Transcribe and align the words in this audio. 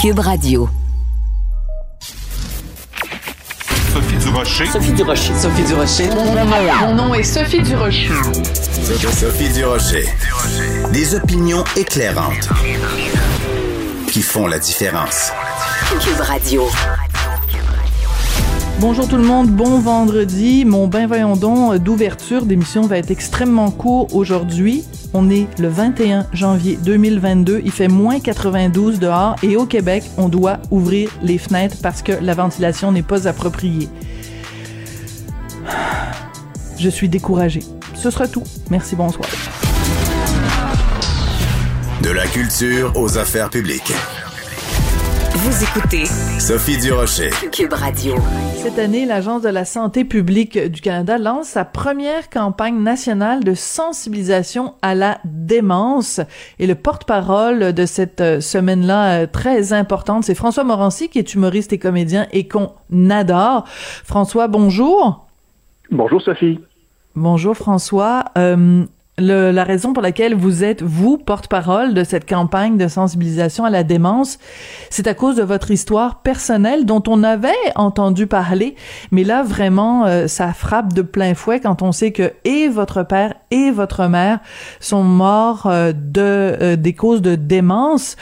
Cube 0.00 0.20
Radio. 0.20 0.66
Sophie 3.92 4.16
Durocher. 4.16 4.64
Sophie 4.64 4.92
Durocher. 4.92 5.34
Sophie 5.34 5.62
Durocher. 5.64 6.08
Mon 6.80 6.94
nom 6.94 7.12
est 7.12 7.22
Sophie 7.22 7.60
Durocher. 7.60 8.08
Sophie 9.12 9.52
Durocher. 9.52 10.06
Des 10.94 11.14
opinions 11.14 11.64
éclairantes 11.76 12.48
qui 14.10 14.22
font 14.22 14.46
la 14.46 14.58
différence. 14.58 15.32
Cube 16.00 16.20
Radio. 16.20 16.66
Bonjour 18.78 19.06
tout 19.06 19.18
le 19.18 19.24
monde, 19.24 19.50
bon 19.50 19.80
vendredi. 19.80 20.64
Mon 20.64 20.88
ben 20.88 21.06
voyons 21.08 21.36
donc 21.36 21.74
d'ouverture 21.76 22.46
d'émission 22.46 22.86
va 22.86 22.96
être 22.96 23.10
extrêmement 23.10 23.70
court 23.70 24.14
aujourd'hui. 24.14 24.82
On 25.12 25.28
est 25.28 25.48
le 25.58 25.68
21 25.68 26.26
janvier 26.32 26.78
2022, 26.84 27.62
il 27.64 27.72
fait 27.72 27.88
moins 27.88 28.20
92 28.20 29.00
dehors 29.00 29.34
et 29.42 29.56
au 29.56 29.66
Québec, 29.66 30.04
on 30.16 30.28
doit 30.28 30.58
ouvrir 30.70 31.10
les 31.20 31.36
fenêtres 31.36 31.76
parce 31.82 32.00
que 32.00 32.12
la 32.12 32.34
ventilation 32.34 32.92
n'est 32.92 33.02
pas 33.02 33.26
appropriée. 33.26 33.88
Je 36.78 36.88
suis 36.88 37.08
découragée. 37.08 37.64
Ce 37.94 38.10
sera 38.10 38.28
tout. 38.28 38.44
Merci, 38.70 38.94
bonsoir. 38.94 39.28
De 42.02 42.10
la 42.10 42.26
culture 42.26 42.92
aux 42.96 43.18
affaires 43.18 43.50
publiques. 43.50 43.92
Vous 45.42 45.64
écoutez 45.64 46.04
Sophie 46.38 46.76
Durocher. 46.76 47.30
Cube 47.50 47.72
Radio. 47.72 48.14
Cette 48.56 48.78
année, 48.78 49.06
l'Agence 49.06 49.40
de 49.40 49.48
la 49.48 49.64
santé 49.64 50.04
publique 50.04 50.58
du 50.58 50.82
Canada 50.82 51.16
lance 51.16 51.46
sa 51.46 51.64
première 51.64 52.28
campagne 52.28 52.78
nationale 52.78 53.42
de 53.42 53.54
sensibilisation 53.54 54.74
à 54.82 54.94
la 54.94 55.18
démence. 55.24 56.20
Et 56.58 56.66
le 56.66 56.74
porte-parole 56.74 57.72
de 57.72 57.86
cette 57.86 58.20
euh, 58.20 58.40
semaine-là 58.42 59.22
euh, 59.22 59.26
très 59.26 59.72
importante, 59.72 60.24
c'est 60.24 60.34
François 60.34 60.62
Morancy, 60.62 61.08
qui 61.08 61.18
est 61.18 61.32
humoriste 61.32 61.72
et 61.72 61.78
comédien 61.78 62.26
et 62.32 62.46
qu'on 62.46 62.68
adore. 63.08 63.64
François, 64.04 64.46
bonjour. 64.46 65.26
Bonjour 65.90 66.20
Sophie. 66.20 66.60
Bonjour 67.14 67.56
François. 67.56 68.26
Euh, 68.36 68.84
la 69.20 69.64
raison 69.64 69.92
pour 69.92 70.02
laquelle 70.02 70.34
vous 70.34 70.64
êtes, 70.64 70.82
vous, 70.82 71.18
porte-parole 71.18 71.94
de 71.94 72.04
cette 72.04 72.28
campagne 72.28 72.76
de 72.76 72.88
sensibilisation 72.88 73.64
à 73.64 73.70
la 73.70 73.82
démence, 73.82 74.38
c'est 74.90 75.06
à 75.06 75.14
cause 75.14 75.36
de 75.36 75.42
votre 75.42 75.70
histoire 75.70 76.22
personnelle 76.22 76.86
dont 76.86 77.02
on 77.06 77.22
avait 77.22 77.50
entendu 77.76 78.26
parler, 78.26 78.74
mais 79.10 79.24
là, 79.24 79.42
vraiment, 79.42 80.06
euh, 80.06 80.26
ça 80.26 80.52
frappe 80.52 80.92
de 80.92 81.02
plein 81.02 81.34
fouet 81.34 81.60
quand 81.60 81.82
on 81.82 81.92
sait 81.92 82.12
que 82.12 82.32
et 82.44 82.68
votre 82.68 83.02
père 83.02 83.34
et 83.50 83.70
votre 83.70 84.06
mère 84.06 84.40
sont 84.80 85.04
morts 85.04 85.66
euh, 85.66 85.92
de 85.92 86.20
euh, 86.20 86.76
des 86.76 86.94
causes 86.94 87.22
de 87.22 87.34
démence. 87.34 88.16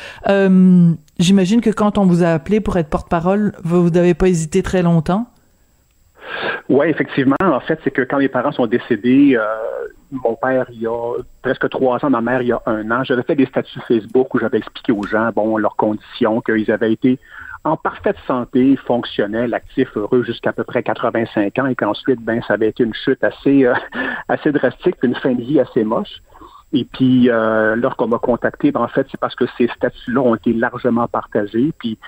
J'imagine 1.19 1.61
que 1.61 1.71
quand 1.71 1.99
on 1.99 2.07
vous 2.07 2.23
a 2.23 2.29
appelé 2.29 2.61
pour 2.61 2.77
être 2.77 2.89
porte-parole, 2.89 3.53
vous 3.65 3.91
n'avez 3.91 4.15
pas 4.15 4.29
hésité 4.29 4.63
très 4.63 4.83
longtemps? 4.83 5.27
Oui, 6.69 6.87
effectivement. 6.89 7.37
En 7.43 7.61
fait, 7.61 7.81
c'est 7.83 7.91
que 7.91 8.03
quand 8.03 8.19
mes 8.19 8.29
parents 8.29 8.53
sont 8.53 8.67
décédés, 8.67 9.37
euh, 9.37 9.45
mon 10.11 10.35
père, 10.37 10.67
il 10.71 10.81
y 10.81 10.87
a 10.87 11.15
presque 11.43 11.69
trois 11.71 12.05
ans, 12.05 12.11
ma 12.11 12.21
mère, 12.21 12.43
il 12.43 12.49
y 12.49 12.53
a 12.53 12.63
un 12.67 12.91
an, 12.91 13.05
j'avais 13.05 13.23
fait 13.23 13.35
des 13.35 13.47
statuts 13.47 13.81
Facebook 13.87 14.35
où 14.35 14.39
j'avais 14.39 14.59
expliqué 14.59 14.93
aux 14.93 15.03
gens, 15.03 15.31
bon, 15.35 15.57
leurs 15.57 15.77
conditions, 15.77 16.41
qu'ils 16.41 16.71
avaient 16.71 16.93
été 16.93 17.19
en 17.65 17.77
parfaite 17.77 18.17
santé, 18.27 18.77
fonctionnels, 18.77 19.53
actifs, 19.55 19.97
heureux 19.97 20.23
jusqu'à 20.23 20.53
peu 20.53 20.65
près 20.65 20.83
85 20.83 21.59
ans 21.59 21.67
et 21.67 21.75
qu'ensuite, 21.75 22.21
ben, 22.21 22.41
ça 22.47 22.55
avait 22.55 22.69
été 22.69 22.85
une 22.85 22.95
chute 22.95 23.23
assez, 23.23 23.67
euh, 23.67 23.75
assez 24.29 24.53
drastique, 24.53 24.97
une 25.03 25.15
fin 25.15 25.33
de 25.33 25.43
vie 25.43 25.61
assez 25.61 25.85
moche. 25.85 26.23
Et 26.73 26.85
puis, 26.85 27.31
euh, 27.31 27.77
lorsqu'on 27.77 28.09
m'a 28.09 28.19
contacté, 28.19 28.73
ben, 28.73 28.81
en 28.81 28.89
fait, 28.89 29.07
c'est 29.11 29.21
parce 29.21 29.35
que 29.35 29.45
ces 29.57 29.69
statuts-là 29.69 30.21
ont 30.21 30.35
été 30.35 30.53
largement 30.53 31.09
partagés. 31.09 31.73
Puis, 31.79 31.99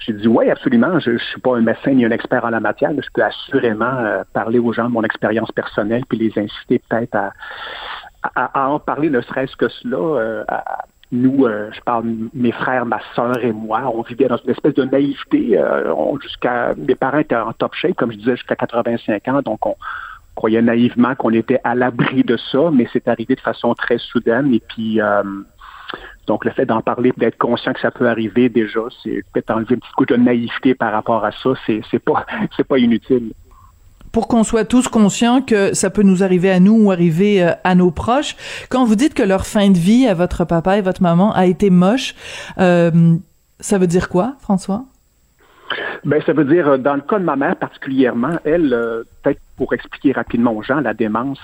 j'ai 0.00 0.12
dit 0.12 0.28
oui, 0.28 0.50
absolument. 0.50 0.98
Je 0.98 1.10
ne 1.10 1.18
suis 1.18 1.40
pas 1.40 1.56
un 1.56 1.60
médecin 1.60 1.92
ni 1.92 2.04
un 2.04 2.10
expert 2.10 2.44
en 2.44 2.50
la 2.50 2.60
matière, 2.60 2.92
mais 2.92 3.02
je 3.02 3.08
peux 3.12 3.22
assurément 3.22 3.96
euh, 3.98 4.22
parler 4.32 4.58
aux 4.58 4.72
gens 4.72 4.84
de 4.84 4.92
mon 4.92 5.02
expérience 5.02 5.50
personnelle 5.52 6.02
puis 6.08 6.18
les 6.18 6.32
inciter 6.38 6.80
peut-être 6.88 7.14
à, 7.14 7.32
à, 8.34 8.68
en 8.68 8.78
parler, 8.78 9.10
ne 9.10 9.20
serait-ce 9.20 9.56
que 9.56 9.68
cela. 9.68 9.96
Euh, 9.96 10.44
nous, 11.12 11.46
euh, 11.46 11.70
je 11.72 11.80
parle 11.82 12.06
mes 12.34 12.50
frères, 12.50 12.86
ma 12.86 12.98
sœur 13.14 13.38
et 13.44 13.52
moi, 13.52 13.82
on 13.94 14.02
vivait 14.02 14.26
dans 14.26 14.38
une 14.38 14.50
espèce 14.50 14.74
de 14.74 14.84
naïveté. 14.84 15.60
jusqu'à 16.20 16.74
mes 16.76 16.94
parents 16.94 17.18
étaient 17.18 17.36
en 17.36 17.52
top 17.52 17.74
shape, 17.74 17.94
comme 17.94 18.12
je 18.12 18.18
disais, 18.18 18.36
jusqu'à 18.36 18.56
85 18.56 19.28
ans, 19.28 19.42
donc 19.42 19.64
on 19.64 19.76
croyait 20.34 20.62
naïvement 20.62 21.14
qu'on 21.14 21.30
était 21.30 21.60
à 21.62 21.76
l'abri 21.76 22.24
de 22.24 22.36
ça, 22.36 22.70
mais 22.72 22.88
c'est 22.92 23.06
arrivé 23.06 23.36
de 23.36 23.40
façon 23.40 23.74
très 23.74 23.98
soudaine. 23.98 24.52
Et 24.52 24.60
puis 24.60 25.00
donc, 26.26 26.44
le 26.44 26.50
fait 26.50 26.64
d'en 26.64 26.80
parler, 26.80 27.12
d'être 27.16 27.36
conscient 27.36 27.72
que 27.72 27.80
ça 27.80 27.90
peut 27.90 28.08
arriver 28.08 28.48
déjà, 28.48 28.80
c'est 29.02 29.22
peut-être 29.32 29.50
enlever 29.50 29.74
un 29.74 29.78
petit 29.78 29.92
coup 29.96 30.06
de 30.06 30.16
naïveté 30.16 30.74
par 30.74 30.92
rapport 30.92 31.24
à 31.24 31.32
ça, 31.32 31.50
c'est, 31.66 31.82
c'est 31.90 31.98
pas, 31.98 32.24
c'est 32.56 32.66
pas 32.66 32.78
inutile. 32.78 33.32
Pour 34.12 34.28
qu'on 34.28 34.44
soit 34.44 34.64
tous 34.64 34.88
conscients 34.88 35.42
que 35.42 35.74
ça 35.74 35.90
peut 35.90 36.02
nous 36.02 36.22
arriver 36.22 36.50
à 36.50 36.60
nous 36.60 36.84
ou 36.84 36.92
arriver 36.92 37.42
euh, 37.42 37.50
à 37.64 37.74
nos 37.74 37.90
proches. 37.90 38.36
Quand 38.70 38.84
vous 38.84 38.94
dites 38.94 39.12
que 39.12 39.24
leur 39.24 39.44
fin 39.44 39.70
de 39.70 39.76
vie 39.76 40.06
à 40.06 40.14
votre 40.14 40.44
papa 40.44 40.78
et 40.78 40.82
votre 40.82 41.02
maman 41.02 41.32
a 41.32 41.46
été 41.46 41.68
moche, 41.68 42.14
euh, 42.58 43.16
ça 43.58 43.78
veut 43.78 43.88
dire 43.88 44.08
quoi, 44.08 44.36
François? 44.40 44.84
Ben, 46.04 46.22
ça 46.24 46.32
veut 46.32 46.44
dire, 46.44 46.68
euh, 46.68 46.78
dans 46.78 46.94
le 46.94 47.00
cas 47.00 47.18
de 47.18 47.24
ma 47.24 47.34
mère 47.34 47.56
particulièrement, 47.56 48.38
elle, 48.44 48.70
peut-être 49.22 49.40
pour 49.56 49.74
expliquer 49.74 50.12
rapidement 50.12 50.52
aux 50.52 50.62
gens, 50.62 50.80
la 50.80 50.94
démence, 50.94 51.40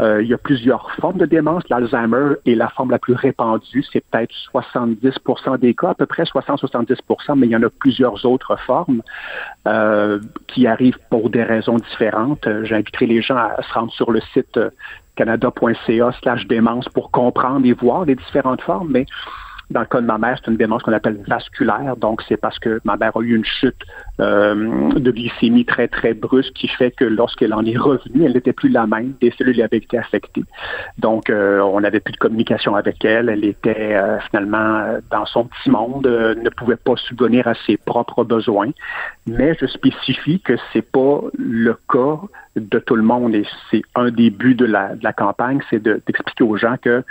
il 0.00 0.26
y 0.26 0.34
a 0.34 0.38
plusieurs 0.38 0.90
formes 0.92 1.18
de 1.18 1.26
démence. 1.26 1.62
L'Alzheimer 1.68 2.36
est 2.46 2.54
la 2.54 2.68
forme 2.68 2.90
la 2.90 2.98
plus 2.98 3.14
répandue. 3.14 3.84
C'est 3.92 4.02
peut-être 4.10 4.34
70% 4.52 5.58
des 5.58 5.74
cas, 5.74 5.90
à 5.90 5.94
peu 5.94 6.06
près 6.06 6.22
60-70% 6.22 7.30
mais 7.36 7.46
il 7.46 7.50
y 7.50 7.56
en 7.56 7.62
a 7.62 7.70
plusieurs 7.70 8.24
autres 8.24 8.56
formes 8.66 9.02
euh, 9.66 10.20
qui 10.48 10.66
arrivent 10.66 10.98
pour 11.10 11.30
des 11.30 11.42
raisons 11.42 11.76
différentes. 11.76 12.46
Euh, 12.46 12.64
j'inviterai 12.64 13.06
les 13.06 13.22
gens 13.22 13.36
à 13.36 13.62
se 13.62 13.72
rendre 13.72 13.92
sur 13.92 14.10
le 14.10 14.20
site 14.32 14.58
canada.ca 15.16 16.12
slash 16.22 16.46
démence 16.46 16.88
pour 16.88 17.10
comprendre 17.10 17.66
et 17.66 17.72
voir 17.72 18.04
les 18.04 18.14
différentes 18.14 18.62
formes, 18.62 18.88
mais 18.90 19.06
dans 19.70 19.80
le 19.80 19.86
cas 19.86 20.00
de 20.00 20.06
ma 20.06 20.18
mère, 20.18 20.38
c'est 20.42 20.50
une 20.50 20.56
démence 20.56 20.82
qu'on 20.82 20.92
appelle 20.92 21.20
vasculaire, 21.28 21.96
donc 21.96 22.22
c'est 22.28 22.36
parce 22.36 22.58
que 22.58 22.80
ma 22.84 22.96
mère 22.96 23.16
a 23.16 23.20
eu 23.20 23.36
une 23.36 23.44
chute 23.44 23.82
euh, 24.20 24.92
de 24.92 25.10
glycémie 25.10 25.64
très, 25.64 25.86
très 25.86 26.12
brusque 26.12 26.52
qui 26.54 26.68
fait 26.68 26.90
que 26.90 27.04
lorsqu'elle 27.04 27.54
en 27.54 27.64
est 27.64 27.76
revenue, 27.76 28.24
elle 28.24 28.32
n'était 28.32 28.52
plus 28.52 28.68
la 28.68 28.86
même, 28.86 29.14
des 29.20 29.30
cellules 29.38 29.62
avaient 29.62 29.78
été 29.78 29.96
affectées. 29.96 30.44
Donc, 30.98 31.30
euh, 31.30 31.60
on 31.60 31.80
n'avait 31.80 32.00
plus 32.00 32.12
de 32.12 32.18
communication 32.18 32.74
avec 32.74 33.04
elle, 33.04 33.28
elle 33.28 33.44
était 33.44 33.94
euh, 33.94 34.18
finalement 34.30 34.98
dans 35.10 35.26
son 35.26 35.44
petit 35.44 35.70
monde, 35.70 36.06
ne 36.06 36.50
pouvait 36.50 36.76
pas 36.76 36.96
subvenir 36.96 37.46
à 37.46 37.54
ses 37.66 37.76
propres 37.76 38.24
besoins, 38.24 38.70
mais 39.26 39.56
je 39.60 39.66
spécifie 39.66 40.40
que 40.40 40.54
c'est 40.72 40.82
pas 40.90 41.20
le 41.38 41.76
cas 41.88 42.20
de 42.56 42.78
tout 42.80 42.96
le 42.96 43.02
monde. 43.02 43.34
Et 43.34 43.46
c'est 43.70 43.82
un 43.94 44.10
des 44.10 44.30
buts 44.30 44.54
de 44.54 44.64
la, 44.64 44.96
de 44.96 45.04
la 45.04 45.12
campagne, 45.12 45.60
c'est 45.70 45.82
d'expliquer 45.82 46.44
aux 46.44 46.56
gens 46.56 46.76
que 46.80 47.04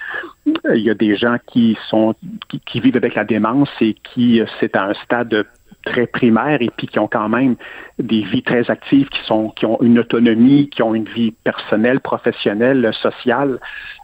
il 0.74 0.82
y 0.82 0.90
a 0.90 0.94
des 0.94 1.16
gens 1.16 1.38
qui 1.48 1.78
sont 1.90 2.16
qui, 2.50 2.60
qui 2.60 2.80
vivent 2.80 2.98
avec 2.98 3.16
la 3.16 3.24
démence 3.24 3.70
et 3.80 3.94
qui 3.94 4.42
c'est 4.60 4.76
à 4.76 4.86
un 4.86 4.94
stade 5.06 5.46
très 5.86 6.08
primaires 6.08 6.62
et 6.62 6.70
puis 6.76 6.88
qui 6.88 7.00
ont 7.00 7.08
quand 7.08 7.30
même 7.30 7.56
des 7.98 8.22
vies 8.22 8.44
très 8.44 8.70
actives, 8.70 9.08
qui 9.10 9.24
sont 9.26 9.50
qui 9.50 9.66
ont 9.66 9.82
une 9.82 10.00
autonomie, 10.00 10.70
qui 10.70 10.84
ont 10.84 10.94
une 10.94 11.06
vie 11.06 11.32
personnelle, 11.32 12.00
professionnelle, 12.00 12.92
sociale. 13.02 13.60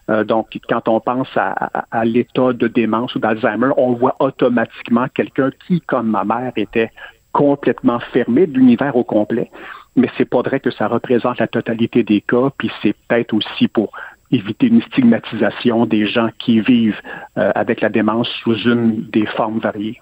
Euh, 0.09 0.23
donc, 0.23 0.57
quand 0.69 0.87
on 0.87 0.99
pense 0.99 1.27
à, 1.35 1.51
à, 1.91 2.05
l'état 2.05 2.53
de 2.53 2.67
démence 2.67 3.15
ou 3.15 3.19
d'Alzheimer, 3.19 3.71
on 3.77 3.93
voit 3.93 4.15
automatiquement 4.19 5.07
quelqu'un 5.13 5.49
qui, 5.67 5.81
comme 5.81 6.09
ma 6.09 6.23
mère, 6.23 6.53
était 6.55 6.91
complètement 7.31 7.99
fermé 7.99 8.47
de 8.47 8.57
l'univers 8.57 8.95
au 8.95 9.03
complet. 9.03 9.51
Mais 9.95 10.09
c'est 10.17 10.29
pas 10.29 10.41
vrai 10.41 10.59
que 10.59 10.71
ça 10.71 10.87
représente 10.87 11.39
la 11.39 11.47
totalité 11.47 12.03
des 12.03 12.21
cas, 12.21 12.49
puis 12.57 12.71
c'est 12.81 12.95
peut-être 13.07 13.33
aussi 13.33 13.67
pour 13.67 13.91
éviter 14.31 14.67
une 14.67 14.81
stigmatisation 14.81 15.85
des 15.85 16.07
gens 16.07 16.29
qui 16.39 16.59
vivent 16.59 17.01
euh, 17.37 17.51
avec 17.55 17.81
la 17.81 17.89
démence 17.89 18.29
sous 18.43 18.57
une 18.67 19.03
des 19.09 19.25
formes 19.25 19.59
variées. 19.59 19.99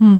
Hmm. 0.00 0.16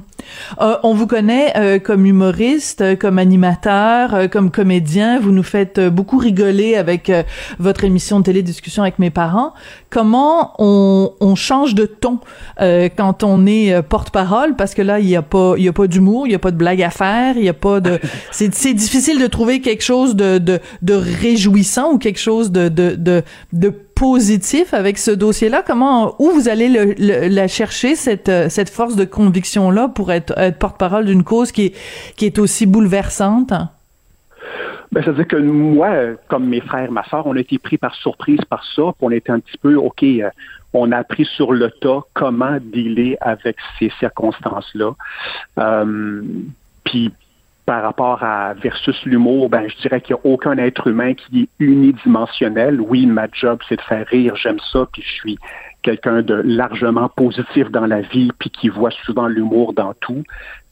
Euh, 0.59 0.75
on 0.83 0.93
vous 0.93 1.07
connaît 1.07 1.53
euh, 1.55 1.79
comme 1.79 2.05
humoriste, 2.05 2.81
euh, 2.81 2.95
comme 2.97 3.17
animateur, 3.17 4.29
comme 4.29 4.51
comédien. 4.51 5.19
Vous 5.19 5.31
nous 5.31 5.43
faites 5.43 5.79
beaucoup 5.79 6.17
rigoler 6.17 6.75
avec 6.75 7.11
votre 7.59 7.85
émission 7.85 8.19
de 8.19 8.25
télé 8.25 8.43
discussion 8.43 8.83
avec 8.83 8.99
mes 8.99 9.09
parents. 9.09 9.53
Comment 9.89 10.53
on, 10.59 11.13
on 11.21 11.35
change 11.35 11.75
de 11.75 11.85
ton 11.85 12.19
quand 12.59 13.23
on 13.23 13.45
est 13.45 13.81
porte-parole? 13.81 14.55
Parce 14.55 14.73
que 14.73 14.81
là, 14.81 14.99
il 14.99 15.07
y 15.07 15.15
a 15.15 15.21
pas, 15.21 15.53
il 15.57 15.63
y 15.63 15.69
a 15.69 15.73
pas 15.73 15.87
d'humour, 15.87 16.27
il 16.27 16.31
y 16.31 16.35
a 16.35 16.39
pas 16.39 16.51
de 16.51 16.57
blague 16.57 16.81
à 16.83 16.89
faire, 16.89 17.37
il 17.37 17.43
y 17.43 17.49
a 17.49 17.53
pas 17.53 17.79
de. 17.79 17.99
C'est, 18.31 18.53
c'est 18.53 18.73
difficile 18.73 19.19
de 19.19 19.27
trouver 19.27 19.61
quelque 19.61 19.83
chose 19.83 20.15
de, 20.15 20.37
de, 20.37 20.59
de 20.81 20.93
réjouissant 20.93 21.93
ou 21.93 21.97
quelque 21.97 22.19
chose 22.19 22.51
de, 22.51 22.69
de, 22.69 22.95
de, 22.95 23.23
de 23.53 23.73
positif 23.99 24.73
avec 24.73 24.97
ce 24.97 25.11
dossier-là? 25.11 25.61
Comment, 25.65 26.15
où 26.19 26.29
vous 26.31 26.47
allez 26.47 26.69
le, 26.69 27.27
la 27.27 27.47
chercher, 27.47 27.95
cette, 27.95 28.29
euh, 28.29 28.47
cette 28.49 28.69
force 28.69 28.95
de 28.95 29.03
conviction-là 29.03 29.89
pour 29.89 30.11
être, 30.11 30.33
porte-parole 30.57 31.05
d'une 31.05 31.23
cause 31.23 31.51
qui 31.51 31.65
est, 31.67 31.75
qui 32.15 32.25
est 32.25 32.39
aussi 32.39 32.65
bouleversante? 32.65 33.51
Ben, 34.91 35.03
c'est-à-dire 35.03 35.27
que 35.27 35.35
moi, 35.35 35.89
comme 36.29 36.47
mes 36.47 36.61
frères, 36.61 36.91
ma 36.91 37.03
soeur, 37.03 37.27
on 37.27 37.35
a 37.35 37.39
été 37.39 37.59
pris 37.59 37.77
par 37.77 37.93
surprise 37.95 38.39
par 38.49 38.63
ça, 38.75 38.83
on 39.01 39.11
était 39.11 39.31
un 39.31 39.39
petit 39.39 39.57
peu, 39.57 39.75
OK, 39.75 40.01
euh, 40.03 40.29
on 40.73 40.91
a 40.91 40.97
appris 40.97 41.25
sur 41.25 41.51
le 41.51 41.69
tas 41.69 42.01
comment 42.13 42.57
dealer 42.59 43.17
avec 43.21 43.57
ces 43.77 43.91
circonstances-là. 43.99 44.95
Euh, 45.59 46.21
puis 46.85 47.11
par 47.69 47.83
rapport 47.83 48.23
à 48.23 48.55
versus 48.55 48.99
l'humour, 49.05 49.47
ben 49.47 49.69
je 49.69 49.77
dirais 49.83 50.01
qu'il 50.01 50.15
n'y 50.15 50.21
a 50.21 50.25
aucun 50.33 50.57
être 50.57 50.87
humain 50.87 51.13
qui 51.13 51.43
est 51.43 51.49
unidimensionnel. 51.63 52.81
Oui, 52.81 53.05
ma 53.05 53.27
job, 53.31 53.59
c'est 53.69 53.75
de 53.75 53.81
faire 53.81 54.07
rire, 54.07 54.35
j'aime 54.35 54.57
ça, 54.71 54.87
puis 54.91 55.03
je 55.03 55.13
suis 55.13 55.37
quelqu'un 55.83 56.23
de 56.23 56.33
largement 56.33 57.09
positif 57.09 57.69
dans 57.69 57.85
la 57.85 58.01
vie, 58.01 58.31
puis 58.39 58.49
qui 58.49 58.69
voit 58.69 58.89
souvent 59.05 59.27
l'humour 59.27 59.73
dans 59.73 59.93
tout. 59.93 60.23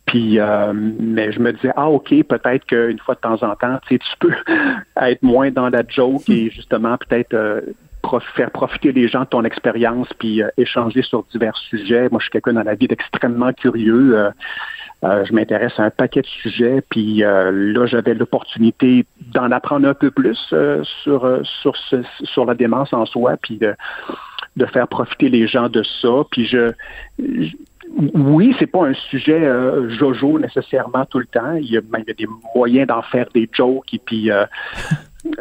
Puis, 0.07 0.39
euh, 0.39 0.73
mais 0.73 1.31
je 1.31 1.39
me 1.39 1.53
disais, 1.53 1.71
ah 1.75 1.87
ok, 1.87 2.09
peut-être 2.23 2.65
qu'une 2.65 2.97
fois 2.97 3.13
de 3.13 3.19
temps 3.19 3.43
en 3.43 3.55
temps, 3.55 3.77
tu 3.87 3.93
sais, 3.93 3.99
tu 3.99 4.17
peux 4.19 4.33
être 4.99 5.21
moins 5.21 5.51
dans 5.51 5.69
la 5.69 5.83
joke 5.87 6.27
et 6.29 6.49
justement 6.49 6.97
peut-être 6.97 7.35
euh, 7.35 7.61
faire 8.35 8.49
profiter 8.49 8.91
les 8.91 9.07
gens 9.07 9.21
de 9.21 9.25
ton 9.25 9.43
expérience 9.43 10.07
puis 10.17 10.41
euh, 10.41 10.49
échanger 10.57 11.03
sur 11.03 11.25
divers 11.31 11.57
sujets. 11.57 12.09
Moi, 12.09 12.17
je 12.21 12.23
suis 12.23 12.31
quelqu'un 12.31 12.53
dans 12.53 12.63
la 12.63 12.73
vie 12.73 12.87
d'extrêmement 12.87 13.53
curieux. 13.53 14.31
Je 15.03 15.33
m'intéresse 15.33 15.73
à 15.77 15.83
un 15.83 15.89
paquet 15.89 16.21
de 16.21 16.27
sujets, 16.27 16.81
puis 16.89 17.17
là, 17.19 17.85
j'avais 17.85 18.13
l'opportunité 18.13 19.05
d'en 19.33 19.51
apprendre 19.51 19.87
un 19.87 19.93
peu 19.93 20.11
plus 20.11 20.37
sur 21.03 21.41
sur 21.43 21.75
sur 22.23 22.45
la 22.45 22.55
démence 22.55 22.93
en 22.93 23.05
soi, 23.05 23.37
puis 23.41 23.57
de, 23.57 23.75
de 24.55 24.65
faire 24.65 24.87
profiter 24.87 25.29
les 25.29 25.47
gens 25.47 25.69
de 25.69 25.83
ça. 26.01 26.23
Puis 26.31 26.45
je 26.45 26.73
oui, 28.13 28.55
c'est 28.59 28.67
pas 28.67 28.85
un 28.85 28.93
sujet 28.93 29.43
euh, 29.43 29.89
jojo 29.89 30.39
nécessairement 30.39 31.05
tout 31.05 31.19
le 31.19 31.25
temps. 31.25 31.53
Il 31.53 31.71
y 31.71 31.77
a, 31.77 31.81
ben, 31.81 32.03
des 32.05 32.27
moyens 32.53 32.87
d'en 32.87 33.01
faire 33.01 33.27
des 33.33 33.49
jokes 33.51 33.93
et 33.93 33.99
puis 34.03 34.29
euh, 34.29 34.45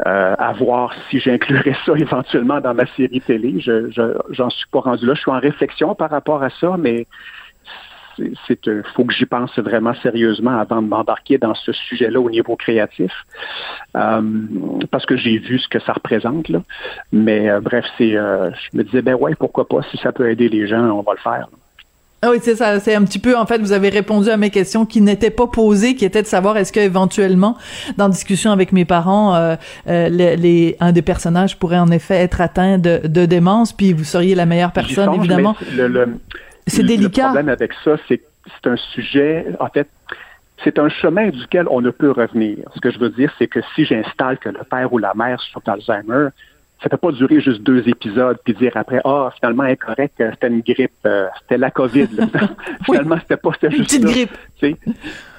euh, 0.06 0.35
à 0.38 0.52
voir 0.52 0.94
si 1.11 1.19
j'inclurais 1.19 1.76
ça 1.85 1.93
éventuellement 1.97 2.61
dans 2.61 2.75
ma 2.75 2.87
série 2.94 3.20
télé. 3.20 3.61
Je, 3.61 3.91
j'en 4.31 4.50
suis 4.50 4.69
pas 4.70 4.81
rendu 4.81 5.06
là. 5.06 5.14
Je 5.14 5.20
suis 5.20 5.31
en 5.31 5.41
réflexion 5.41 5.94
par 5.94 6.11
rapport 6.11 6.43
à 6.43 6.50
ça, 6.50 6.76
mais 6.79 7.06
c'est, 8.47 8.59
faut 8.95 9.05
que 9.05 9.15
j'y 9.15 9.27
pense 9.27 9.59
vraiment 9.59 9.95
sérieusement 10.03 10.59
avant 10.59 10.83
de 10.83 10.89
m'embarquer 10.89 11.39
dans 11.39 11.55
ce 11.55 11.73
sujet-là 11.73 12.21
au 12.21 12.31
niveau 12.31 12.57
créatif, 12.57 13.13
parce 13.93 15.07
que 15.07 15.17
j'ai 15.17 15.39
vu 15.39 15.59
ce 15.59 15.69
que 15.69 15.81
ça 15.81 15.93
représente. 15.93 16.49
Là. 16.49 16.63
Mais 17.13 17.49
bref, 17.61 17.85
c'est, 17.99 18.13
je 18.13 18.77
me 18.77 18.83
disais 18.83 19.03
ben 19.03 19.15
ouais, 19.15 19.35
pourquoi 19.35 19.69
pas 19.69 19.83
si 19.91 19.97
ça 19.99 20.13
peut 20.13 20.31
aider 20.31 20.49
les 20.49 20.67
gens, 20.67 20.83
on 20.91 21.03
va 21.03 21.13
le 21.13 21.21
faire. 21.21 21.49
Ah 22.23 22.31
oui, 22.31 22.39
c'est 22.41 22.57
ça. 22.57 22.81
C'est 22.81 22.95
un 22.95 23.05
petit 23.05 23.19
peu, 23.19 23.37
en 23.37 23.45
fait, 23.45 23.59
vous 23.59 23.73
avez 23.73 23.91
répondu 23.91 24.31
à 24.31 24.39
mes 24.39 24.49
questions 24.51 24.87
qui 24.87 25.03
n'étaient 25.03 25.31
pas 25.31 25.47
posées, 25.47 25.95
qui 25.95 26.05
étaient 26.05 26.23
de 26.23 26.27
savoir 26.27 26.57
est-ce 26.57 26.73
qu'éventuellement, 26.73 27.57
dans 27.99 28.09
discussion 28.09 28.53
avec 28.53 28.73
mes 28.73 28.87
parents, 28.87 29.35
euh, 29.35 29.55
euh, 29.87 30.09
les, 30.09 30.77
un 30.81 30.93
des 30.93 31.03
personnages 31.03 31.59
pourrait 31.59 31.79
en 31.79 31.91
effet 31.91 32.17
être 32.17 32.41
atteint 32.41 32.79
de, 32.79 33.03
de 33.05 33.27
démence, 33.27 33.73
puis 33.73 33.93
vous 33.93 34.05
seriez 34.05 34.35
la 34.35 34.47
meilleure 34.47 34.73
personne, 34.73 35.12
évidemment. 35.15 35.55
C'est 36.67 36.83
délicat. 36.83 37.23
Le 37.23 37.27
problème 37.29 37.49
avec 37.49 37.73
ça, 37.85 37.97
c'est 38.09 38.23
c'est 38.55 38.71
un 38.71 38.77
sujet, 38.77 39.47
en 39.61 39.69
fait, 39.69 39.89
c'est 40.63 40.79
un 40.79 40.89
chemin 40.89 41.29
duquel 41.29 41.67
on 41.69 41.81
ne 41.81 41.91
peut 41.91 42.11
revenir. 42.11 42.59
Ce 42.75 42.81
que 42.81 42.91
je 42.91 42.99
veux 42.99 43.11
dire, 43.11 43.33
c'est 43.39 43.47
que 43.47 43.61
si 43.75 43.85
j'installe 43.85 44.39
que 44.39 44.49
le 44.49 44.61
père 44.71 44.93
ou 44.93 44.99
la 44.99 45.15
mère 45.15 45.41
sont 45.53 45.69
Alzheimer, 45.69 46.29
ça 46.83 46.89
peut 46.89 46.97
pas 46.97 47.13
durer 47.13 47.41
juste 47.41 47.63
deux 47.63 47.89
épisodes 47.89 48.39
puis 48.45 48.55
dire 48.55 48.73
après 48.75 49.01
ah 49.05 49.31
finalement 49.41 49.63
incorrect 49.63 50.13
c'était 50.19 50.49
une 50.49 50.61
grippe 50.61 50.93
euh, 51.07 51.27
c'était 51.41 51.57
la 51.57 51.71
covid 51.71 52.09
finalement 52.85 53.17
c'était 53.19 53.39
pas 53.39 53.51
c'était 53.55 53.71
juste 53.71 53.95
une 53.95 54.03
petite 54.03 54.31
grippe 54.61 54.85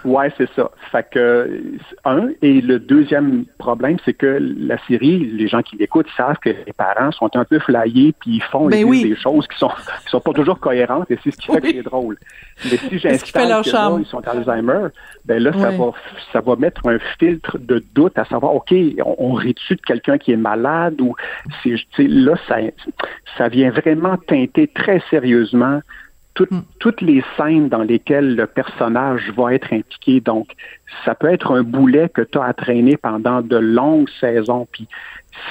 ouais 0.05 0.31
c'est 0.38 0.49
ça. 0.55 0.69
Fait 0.91 1.07
que 1.09 1.61
un 2.05 2.29
et 2.41 2.61
le 2.61 2.79
deuxième 2.79 3.45
problème 3.57 3.97
c'est 4.05 4.13
que 4.13 4.38
la 4.59 4.77
série 4.88 5.19
les 5.19 5.47
gens 5.47 5.61
qui 5.61 5.77
l'écoutent 5.77 6.09
savent 6.15 6.38
que 6.39 6.49
les 6.49 6.73
parents 6.73 7.11
sont 7.11 7.35
un 7.35 7.45
peu 7.45 7.59
flyés 7.59 8.13
puis 8.19 8.35
ils 8.35 8.44
font 8.44 8.67
ben 8.67 8.89
des 8.89 9.15
choses 9.15 9.47
qui 9.47 9.57
sont 9.57 9.69
qui 9.69 10.09
sont 10.09 10.21
pas 10.21 10.33
toujours 10.33 10.59
cohérentes 10.59 11.09
et 11.11 11.17
c'est 11.23 11.31
ce 11.31 11.38
qui 11.38 11.47
fait 11.47 11.61
que 11.61 11.71
c'est 11.71 11.83
drôle. 11.83 12.17
Mais 12.65 12.77
si 12.77 12.99
j'installe 12.99 13.63
que 13.63 13.69
là, 13.71 13.97
ils 13.99 14.05
sont 14.05 14.27
Alzheimer 14.27 14.88
ben 15.25 15.41
là 15.41 15.53
ça 15.53 15.71
va 15.71 15.91
ça 16.31 16.41
va 16.41 16.55
mettre 16.55 16.88
un 16.88 16.99
filtre 17.19 17.57
de 17.57 17.83
doute 17.94 18.17
à 18.17 18.25
savoir 18.25 18.55
ok 18.55 18.73
on, 19.05 19.15
on 19.17 19.33
rit-tu 19.33 19.75
de 19.75 19.81
quelqu'un 19.81 20.17
qui 20.17 20.31
est 20.31 20.38
malade 20.38 20.99
ou 21.01 21.15
c'est, 21.63 22.07
là, 22.07 22.35
ça, 22.47 22.57
ça 23.38 23.47
vient 23.47 23.71
vraiment 23.71 24.17
teinter 24.17 24.67
très 24.67 25.01
sérieusement 25.09 25.81
hmm. 26.43 26.61
toutes 26.79 27.01
les 27.01 27.23
scènes 27.35 27.69
dans 27.69 27.83
lesquelles 27.83 28.35
le 28.35 28.47
personnage 28.47 29.31
va 29.35 29.53
être 29.53 29.73
impliqué. 29.73 30.19
Donc, 30.19 30.47
ça 31.05 31.15
peut 31.15 31.27
être 31.27 31.51
un 31.51 31.63
boulet 31.63 32.09
que 32.09 32.21
tu 32.21 32.37
as 32.37 32.43
à 32.43 32.53
traîner 32.53 32.97
pendant 32.97 33.41
de 33.41 33.57
longues 33.57 34.09
saisons. 34.19 34.67
Puis, 34.71 34.87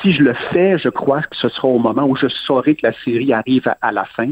si 0.01 0.13
je 0.13 0.23
le 0.23 0.35
fais, 0.53 0.79
je 0.79 0.89
crois 0.89 1.23
que 1.23 1.37
ce 1.37 1.49
sera 1.49 1.69
au 1.69 1.79
moment 1.79 2.05
où 2.05 2.17
je 2.17 2.29
saurai 2.29 2.75
que 2.75 2.87
la 2.87 2.93
série 3.05 3.33
arrive 3.33 3.73
à, 3.81 3.93
la 3.93 4.05
fin 4.05 4.31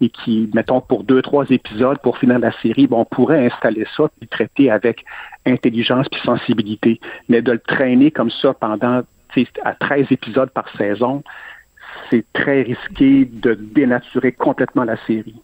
et 0.00 0.10
qui, 0.10 0.50
mettons, 0.54 0.80
pour 0.80 1.04
deux, 1.04 1.22
trois 1.22 1.46
épisodes, 1.48 1.98
pour 2.02 2.18
finir 2.18 2.38
la 2.38 2.52
série, 2.60 2.86
bon, 2.86 3.00
on 3.00 3.04
pourrait 3.04 3.46
installer 3.46 3.86
ça 3.96 4.04
et 4.20 4.26
traiter 4.26 4.70
avec 4.70 5.04
intelligence 5.46 6.06
et 6.12 6.18
sensibilité. 6.24 7.00
Mais 7.28 7.40
de 7.40 7.52
le 7.52 7.58
traîner 7.58 8.10
comme 8.10 8.30
ça 8.30 8.52
pendant 8.52 9.02
à 9.64 9.74
13 9.74 10.06
épisodes 10.10 10.50
par 10.50 10.68
saison, 10.76 11.22
c'est 12.10 12.24
très 12.32 12.62
risqué 12.62 13.24
de 13.24 13.54
dénaturer 13.54 14.32
complètement 14.32 14.84
la 14.84 14.96
série 15.06 15.40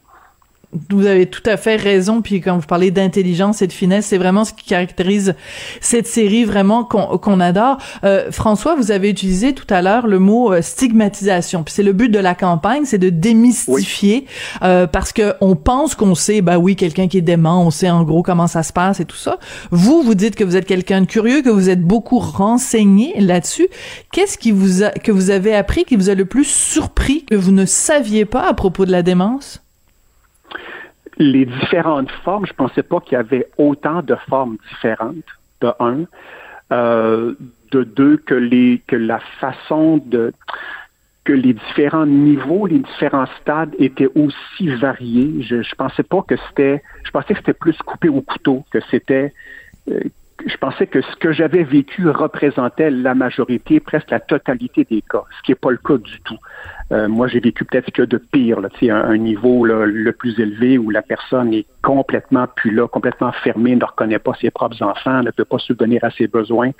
vous 0.89 1.07
avez 1.07 1.27
tout 1.27 1.43
à 1.47 1.57
fait 1.57 1.77
raison. 1.77 2.23
Puis 2.23 2.41
quand 2.41 2.57
vous 2.57 2.67
parlez 2.67 2.91
d'intelligence 2.91 3.63
et 3.63 3.67
de 3.67 3.73
finesse, 3.73 4.07
c'est 4.07 4.19
vraiment 4.19 4.45
ce 4.45 4.53
qui 4.53 4.65
caractérise 4.65 5.35
cette 5.81 6.07
série 6.07 6.45
vraiment 6.45 6.85
qu'on 6.85 7.41
adore. 7.41 7.79
Euh, 8.05 8.31
François, 8.31 8.75
vous 8.75 8.91
avez 8.91 9.11
utilisé 9.11 9.53
tout 9.53 9.67
à 9.71 9.83
l'heure 9.83 10.07
le 10.07 10.19
mot 10.19 10.53
euh, 10.53 10.63
stigmatisation. 10.63 11.63
Puis 11.63 11.75
c'est 11.75 11.83
le 11.83 11.93
but 11.93 12.09
de 12.09 12.19
la 12.19 12.35
campagne, 12.35 12.85
c'est 12.85 12.99
de 12.99 13.11
démystifier 13.11 14.27
euh, 14.63 14.87
parce 14.87 15.13
que 15.13 15.35
on 15.41 15.57
pense 15.57 15.95
qu'on 15.95 16.15
sait, 16.15 16.41
bah 16.41 16.59
oui, 16.59 16.77
quelqu'un 16.77 17.09
qui 17.09 17.19
est 17.19 17.23
dément, 17.23 17.65
on 17.65 17.71
sait 17.71 17.91
en 17.91 18.03
gros 18.03 18.23
comment 18.23 18.47
ça 18.47 18.63
se 18.63 18.73
passe 18.73 19.01
et 19.01 19.05
tout 19.05 19.17
ça. 19.17 19.39
Vous, 19.71 20.03
vous 20.03 20.15
dites 20.15 20.37
que 20.37 20.45
vous 20.45 20.57
êtes 20.57 20.67
quelqu'un 20.67 21.03
de 21.03 21.07
curieux, 21.07 21.43
que 21.43 21.51
vous 21.51 21.69
êtes 21.69 21.83
beaucoup 21.83 22.19
renseigné 22.19 23.15
là-dessus. 23.19 23.69
Qu'est-ce 24.11 24.39
qui 24.39 24.53
vous 24.53 24.83
a, 24.83 24.91
que 24.91 25.13
vous 25.13 25.31
avez 25.31 25.55
appris, 25.55 25.85
qui 25.85 25.97
vous 25.97 26.09
a 26.09 26.15
le 26.15 26.25
plus 26.25 26.45
surpris, 26.45 27.25
que 27.27 27.35
vous 27.35 27.53
ne 27.53 27.67
saviez 27.67 28.25
pas 28.25 28.49
à 28.49 28.55
propos 28.55 28.87
de 28.87 28.93
la 28.93 29.03
démence? 29.03 29.62
Les 31.23 31.47
différentes 31.47 32.11
formes, 32.25 32.47
je 32.47 32.53
pensais 32.53 32.83
pas 32.83 33.01
qu'il 33.01 33.15
y 33.15 33.17
avait 33.17 33.49
autant 33.59 34.03
de 34.03 34.15
formes 34.29 34.57
différentes, 34.71 35.17
de 35.61 35.73
un. 35.81 36.05
Euh, 36.73 37.35
de 37.71 37.85
deux, 37.85 38.19
que 38.19 38.35
les 38.35 38.83
que 38.87 38.97
la 38.97 39.19
façon 39.41 39.97
de 39.97 40.33
que 41.25 41.33
les 41.33 41.55
différents 41.55 42.07
niveaux, 42.07 42.67
les 42.67 42.81
différents 42.81 43.29
stades 43.41 43.75
étaient 43.79 44.09
aussi 44.15 44.69
variés. 44.69 45.43
Je, 45.43 45.63
je 45.63 45.75
pensais 45.75 46.03
pas 46.03 46.23
que 46.23 46.35
c'était, 46.49 46.83
je 47.05 47.11
pensais 47.11 47.35
que 47.35 47.41
c'était 47.41 47.53
plus 47.53 47.77
coupé 47.79 48.09
au 48.09 48.23
couteau, 48.23 48.65
que 48.71 48.81
c'était, 48.91 49.33
euh, 49.89 50.01
je 50.47 50.57
pensais 50.57 50.87
que 50.87 51.01
ce 51.01 51.17
que 51.17 51.33
j'avais 51.33 51.63
vécu 51.63 52.09
représentait 52.09 52.91
la 52.91 53.15
majorité, 53.15 53.81
presque 53.81 54.11
la 54.11 54.21
totalité 54.21 54.85
des 54.85 55.03
cas, 55.03 55.25
ce 55.37 55.43
qui 55.43 55.51
n'est 55.53 55.57
pas 55.57 55.71
le 55.71 55.79
cas 55.79 55.97
du 55.97 56.21
tout. 56.23 56.39
Euh, 56.93 57.09
moi, 57.09 57.29
j'ai 57.29 57.41
vécu 57.41 57.65
peut-être 57.65 57.91
que 57.91 58.03
de 58.03 58.19
pire, 58.19 58.61
là, 58.61 58.69
un, 58.83 58.95
un 58.95 59.17
niveau 59.17 59.65
le 59.65 60.13
plus 60.13 60.39
élevé 60.39 60.79
où 60.79 60.91
la 60.91 61.03
personne 61.03 61.53
est 61.55 61.67
complètement 61.83 62.47
plus 62.55 62.71
là, 62.71 62.89
complètement 62.89 63.33
fermée, 63.33 63.77
ne 63.77 63.85
reconnaît 63.85 64.19
pas 64.19 64.35
ses 64.41 64.51
propres 64.51 64.83
enfants, 64.83 65.23
ne 65.23 65.31
peut 65.31 65.45
pas 65.45 65.59
subvenir 65.59 66.03
à 66.05 66.11
ses 66.11 66.27
besoins. 66.27 66.71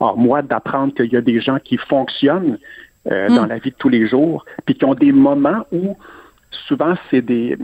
Or, 0.00 0.16
moi, 0.16 0.42
d'apprendre 0.42 0.92
qu'il 0.94 1.12
y 1.12 1.16
a 1.16 1.20
des 1.20 1.40
gens 1.40 1.58
qui 1.58 1.76
fonctionnent 1.76 2.58
euh, 3.10 3.28
dans 3.28 3.44
hmm. 3.44 3.48
la 3.48 3.58
vie 3.58 3.70
de 3.70 3.76
tous 3.76 3.88
les 3.88 4.06
jours, 4.06 4.44
puis 4.64 4.74
qui 4.74 4.84
ont 4.84 4.94
des 4.94 5.12
moments 5.12 5.66
où 5.72 5.96
souvent, 6.66 6.94
c'est 7.10 7.22
des, 7.22 7.56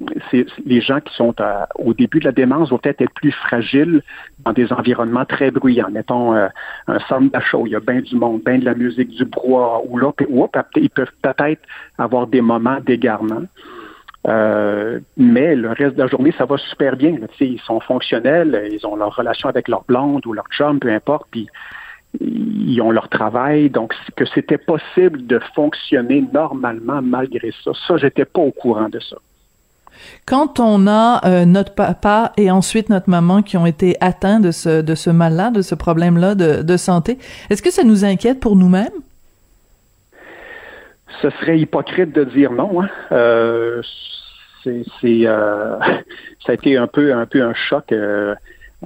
les 0.66 0.80
gens 0.80 1.00
qui 1.00 1.14
sont 1.14 1.34
au 1.76 1.94
début 1.94 2.20
de 2.20 2.24
la 2.24 2.32
démence 2.32 2.70
vont 2.70 2.78
peut-être 2.78 3.00
être 3.02 3.14
plus 3.14 3.32
fragiles 3.32 4.02
dans 4.44 4.52
des 4.52 4.72
environnements 4.72 5.24
très 5.24 5.50
bruyants. 5.50 5.90
Mettons 5.90 6.34
euh, 6.34 6.48
un 6.86 6.98
centre 7.00 7.30
d'achat 7.30 7.58
où 7.58 7.66
il 7.66 7.72
y 7.72 7.76
a 7.76 7.80
bien 7.80 8.00
du 8.00 8.16
monde, 8.16 8.42
bien 8.44 8.58
de 8.58 8.64
la 8.64 8.74
musique, 8.74 9.10
du 9.10 9.24
brouhaha, 9.24 9.80
ou 9.88 9.98
là, 9.98 10.12
ils 10.76 10.90
peuvent 10.90 11.12
peut-être 11.22 11.62
avoir 11.98 12.26
des 12.26 12.40
moments 12.40 12.80
d'égarement. 12.80 13.42
Euh, 14.28 15.00
mais 15.16 15.56
le 15.56 15.70
reste 15.70 15.96
de 15.96 16.02
la 16.02 16.06
journée, 16.06 16.32
ça 16.36 16.44
va 16.44 16.58
super 16.58 16.96
bien. 16.96 17.16
ils 17.40 17.60
sont 17.60 17.80
fonctionnels, 17.80 18.68
ils 18.70 18.86
ont 18.86 18.96
leur 18.96 19.16
relation 19.16 19.48
avec 19.48 19.68
leur 19.68 19.84
blonde 19.84 20.26
ou 20.26 20.32
leur 20.32 20.46
chum, 20.50 20.78
peu 20.78 20.90
importe, 20.92 21.26
puis 21.30 21.48
ils 22.18 22.80
ont 22.80 22.90
leur 22.90 23.08
travail, 23.08 23.70
donc 23.70 23.94
que 24.16 24.24
c'était 24.24 24.58
possible 24.58 25.26
de 25.26 25.40
fonctionner 25.54 26.24
normalement 26.32 27.00
malgré 27.02 27.52
ça. 27.64 27.72
Ça, 27.86 27.96
j'étais 27.96 28.24
pas 28.24 28.40
au 28.40 28.50
courant 28.50 28.88
de 28.88 28.98
ça. 28.98 29.16
Quand 30.26 30.60
on 30.60 30.86
a 30.86 31.20
euh, 31.26 31.44
notre 31.44 31.74
papa 31.74 32.32
et 32.36 32.50
ensuite 32.50 32.88
notre 32.88 33.10
maman 33.10 33.42
qui 33.42 33.56
ont 33.56 33.66
été 33.66 33.96
atteints 34.00 34.40
de 34.40 34.50
ce, 34.50 34.80
de 34.80 34.94
ce 34.94 35.10
mal-là, 35.10 35.50
de 35.50 35.62
ce 35.62 35.74
problème-là 35.74 36.34
de, 36.34 36.62
de 36.62 36.76
santé, 36.76 37.18
est-ce 37.50 37.62
que 37.62 37.70
ça 37.70 37.84
nous 37.84 38.04
inquiète 38.04 38.40
pour 38.40 38.56
nous-mêmes? 38.56 38.88
Ce 41.22 41.30
serait 41.30 41.58
hypocrite 41.58 42.12
de 42.14 42.24
dire 42.24 42.52
non. 42.52 42.82
Hein. 42.82 42.88
Euh, 43.12 43.82
c'est, 44.64 44.82
euh, 45.02 45.78
ça 46.46 46.52
a 46.52 46.54
été 46.54 46.76
un 46.76 46.86
peu, 46.86 47.12
un 47.12 47.26
peu 47.26 47.42
un 47.42 47.54
choc. 47.54 47.92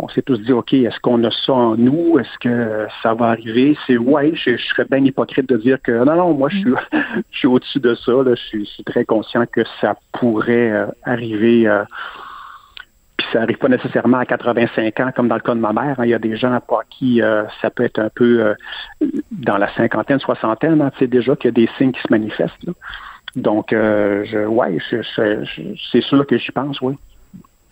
On 0.04 0.08
s'est 0.08 0.20
tous 0.20 0.38
dit, 0.38 0.52
OK, 0.52 0.74
est-ce 0.74 1.00
qu'on 1.00 1.24
a 1.24 1.30
ça 1.30 1.54
en 1.54 1.76
nous? 1.76 2.18
Est-ce 2.18 2.38
que 2.38 2.86
ça 3.02 3.14
va 3.14 3.28
arriver? 3.28 3.74
C'est 3.86 3.96
ouais, 3.96 4.32
je, 4.34 4.54
serais 4.58 4.84
bien 4.84 5.02
hypocrite 5.02 5.48
de 5.48 5.56
dire 5.56 5.80
que 5.80 5.92
non, 6.04 6.14
non, 6.14 6.34
moi, 6.34 6.50
je 6.50 6.58
suis, 6.58 6.74
je 7.30 7.38
suis 7.38 7.48
au-dessus 7.48 7.80
de 7.80 7.94
ça. 7.94 8.12
Là. 8.12 8.34
Je, 8.34 8.64
suis, 8.64 8.84
très 8.84 9.06
conscient 9.06 9.46
que 9.50 9.62
ça 9.80 9.96
pourrait 10.12 10.72
euh, 10.72 10.86
arriver. 11.04 11.66
Euh, 11.66 11.84
puis 13.16 13.26
ça 13.32 13.40
arrive 13.40 13.56
pas 13.56 13.68
nécessairement 13.68 14.18
à 14.18 14.26
85 14.26 15.00
ans, 15.00 15.10
comme 15.16 15.28
dans 15.28 15.36
le 15.36 15.40
cas 15.40 15.54
de 15.54 15.60
ma 15.60 15.72
mère. 15.72 15.98
Hein. 15.98 16.04
Il 16.04 16.10
y 16.10 16.14
a 16.14 16.18
des 16.18 16.36
gens 16.36 16.60
pour 16.68 16.82
qui 16.90 17.22
euh, 17.22 17.44
ça 17.62 17.70
peut 17.70 17.84
être 17.84 17.98
un 17.98 18.10
peu 18.14 18.54
dans 19.32 19.56
la 19.56 19.72
cinquantaine, 19.74 20.20
soixantaine, 20.20 20.82
hein, 20.82 20.90
tu 20.92 20.98
sais 20.98 21.06
déjà 21.06 21.34
qu'il 21.34 21.46
y 21.46 21.48
a 21.48 21.66
des 21.66 21.70
signes 21.78 21.92
qui 21.92 22.02
se 22.02 22.10
manifestent. 22.10 22.68
Donc, 23.36 23.68
je, 23.70 24.46
ouais, 24.46 24.78
c'est 25.90 26.00
sûr 26.02 26.26
que 26.26 26.36
j'y 26.36 26.52
pense, 26.52 26.78
oui 26.82 26.94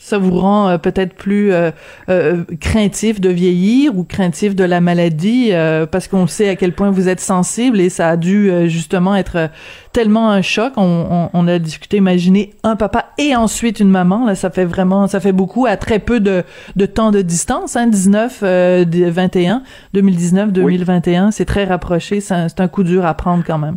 ça 0.03 0.19
vous 0.19 0.37
rend 0.37 0.69
euh, 0.69 0.79
peut-être 0.79 1.15
plus 1.15 1.53
euh, 1.53 1.71
euh, 2.09 2.43
craintif 2.61 3.21
de 3.21 3.29
vieillir 3.29 3.97
ou 3.97 4.03
craintif 4.03 4.57
de 4.57 4.65
la 4.65 4.81
maladie 4.81 5.53
parce 5.93 6.09
qu'on 6.09 6.27
sait 6.27 6.49
à 6.49 6.57
quel 6.57 6.73
point 6.73 6.91
vous 6.91 7.09
êtes 7.09 7.21
sensible 7.21 7.81
et 7.81 7.89
ça 7.89 8.09
a 8.09 8.17
dû 8.17 8.51
justement 8.69 9.15
être 9.15 9.49
tellement 9.93 10.31
un 10.31 10.43
choc. 10.43 10.73
On, 10.77 11.31
on, 11.33 11.49
a 11.49 11.59
discuté, 11.59 11.99
imaginez 11.99 12.51
un 12.65 12.75
papa 12.75 13.07
et 13.19 13.37
ensuite 13.37 13.79
une 13.79 13.91
maman. 13.91 14.27
Là, 14.27 14.35
ça 14.35 14.51
fait 14.51 14.65
vraiment, 14.65 15.07
ça 15.07 15.21
fait 15.21 15.33
beaucoup 15.33 15.67
à 15.67 15.77
très 15.77 15.99
peu 15.99 16.19
de, 16.19 16.43
de 16.75 16.87
temps 16.87 17.11
de 17.13 17.23
distance. 17.23 17.77
Hein, 17.77 17.87
19, 17.87 18.43
21, 18.43 19.63
2019, 19.95 20.53
2021, 20.53 21.31
c'est 21.31 21.45
très 21.45 21.65
rapproché. 21.65 22.21
C'est 22.21 22.35
un, 22.35 22.47
un, 22.59 22.69
coup 22.69 22.83
dur 22.83 23.07
à 23.07 23.15
prendre 23.15 23.45
quand 23.47 23.59
même. 23.59 23.77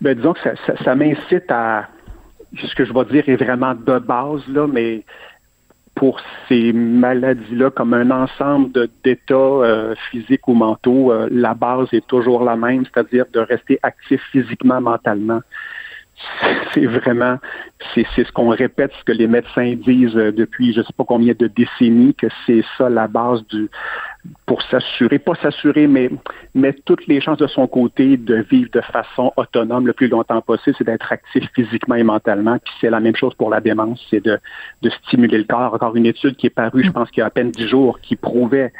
Ben, 0.00 0.14
disons 0.14 0.34
que 0.34 0.40
ça, 0.40 0.50
ça, 0.66 0.74
ça 0.84 0.94
m'incite 0.94 1.50
à 1.50 1.86
ce 2.62 2.74
que 2.74 2.84
je 2.84 2.92
vais 2.92 3.04
dire 3.06 3.28
est 3.28 3.42
vraiment 3.42 3.74
de 3.74 3.98
base 3.98 4.42
là, 4.48 4.66
mais 4.66 5.04
pour 5.94 6.20
ces 6.48 6.72
maladies-là 6.72 7.70
comme 7.70 7.94
un 7.94 8.10
ensemble 8.10 8.88
d'états 9.04 9.34
euh, 9.34 9.94
physiques 10.10 10.46
ou 10.48 10.54
mentaux, 10.54 11.12
euh, 11.12 11.28
la 11.30 11.54
base 11.54 11.88
est 11.92 12.06
toujours 12.06 12.44
la 12.44 12.56
même, 12.56 12.84
c'est-à-dire 12.84 13.26
de 13.32 13.40
rester 13.40 13.78
actif 13.82 14.20
physiquement, 14.32 14.80
mentalement. 14.80 15.40
C'est 16.72 16.86
vraiment, 16.86 17.38
c'est 17.94 18.06
ce 18.16 18.30
qu'on 18.32 18.48
répète, 18.48 18.92
ce 18.98 19.04
que 19.04 19.12
les 19.12 19.26
médecins 19.26 19.74
disent 19.74 20.16
euh, 20.16 20.32
depuis 20.32 20.72
je 20.72 20.78
ne 20.78 20.84
sais 20.84 20.92
pas 20.96 21.04
combien 21.04 21.34
de 21.36 21.48
décennies, 21.48 22.14
que 22.14 22.28
c'est 22.46 22.64
ça 22.78 22.88
la 22.88 23.08
base 23.08 23.44
du, 23.48 23.68
pour 24.46 24.62
s'assurer, 24.62 25.18
pas 25.18 25.34
s'assurer, 25.36 25.86
mais 25.86 26.10
mettre 26.54 26.80
toutes 26.84 27.06
les 27.06 27.20
chances 27.20 27.38
de 27.38 27.46
son 27.46 27.66
côté 27.66 28.16
de 28.16 28.36
vivre 28.36 28.70
de 28.72 28.80
façon 28.80 29.32
autonome 29.36 29.86
le 29.86 29.92
plus 29.92 30.08
longtemps 30.08 30.40
possible, 30.40 30.76
c'est 30.78 30.84
d'être 30.84 31.12
actif 31.12 31.44
physiquement 31.54 31.94
et 31.94 32.02
mentalement. 32.02 32.58
Puis 32.58 32.72
c'est 32.80 32.90
la 32.90 33.00
même 33.00 33.16
chose 33.16 33.34
pour 33.34 33.50
la 33.50 33.60
démence, 33.60 34.04
c'est 34.10 34.24
de, 34.24 34.38
de 34.82 34.90
stimuler 34.90 35.38
le 35.38 35.44
corps. 35.44 35.74
Encore 35.74 35.96
une 35.96 36.06
étude 36.06 36.36
qui 36.36 36.46
est 36.46 36.50
parue, 36.50 36.84
je 36.84 36.90
pense 36.90 37.10
qu'il 37.10 37.20
y 37.20 37.22
a 37.22 37.26
à 37.26 37.30
peine 37.30 37.50
dix 37.50 37.68
jours, 37.68 38.00
qui 38.00 38.16
prouvait 38.16 38.72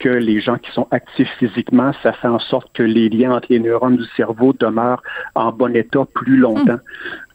que 0.00 0.08
les 0.08 0.40
gens 0.40 0.56
qui 0.56 0.72
sont 0.72 0.88
actifs 0.90 1.30
physiquement, 1.38 1.92
ça 2.02 2.12
fait 2.12 2.28
en 2.28 2.38
sorte 2.38 2.72
que 2.72 2.82
les 2.82 3.10
liens 3.10 3.32
entre 3.32 3.48
les 3.50 3.60
neurones 3.60 3.98
du 3.98 4.06
cerveau 4.16 4.54
demeurent 4.58 5.02
en 5.34 5.52
bon 5.52 5.76
état 5.76 6.06
plus 6.14 6.38
longtemps. 6.38 6.80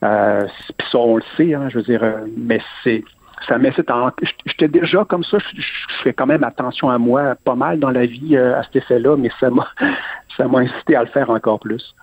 Euh, 0.04 0.46
puis 0.78 0.88
ça, 0.92 0.98
on 0.98 1.18
le 1.18 1.24
sait, 1.38 1.54
hein, 1.54 1.70
je 1.70 1.78
veux 1.78 1.84
dire, 1.84 2.04
euh, 2.04 2.26
mais 2.36 2.60
c'est 2.84 3.04
ça 3.48 3.58
m'incite 3.58 3.90
en... 3.92 4.12
J'étais 4.46 4.68
déjà 4.68 5.06
comme 5.06 5.24
ça, 5.24 5.38
je, 5.40 5.62
fais 6.04 6.14
quand 6.14 6.26
même 6.26 6.44
attention 6.44 6.90
à 6.90 6.98
moi 6.98 7.36
pas 7.44 7.56
mal 7.56 7.80
dans 7.80 7.92
la 7.92 8.06
vie 8.06 8.36
euh, 8.36 8.60
à 8.60 8.64
cet 8.64 8.78
effet-là, 8.78 9.16
mais 9.18 9.30
ça 9.40 9.50
m'a 9.50 9.68
ça 10.38 10.48
m'a 10.48 10.60
incité 10.60 10.96
à 10.96 11.04
le 11.04 11.10
faire 11.10 11.30
encore 11.30 11.60
plus. 11.60 11.96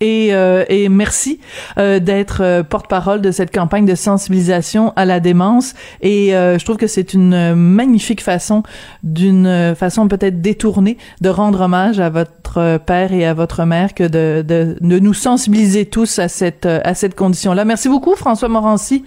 Et, 0.00 0.34
euh, 0.34 0.64
et, 0.68 0.88
merci 0.88 1.40
euh, 1.78 2.00
d'être 2.00 2.42
euh, 2.42 2.62
porte-parole 2.62 3.20
de 3.20 3.30
cette 3.30 3.54
campagne 3.54 3.86
de 3.86 3.94
sensibilisation 3.94 4.92
à 4.96 5.04
la 5.04 5.20
démence. 5.20 5.74
Et 6.02 6.34
euh, 6.34 6.58
je 6.58 6.64
trouve 6.64 6.76
que 6.76 6.88
c'est 6.88 7.14
une 7.14 7.54
magnifique 7.54 8.20
façon, 8.20 8.64
d'une 9.02 9.74
façon 9.76 10.08
peut-être 10.08 10.42
détournée, 10.42 10.98
de 11.20 11.28
rendre 11.28 11.62
hommage 11.62 12.00
à 12.00 12.10
votre 12.10 12.78
père 12.78 13.12
et 13.12 13.24
à 13.24 13.34
votre 13.34 13.64
mère 13.64 13.94
que 13.94 14.04
de, 14.04 14.42
de, 14.42 14.76
de 14.80 14.98
nous 14.98 15.14
sensibiliser 15.14 15.86
tous 15.86 16.18
à 16.18 16.28
cette, 16.28 16.66
à 16.66 16.94
cette 16.94 17.14
condition-là. 17.14 17.64
Merci 17.64 17.88
beaucoup, 17.88 18.16
François 18.16 18.48
Morancy. 18.48 19.04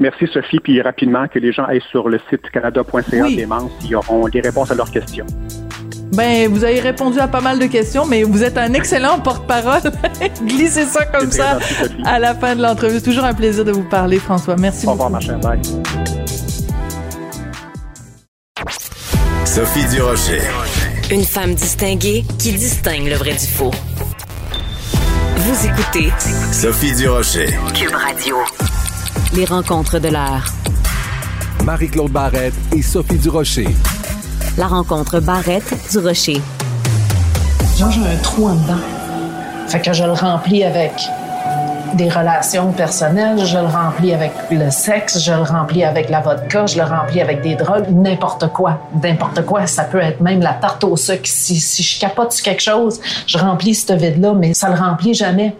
Merci 0.00 0.26
Sophie, 0.32 0.60
puis 0.60 0.80
rapidement 0.80 1.26
que 1.26 1.38
les 1.38 1.52
gens 1.52 1.64
aillent 1.64 1.82
sur 1.90 2.08
le 2.08 2.20
site 2.30 2.48
canada.ca 2.50 3.24
oui. 3.24 3.36
démence, 3.36 3.72
ils 3.84 3.96
auront 3.96 4.28
des 4.28 4.40
réponses 4.40 4.70
à 4.70 4.74
leurs 4.74 4.90
questions. 4.90 5.26
Ben, 6.12 6.48
vous 6.48 6.64
avez 6.64 6.80
répondu 6.80 7.18
à 7.18 7.28
pas 7.28 7.40
mal 7.40 7.58
de 7.58 7.66
questions, 7.66 8.06
mais 8.06 8.22
vous 8.22 8.42
êtes 8.42 8.56
un 8.56 8.72
excellent 8.74 9.18
porte-parole. 9.18 9.92
Glissez 10.46 10.84
ça 10.84 11.04
comme 11.04 11.30
ça 11.30 11.58
à 12.04 12.18
la 12.18 12.34
fin 12.34 12.56
de 12.56 12.62
l'entrevue. 12.62 13.02
Toujours 13.02 13.24
un 13.24 13.34
plaisir 13.34 13.64
de 13.64 13.72
vous 13.72 13.88
parler, 13.88 14.18
François. 14.18 14.56
Merci 14.56 14.86
Au 14.86 14.94
beaucoup. 14.94 15.12
Au 15.12 15.18
revoir, 15.18 15.32
ma 15.32 15.56
Bye. 15.56 15.60
Sophie 19.44 19.86
Durocher. 19.94 20.40
Une 21.10 21.24
femme 21.24 21.54
distinguée 21.54 22.24
qui 22.38 22.52
distingue 22.52 23.08
le 23.08 23.16
vrai 23.16 23.32
du 23.32 23.46
faux. 23.46 23.72
Vous 25.36 25.66
écoutez 25.66 26.12
Sophie 26.52 26.94
Durocher. 26.94 27.48
Cube 27.74 27.94
Radio. 27.94 28.36
Les 29.34 29.44
rencontres 29.44 29.98
de 29.98 30.08
l'heure. 30.08 30.46
Marie-Claude 31.64 32.10
Barrette 32.10 32.54
et 32.74 32.80
Sophie 32.80 33.18
Durocher. 33.18 33.68
La 34.56 34.66
rencontre 34.66 35.20
Barrette-Durocher. 35.20 36.40
Genre, 37.76 37.90
j'ai 37.90 38.00
un 38.00 38.16
trou 38.22 38.48
en 38.48 38.54
dedans. 38.54 38.80
Fait 39.68 39.80
que 39.80 39.92
je 39.92 40.02
le 40.02 40.12
remplis 40.12 40.64
avec 40.64 40.92
des 41.94 42.08
relations 42.08 42.72
personnelles, 42.72 43.44
je 43.44 43.58
le 43.58 43.66
remplis 43.66 44.14
avec 44.14 44.32
le 44.50 44.70
sexe, 44.70 45.22
je 45.22 45.32
le 45.32 45.42
remplis 45.42 45.84
avec 45.84 46.08
la 46.08 46.20
vodka, 46.20 46.66
je 46.66 46.78
le 46.78 46.84
remplis 46.84 47.20
avec 47.20 47.42
des 47.42 47.54
drogues, 47.54 47.86
n'importe 47.90 48.48
quoi. 48.48 48.78
N'importe 49.02 49.44
quoi. 49.44 49.66
Ça 49.66 49.84
peut 49.84 50.00
être 50.00 50.20
même 50.20 50.40
la 50.40 50.54
tarte 50.54 50.84
au 50.84 50.96
sucre. 50.96 51.20
Si, 51.24 51.60
si 51.60 51.82
je 51.82 52.00
capote 52.00 52.32
sur 52.32 52.44
quelque 52.44 52.62
chose, 52.62 52.98
je 53.26 53.36
remplis 53.36 53.74
ce 53.74 53.92
vide-là, 53.92 54.32
mais 54.32 54.54
ça 54.54 54.70
le 54.70 54.76
remplit 54.76 55.12
jamais. 55.12 55.54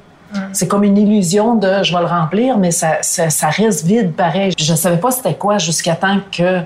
C'est 0.52 0.68
comme 0.68 0.84
une 0.84 0.98
illusion 0.98 1.54
de 1.54 1.82
je 1.82 1.92
vais 1.92 2.00
le 2.00 2.06
remplir, 2.06 2.58
mais 2.58 2.70
ça, 2.70 2.98
ça, 3.02 3.30
ça 3.30 3.48
reste 3.48 3.84
vide 3.86 4.12
pareil. 4.12 4.52
Je 4.58 4.72
ne 4.72 4.76
savais 4.76 4.98
pas 4.98 5.10
c'était 5.10 5.34
quoi 5.34 5.58
jusqu'à 5.58 5.94
temps 5.94 6.18
que 6.30 6.60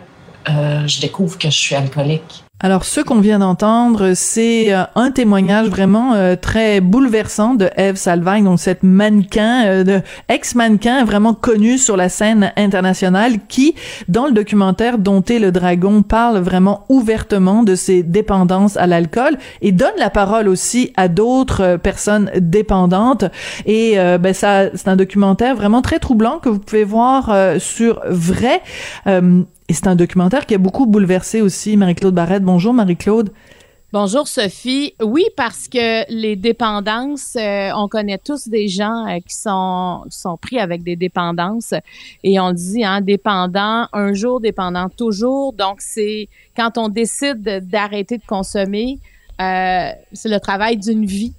euh, 0.49 0.87
je 0.87 1.01
découvre 1.01 1.39
que 1.39 1.49
je 1.49 1.57
suis 1.57 1.75
alcoolique. 1.75 2.45
Alors, 2.65 2.85
ce 2.85 3.01
qu'on 3.01 3.19
vient 3.19 3.41
d'entendre, 3.41 4.13
c'est 4.15 4.73
euh, 4.73 4.85
un 4.95 5.11
témoignage 5.11 5.67
vraiment 5.67 6.15
euh, 6.15 6.37
très 6.37 6.81
bouleversant 6.81 7.55
de 7.55 7.69
Eve 7.77 7.97
Salvagne, 7.97 8.45
donc 8.45 8.61
cette 8.61 8.85
mannequin, 8.85 9.65
euh, 9.67 9.99
ex-mannequin 10.29 11.05
vraiment 11.05 11.35
connue 11.35 11.77
sur 11.77 11.97
la 11.97 12.09
scène 12.09 12.53
internationale, 12.57 13.39
qui, 13.49 13.75
dans 14.07 14.27
le 14.27 14.33
documentaire 14.33 14.99
Dompter 14.99 15.41
le 15.41 15.51
dragon, 15.51 16.03
parle 16.03 16.39
vraiment 16.39 16.87
ouvertement 16.89 17.65
de 17.65 17.75
ses 17.75 18.05
dépendances 18.05 18.77
à 18.77 18.87
l'alcool 18.87 19.39
et 19.61 19.73
donne 19.73 19.97
la 19.99 20.09
parole 20.09 20.47
aussi 20.47 20.93
à 20.97 21.09
d'autres 21.09 21.79
personnes 21.83 22.31
dépendantes. 22.37 23.25
Et 23.67 23.97
ben 23.97 24.33
ça, 24.33 24.75
c'est 24.75 24.89
un 24.89 24.97
documentaire 24.97 25.57
vraiment 25.57 25.83
très 25.83 25.99
troublant 25.99 26.39
que 26.39 26.49
vous 26.49 26.59
pouvez 26.59 26.85
voir 26.85 27.35
sur 27.59 28.01
Vrai. 28.09 28.63
Et 29.69 29.75
c'est 29.75 29.87
un 29.87 29.97
documentaire 29.97 30.47
qui 30.47 30.55
a 30.55 30.59
beaucoup 30.59 30.87
bouleversé 30.87 31.41
aussi 31.41 31.77
Marie-Claude 31.77 32.15
Barrette. 32.15 32.43
Bonjour 32.43 32.75
Marie-Claude. 32.75 33.31
Bonjour 33.93 34.27
Sophie. 34.27 34.95
Oui, 35.03 35.27
parce 35.37 35.69
que 35.69 36.11
les 36.11 36.35
dépendances, 36.35 37.37
euh, 37.37 37.69
on 37.77 37.89
connaît 37.89 38.17
tous 38.17 38.49
des 38.49 38.67
gens 38.67 39.07
euh, 39.07 39.19
qui 39.19 39.35
sont 39.35 40.39
pris 40.41 40.59
avec 40.59 40.83
des 40.83 40.97
dépendances 40.97 41.75
et 42.25 42.41
on 42.41 42.53
dit 42.53 42.83
hein, 42.85 43.03
dépendant 43.03 43.89
un 43.93 44.15
jour, 44.15 44.41
dépendant 44.41 44.89
toujours. 44.89 45.53
Donc 45.53 45.83
c'est 45.83 46.31
quand 46.57 46.79
on 46.79 46.89
décide 46.89 47.43
d'arrêter 47.69 48.17
de 48.17 48.25
consommer, 48.25 48.99
euh, 49.43 49.91
c'est 50.15 50.31
le 50.31 50.41
travail 50.41 50.79
d'une 50.79 51.05
vie. 51.05 51.35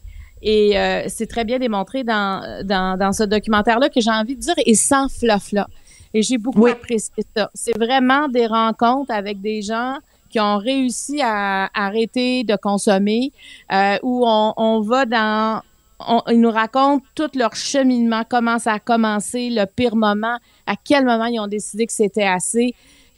Et 0.46 0.76
c'est 1.08 1.28
très 1.28 1.46
bien 1.46 1.58
démontré 1.58 2.04
dans, 2.04 2.66
dans, 2.66 3.14
ce 3.14 3.24
documentaire-là 3.24 3.88
que 3.88 4.02
j'ai 4.02 4.12
envie 4.12 4.36
de 4.36 4.42
dire, 4.42 4.56
et 4.66 4.76
sans 4.76 5.08
fluff 5.08 5.54
là. 5.54 5.70
Et 6.14 6.22
j'ai 6.22 6.38
beaucoup 6.38 6.68
apprécié 6.68 7.24
ça. 7.36 7.50
C'est 7.54 7.78
vraiment 7.78 8.28
des 8.28 8.48
rencontres 8.48 9.12
avec 9.14 9.42
des 9.42 9.62
gens 9.62 9.98
qui 10.30 10.40
ont 10.40 10.58
réussi 10.58 11.22
à 11.22 11.70
arrêter 11.74 12.44
de 12.44 12.56
consommer, 12.56 13.32
euh, 13.72 13.98
où 14.02 14.24
on, 14.26 14.54
on, 14.58 14.82
va 14.82 15.06
dans... 15.06 15.62
On, 16.00 16.22
ils 16.30 16.42
nous 16.42 16.52
racontent 16.52 17.06
tout 17.14 17.30
leur 17.36 17.56
cheminement, 17.56 18.24
comment 18.28 18.58
ça 18.58 18.74
a 18.74 18.80
commencé, 18.80 19.50
le 19.52 19.66
pire 19.66 19.96
moment, 19.96 20.38
à 20.66 20.76
quel 20.76 21.06
moment 21.06 21.26
ils 21.26 21.40
ont 21.40 21.48
décidé 21.48 21.86
que 21.86 21.94
c'était 21.94 22.24
assez 22.24 22.74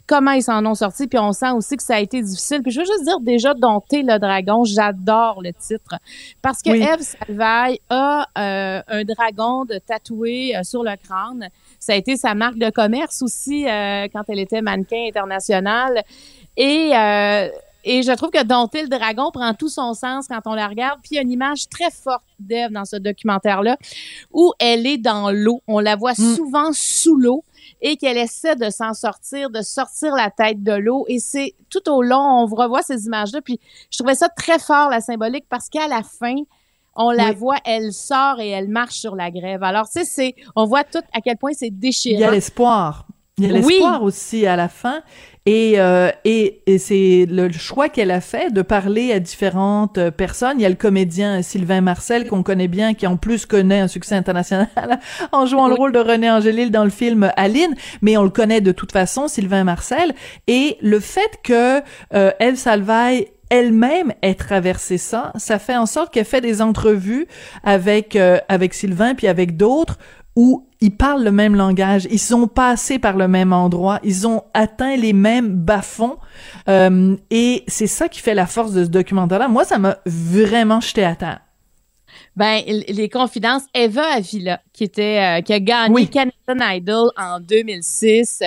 comment 0.06 0.32
ils 0.32 0.42
s'en 0.42 0.64
ont 0.64 0.74
sortis, 0.74 1.06
puis 1.06 1.18
on 1.18 1.32
sent 1.32 1.50
aussi 1.50 1.76
que 1.76 1.82
ça 1.82 1.96
a 1.96 2.00
été 2.00 2.22
difficile. 2.22 2.62
Puis 2.62 2.70
je 2.70 2.80
veux 2.80 2.86
juste 2.86 3.04
dire 3.04 3.20
déjà 3.20 3.54
dompter 3.54 4.02
le 4.02 4.18
dragon, 4.18 4.64
j'adore 4.64 5.42
le 5.42 5.52
titre 5.52 5.96
parce 6.42 6.62
que 6.62 6.70
Eve 6.70 7.00
Salvaille 7.00 7.80
a 7.90 8.28
euh, 8.38 8.82
un 8.86 9.04
dragon 9.04 9.64
de 9.64 9.78
tatoué 9.78 10.56
euh, 10.56 10.62
sur 10.62 10.82
le 10.82 10.96
crâne. 10.96 11.48
Ça 11.86 11.92
a 11.92 11.96
été 11.96 12.16
sa 12.16 12.34
marque 12.34 12.58
de 12.58 12.70
commerce 12.70 13.22
aussi 13.22 13.68
euh, 13.68 14.08
quand 14.12 14.22
elle 14.28 14.40
était 14.40 14.60
mannequin 14.60 15.06
international 15.08 16.02
et 16.56 16.92
et 17.88 18.02
je 18.02 18.10
trouve 18.10 18.30
que 18.30 18.42
Dompter 18.42 18.82
le 18.82 18.88
dragon 18.88 19.30
prend 19.30 19.54
tout 19.54 19.68
son 19.68 19.94
sens 19.94 20.26
quand 20.26 20.40
on 20.46 20.54
la 20.54 20.66
regarde. 20.66 20.98
Puis 21.02 21.10
il 21.12 21.14
y 21.14 21.18
a 21.18 21.22
une 21.22 21.30
image 21.30 21.68
très 21.68 21.92
forte 21.92 22.24
d'Eve 22.40 22.72
dans 22.72 22.84
ce 22.84 22.96
documentaire-là 22.96 23.78
où 24.32 24.52
elle 24.58 24.88
est 24.88 24.98
dans 24.98 25.30
l'eau. 25.30 25.62
On 25.68 25.78
la 25.78 25.94
voit 25.94 26.14
mm. 26.18 26.34
souvent 26.34 26.72
sous 26.72 27.14
l'eau 27.14 27.44
et 27.80 27.96
qu'elle 27.96 28.16
essaie 28.16 28.56
de 28.56 28.70
s'en 28.70 28.92
sortir, 28.92 29.50
de 29.50 29.62
sortir 29.62 30.16
la 30.16 30.32
tête 30.32 30.64
de 30.64 30.72
l'eau. 30.72 31.04
Et 31.06 31.20
c'est 31.20 31.54
tout 31.70 31.88
au 31.88 32.02
long, 32.02 32.18
on 32.18 32.46
revoit 32.46 32.82
ces 32.82 33.06
images-là. 33.06 33.40
Puis 33.40 33.60
je 33.92 33.98
trouvais 33.98 34.16
ça 34.16 34.28
très 34.28 34.58
fort, 34.58 34.90
la 34.90 35.00
symbolique, 35.00 35.46
parce 35.48 35.68
qu'à 35.68 35.86
la 35.86 36.02
fin, 36.02 36.34
on 36.96 37.10
la 37.10 37.32
voit, 37.32 37.58
elle 37.64 37.92
sort 37.92 38.40
et 38.40 38.48
elle 38.48 38.68
marche 38.68 38.94
sur 38.94 39.16
la 39.16 39.30
grève. 39.30 39.62
Alors, 39.62 39.88
tu 39.88 40.00
sais, 40.00 40.04
c'est, 40.04 40.34
on 40.54 40.66
voit 40.66 40.84
tout 40.84 41.02
à 41.12 41.20
quel 41.20 41.36
point 41.36 41.52
c'est 41.52 41.70
déchirant. 41.70 42.18
Il 42.18 42.22
y 42.22 42.24
a 42.24 42.30
l'espoir. 42.30 43.06
Il 43.38 43.46
y 43.46 43.50
a 43.50 43.52
l'espoir 43.52 44.02
aussi 44.02 44.46
à 44.46 44.56
la 44.56 44.68
fin. 44.68 45.02
Et, 45.44 45.74
euh, 45.76 46.10
et, 46.24 46.62
et 46.66 46.78
c'est 46.78 47.26
le 47.28 47.52
choix 47.52 47.88
qu'elle 47.88 48.10
a 48.10 48.20
fait 48.20 48.52
de 48.52 48.62
parler 48.62 49.12
à 49.12 49.20
différentes 49.20 49.98
euh, 49.98 50.10
personnes. 50.10 50.58
Il 50.58 50.62
y 50.62 50.66
a 50.66 50.68
le 50.68 50.74
comédien 50.74 51.40
Sylvain 51.42 51.82
Marcel 51.82 52.26
qu'on 52.28 52.42
connaît 52.42 52.66
bien, 52.66 52.94
qui 52.94 53.06
en 53.06 53.16
plus 53.16 53.46
connaît 53.46 53.78
un 53.78 53.88
succès 53.88 54.16
international 54.16 54.68
en 55.32 55.46
jouant 55.46 55.68
le 55.68 55.74
rôle 55.74 55.92
de 55.92 56.00
René 56.00 56.28
Angélil 56.30 56.72
dans 56.72 56.82
le 56.82 56.90
film 56.90 57.30
Aline, 57.36 57.76
mais 58.02 58.16
on 58.16 58.24
le 58.24 58.30
connaît 58.30 58.60
de 58.60 58.72
toute 58.72 58.90
façon, 58.90 59.28
Sylvain 59.28 59.62
Marcel. 59.62 60.14
Et 60.48 60.78
le 60.80 60.98
fait 60.98 61.38
que 61.44 61.80
euh, 62.12 62.32
Eve 62.40 62.56
Salvaille 62.56 63.28
elle-même 63.50 64.12
ait 64.22 64.34
traversé 64.34 64.98
ça, 64.98 65.32
ça 65.36 65.58
fait 65.58 65.76
en 65.76 65.86
sorte 65.86 66.12
qu'elle 66.12 66.24
fait 66.24 66.40
des 66.40 66.62
entrevues 66.62 67.26
avec 67.62 68.16
euh, 68.16 68.38
avec 68.48 68.74
Sylvain 68.74 69.14
puis 69.14 69.26
avec 69.26 69.56
d'autres 69.56 69.98
où 70.36 70.68
ils 70.82 70.94
parlent 70.94 71.24
le 71.24 71.32
même 71.32 71.54
langage, 71.54 72.06
ils 72.10 72.18
sont 72.18 72.46
passés 72.46 72.98
par 72.98 73.16
le 73.16 73.26
même 73.26 73.54
endroit, 73.54 73.98
ils 74.04 74.26
ont 74.26 74.44
atteint 74.52 74.96
les 74.96 75.14
mêmes 75.14 75.50
bas-fonds, 75.50 76.18
euh, 76.68 77.16
et 77.30 77.64
c'est 77.66 77.86
ça 77.86 78.08
qui 78.10 78.20
fait 78.20 78.34
la 78.34 78.46
force 78.46 78.72
de 78.72 78.84
ce 78.84 78.90
documentaire-là. 78.90 79.48
Moi, 79.48 79.64
ça 79.64 79.78
m'a 79.78 79.96
vraiment 80.04 80.80
jeté 80.80 81.04
à 81.04 81.16
terre. 81.16 81.40
Ben, 82.36 82.60
les 82.66 83.08
confidences, 83.08 83.62
Eva 83.72 84.04
Avila, 84.14 84.60
qui 84.74 84.84
était, 84.84 85.38
euh, 85.38 85.40
qui 85.40 85.54
a 85.54 85.60
gagné 85.60 86.06
Canadian 86.06 86.74
Idol 86.74 87.10
en 87.16 87.40
2006. 87.40 88.42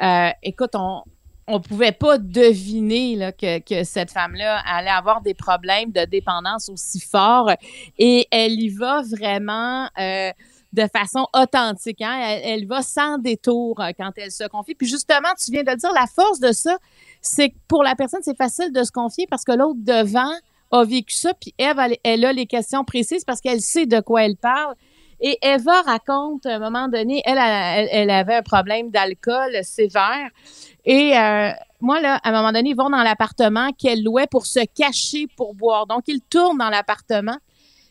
Euh, 0.00 0.28
écoute, 0.44 0.70
on, 0.74 1.02
on 1.46 1.60
pouvait 1.60 1.92
pas 1.92 2.18
deviner 2.18 3.32
que 3.38 3.84
cette 3.84 4.10
femme-là 4.10 4.62
allait 4.66 4.90
avoir 4.90 5.20
des 5.20 5.34
problèmes 5.34 5.92
de 5.92 6.04
dépendance 6.04 6.68
aussi 6.68 7.00
forts. 7.00 7.50
Et 7.98 8.26
elle 8.30 8.60
y 8.60 8.70
va 8.70 9.02
vraiment 9.02 9.88
euh, 9.98 10.30
de 10.72 10.86
façon 10.92 11.26
authentique. 11.34 12.00
Hein? 12.00 12.38
Elle, 12.42 12.66
va 12.66 12.82
sans 12.82 13.18
détour 13.18 13.80
euh, 13.80 13.90
quand 13.96 14.10
elle 14.16 14.30
se 14.30 14.46
confie. 14.48 14.74
Puis 14.74 14.88
justement, 14.88 15.28
tu 15.42 15.50
viens 15.52 15.62
de 15.62 15.74
dire, 15.74 15.92
la 15.92 16.06
force 16.06 16.40
de 16.40 16.52
ça, 16.52 16.76
c'est 17.20 17.50
que 17.50 17.56
pour 17.68 17.82
la 17.82 17.94
personne, 17.94 18.20
c'est 18.22 18.36
facile 18.36 18.72
de 18.72 18.82
se 18.82 18.90
confier 18.90 19.26
parce 19.28 19.44
que 19.44 19.52
l'autre 19.52 19.80
devant 19.80 20.32
a 20.70 20.84
vécu 20.84 21.14
ça, 21.14 21.32
puis 21.34 21.54
Eve, 21.58 21.76
elle, 22.02 22.24
a 22.24 22.32
les 22.32 22.46
questions 22.46 22.84
précises 22.84 23.24
parce 23.24 23.40
qu'elle 23.40 23.60
sait 23.60 23.86
de 23.86 24.00
quoi 24.00 24.24
elle 24.24 24.36
parle. 24.36 24.74
Et 25.26 25.38
Eva 25.40 25.80
raconte, 25.80 26.44
à 26.44 26.56
un 26.56 26.58
moment 26.58 26.86
donné, 26.86 27.22
elle, 27.24 27.38
elle, 27.38 28.10
avait 28.10 28.34
un 28.34 28.42
problème 28.42 28.90
d'alcool 28.90 29.56
sévère. 29.62 30.28
Et 30.84 31.16
euh, 31.16 31.50
moi, 31.80 31.98
là, 32.02 32.20
à 32.22 32.28
un 32.28 32.32
moment 32.32 32.52
donné, 32.52 32.68
ils 32.68 32.76
vont 32.76 32.90
dans 32.90 33.02
l'appartement 33.02 33.70
qu'elle 33.72 34.04
louait 34.04 34.26
pour 34.26 34.44
se 34.44 34.60
cacher 34.74 35.26
pour 35.34 35.54
boire. 35.54 35.86
Donc, 35.86 36.02
ils 36.08 36.20
tournent 36.20 36.58
dans 36.58 36.68
l'appartement. 36.68 37.38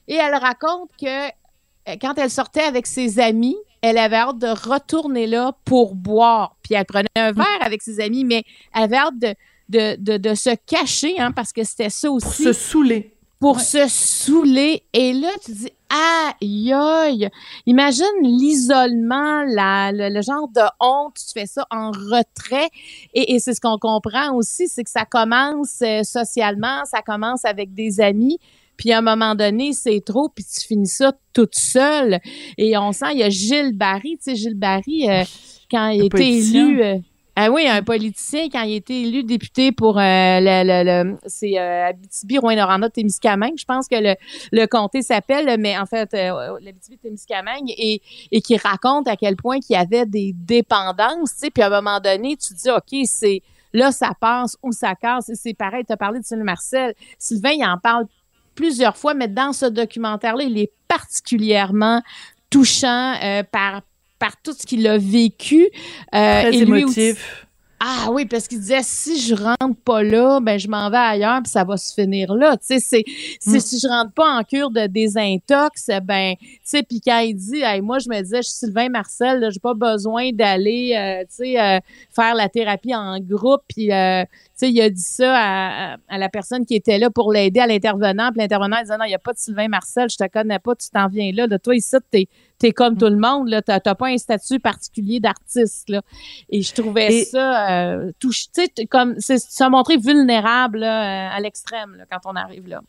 Et 0.07 0.13
elle 0.13 0.35
raconte 0.35 0.91
que 1.01 1.25
euh, 1.25 1.95
quand 1.99 2.19
elle 2.19 2.29
sortait 2.29 2.61
avec 2.61 2.85
ses 2.85 3.19
amis, 3.19 3.57
elle 3.81 3.97
avait 3.97 4.17
hâte 4.17 4.37
de 4.37 4.69
retourner 4.69 5.25
là 5.25 5.53
pour 5.65 5.95
boire. 5.95 6.55
Puis 6.61 6.75
elle 6.75 6.85
prenait 6.85 7.07
un 7.15 7.31
verre 7.31 7.61
avec 7.61 7.81
ses 7.81 7.99
amis, 7.99 8.25
mais 8.25 8.43
elle 8.75 8.83
avait 8.83 8.97
hâte 8.97 9.17
de, 9.17 9.33
de, 9.69 9.95
de, 9.97 10.17
de 10.17 10.35
se 10.35 10.51
cacher, 10.67 11.19
hein, 11.19 11.31
parce 11.31 11.51
que 11.51 11.63
c'était 11.63 11.89
ça 11.89 12.11
aussi. 12.11 12.43
Pour 12.43 12.53
se 12.53 12.53
saouler. 12.53 13.12
Pour 13.43 13.59
se 13.59 13.89
saouler. 13.89 14.83
Et 14.93 15.11
là, 15.11 15.27
tu 15.43 15.51
dis, 15.51 15.69
aïe, 15.89 16.71
aïe. 16.71 17.29
Imagine 17.65 18.05
l'isolement, 18.21 19.43
la, 19.43 19.91
le, 19.91 20.21
genre 20.21 20.47
de 20.47 20.61
honte, 20.79 21.15
tu 21.15 21.33
fais 21.37 21.45
ça 21.45 21.67
en 21.69 21.91
retrait. 21.91 22.69
Et, 23.13 23.33
et 23.33 23.39
c'est 23.39 23.53
ce 23.53 23.59
qu'on 23.59 23.77
comprend 23.77 24.33
aussi, 24.33 24.69
c'est 24.69 24.85
que 24.85 24.89
ça 24.89 25.03
commence 25.03 25.81
euh, 25.81 26.03
socialement, 26.03 26.85
ça 26.85 27.01
commence 27.01 27.43
avec 27.43 27.73
des 27.73 27.99
amis. 27.99 28.39
Puis 28.77 28.93
à 28.93 28.99
un 28.99 29.01
moment 29.01 29.35
donné, 29.35 29.73
c'est 29.73 29.99
trop, 29.99 30.29
puis 30.29 30.45
tu 30.45 30.65
finis 30.65 30.87
ça 30.87 31.11
toute 31.33 31.55
seule. 31.55 32.19
Et 32.57 32.77
on 32.77 32.93
sent, 32.93 33.07
il 33.11 33.19
y 33.19 33.23
a 33.23 33.29
Gilles 33.29 33.77
Barry, 33.77 34.17
tu 34.19 34.31
sais, 34.31 34.35
Gilles 34.37 34.57
Barry, 34.57 35.09
euh, 35.09 35.25
quand 35.69 35.89
il 35.89 36.03
a 36.03 36.05
été 36.05 36.37
élu... 36.37 36.81
Euh, 36.81 36.97
ah 37.35 37.49
oui, 37.49 37.67
un 37.67 37.81
politicien, 37.81 38.47
quand 38.51 38.61
il 38.61 38.73
a 38.73 38.75
été 38.75 39.01
élu 39.01 39.23
député 39.23 39.71
pour 39.71 39.97
euh, 39.97 40.01
le, 40.01 40.63
le, 40.63 40.83
le 40.83 41.17
c'est 41.25 41.57
euh, 41.57 41.87
Abitibi, 41.87 42.37
Rouyn-Noranda, 42.37 42.89
Témiscamingue, 42.91 43.55
je 43.57 43.65
pense 43.65 43.87
que 43.87 43.95
le, 43.95 44.15
le 44.51 44.65
comté 44.67 45.01
s'appelle, 45.01 45.57
mais 45.59 45.75
en 45.77 45.87
fait, 45.87 46.13
euh, 46.13 46.59
l'Abitibi, 46.61 46.99
Témiscamingue, 46.99 47.71
et, 47.75 48.03
et 48.31 48.41
qui 48.41 48.55
raconte 48.57 49.07
à 49.07 49.15
quel 49.15 49.35
point 49.35 49.59
qu'il 49.59 49.75
y 49.75 49.79
avait 49.79 50.05
des 50.05 50.33
dépendances, 50.35 51.33
tu 51.33 51.39
sais, 51.39 51.49
puis 51.49 51.63
à 51.63 51.67
un 51.67 51.81
moment 51.81 51.99
donné, 51.99 52.37
tu 52.37 52.53
dis, 52.53 52.69
OK, 52.69 53.03
c'est 53.05 53.41
là, 53.73 53.91
ça 53.91 54.11
passe 54.19 54.55
ou 54.61 54.71
ça 54.71 54.93
casse, 54.93 55.31
c'est 55.33 55.55
pareil, 55.55 55.83
tu 55.85 55.93
as 55.93 55.97
parlé 55.97 56.19
de 56.19 56.25
Sylvain 56.25 56.43
Marcel. 56.43 56.93
Sylvain, 57.17 57.51
il 57.51 57.65
en 57.65 57.79
parle 57.79 58.05
plusieurs 58.53 58.95
fois, 58.95 59.15
mais 59.15 59.27
dans 59.27 59.53
ce 59.53 59.65
documentaire-là, 59.65 60.43
il 60.43 60.59
est 60.59 60.71
particulièrement 60.87 62.03
touchant 62.51 63.15
euh, 63.23 63.41
par 63.41 63.81
par 64.23 64.41
tout 64.41 64.53
ce 64.53 64.65
qu'il 64.65 64.87
a 64.87 64.97
vécu. 64.97 65.67
Euh, 66.15 66.41
Très 66.43 66.55
émotif. 66.55 67.45
Ah 67.85 68.07
oui, 68.09 68.25
parce 68.25 68.47
qu'il 68.47 68.61
disait 68.61 68.79
si 68.81 69.19
je 69.19 69.35
rentre 69.35 69.75
pas 69.83 70.01
là, 70.01 70.39
ben 70.39 70.57
je 70.57 70.69
m'en 70.69 70.89
vais 70.89 70.95
ailleurs 70.95 71.41
puis 71.43 71.51
ça 71.51 71.65
va 71.65 71.75
se 71.75 71.93
finir 71.93 72.33
là. 72.33 72.55
Tu 72.55 72.79
sais, 72.79 72.79
c'est 72.79 73.03
mm. 73.45 73.59
si 73.59 73.79
je 73.79 73.87
rentre 73.89 74.13
pas 74.13 74.37
en 74.37 74.43
cure 74.43 74.71
de 74.71 74.87
désintox, 74.87 75.89
ben 76.05 76.35
tu 76.39 76.59
sais, 76.63 76.83
puis 76.83 77.01
quand 77.01 77.19
il 77.19 77.35
dit, 77.35 77.59
hey, 77.61 77.81
moi 77.81 77.99
je 77.99 78.07
me 78.07 78.21
disais, 78.21 78.37
je 78.37 78.47
suis 78.47 78.59
Sylvain 78.59 78.87
Marcel, 78.87 79.45
j'ai 79.51 79.59
pas 79.59 79.73
besoin 79.73 80.31
d'aller, 80.31 80.95
euh, 80.97 81.23
tu 81.23 81.43
sais, 81.43 81.59
euh, 81.59 81.79
faire 82.15 82.35
la 82.35 82.47
thérapie 82.47 82.95
en 82.95 83.19
groupe, 83.19 83.63
puis 83.67 83.91
euh, 83.91 84.23
sais, 84.65 84.71
il 84.71 84.81
a 84.81 84.89
dit 84.89 85.01
ça 85.01 85.33
à, 85.35 85.97
à, 86.07 86.17
la 86.17 86.29
personne 86.29 86.65
qui 86.65 86.75
était 86.75 86.97
là 86.97 87.09
pour 87.09 87.31
l'aider 87.31 87.59
à 87.59 87.67
l'intervenant, 87.67 88.31
puis 88.31 88.39
l'intervenant 88.39 88.81
disait 88.81 88.97
non, 88.97 89.05
il 89.05 89.11
y 89.11 89.15
a 89.15 89.19
pas 89.19 89.33
de 89.33 89.37
Sylvain 89.37 89.67
Marcel, 89.67 90.09
je 90.09 90.17
te 90.17 90.27
connais 90.27 90.59
pas, 90.59 90.75
tu 90.75 90.89
t'en 90.89 91.07
viens 91.07 91.31
là, 91.31 91.47
de 91.47 91.57
toi 91.57 91.75
ici 91.75 91.95
t'es 92.09 92.27
t'es 92.59 92.71
comme 92.71 92.97
tout 92.97 93.09
le 93.09 93.17
monde, 93.17 93.49
là, 93.49 93.61
t'as 93.61 93.95
pas 93.95 94.07
un 94.07 94.17
statut 94.17 94.59
particulier 94.59 95.19
d'artiste, 95.19 95.89
là. 95.89 96.01
Et 96.49 96.61
je 96.61 96.73
trouvais 96.73 97.25
ça 97.25 97.71
euh, 97.71 98.11
touche, 98.19 98.45
tu 98.53 98.65
sais, 98.75 98.85
comme 98.85 99.19
se 99.19 99.69
montrer 99.69 99.97
vulnérable 99.97 100.79
là, 100.79 101.33
à 101.33 101.39
l'extrême 101.41 102.05
quand 102.09 102.29
on 102.29 102.35
arrive 102.35 102.67
là. 102.67 102.81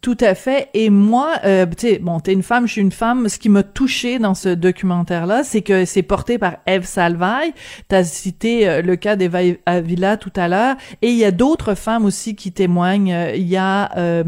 Tout 0.00 0.16
à 0.20 0.36
fait. 0.36 0.68
Et 0.74 0.90
moi, 0.90 1.32
euh, 1.44 1.66
tu 1.66 1.88
sais, 1.88 1.98
bon, 1.98 2.20
t'es 2.20 2.32
une 2.32 2.44
femme, 2.44 2.68
je 2.68 2.72
suis 2.72 2.80
une 2.80 2.92
femme. 2.92 3.28
Ce 3.28 3.38
qui 3.38 3.48
m'a 3.48 3.64
touchée 3.64 4.20
dans 4.20 4.34
ce 4.34 4.48
documentaire-là, 4.48 5.42
c'est 5.42 5.62
que 5.62 5.84
c'est 5.84 6.02
porté 6.02 6.38
par 6.38 6.58
Eve 6.66 6.84
Salvaille. 6.84 7.52
T'as 7.88 8.04
cité 8.04 8.68
euh, 8.68 8.80
le 8.80 8.94
cas 8.94 9.16
d'Eva 9.16 9.40
Avila 9.66 10.16
tout 10.16 10.32
à 10.36 10.46
l'heure. 10.46 10.76
Et 11.02 11.08
il 11.10 11.16
y 11.16 11.24
a 11.24 11.32
d'autres 11.32 11.74
femmes 11.74 12.04
aussi 12.04 12.36
qui 12.36 12.52
témoignent. 12.52 13.32
Il 13.34 13.48
y 13.48 13.56
a 13.56 13.90
euh, 13.98 14.22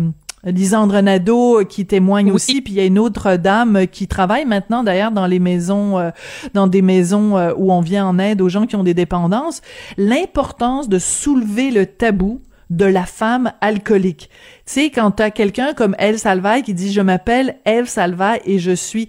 Lisandre 0.44 1.02
Nadeau 1.02 1.64
qui 1.66 1.84
témoigne 1.84 2.32
aussi, 2.32 2.62
puis 2.62 2.72
il 2.72 2.76
y 2.76 2.80
a 2.80 2.84
une 2.84 2.98
autre 2.98 3.36
dame 3.36 3.86
qui 3.86 4.06
travaille 4.08 4.46
maintenant 4.46 4.82
d'ailleurs 4.82 5.10
dans 5.10 5.26
les 5.26 5.38
maisons, 5.38 5.98
euh, 5.98 6.10
dans 6.54 6.66
des 6.66 6.82
maisons 6.82 7.36
euh, 7.36 7.52
où 7.56 7.72
on 7.72 7.80
vient 7.80 8.06
en 8.06 8.18
aide 8.18 8.40
aux 8.40 8.48
gens 8.48 8.66
qui 8.66 8.76
ont 8.76 8.82
des 8.82 8.94
dépendances. 8.94 9.60
L'importance 9.98 10.88
de 10.88 10.98
soulever 10.98 11.70
le 11.70 11.84
tabou 11.84 12.40
de 12.70 12.84
la 12.84 13.04
femme 13.04 13.52
alcoolique. 13.60 14.30
Tu 14.64 14.72
sais, 14.72 14.90
quand 14.90 15.10
t'as 15.10 15.30
quelqu'un 15.30 15.74
comme 15.74 15.96
Elle 15.98 16.18
Salvaille 16.18 16.62
qui 16.62 16.72
dit 16.72 16.92
«Je 16.94 17.00
m'appelle 17.00 17.56
Eve 17.66 17.86
Salvaille 17.86 18.40
et 18.44 18.58
je 18.58 18.70
suis 18.72 19.08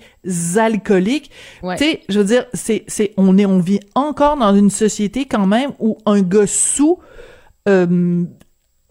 alcoolique 0.56 1.32
tu 1.62 1.78
sais, 1.78 2.02
je 2.10 2.19
veux 2.19 2.26
dire, 2.26 2.45
c'est, 2.54 2.84
c'est, 2.88 3.13
on 3.17 3.38
est, 3.38 3.45
on 3.45 3.60
vit 3.60 3.80
encore 3.95 4.38
dans 4.38 4.56
une 4.56 4.69
société 4.69 5.26
quand 5.26 5.45
même 5.45 5.71
où 5.80 5.97
un 6.06 6.21
gars 6.21 6.47
sous 6.47 7.00
euh, 7.69 8.24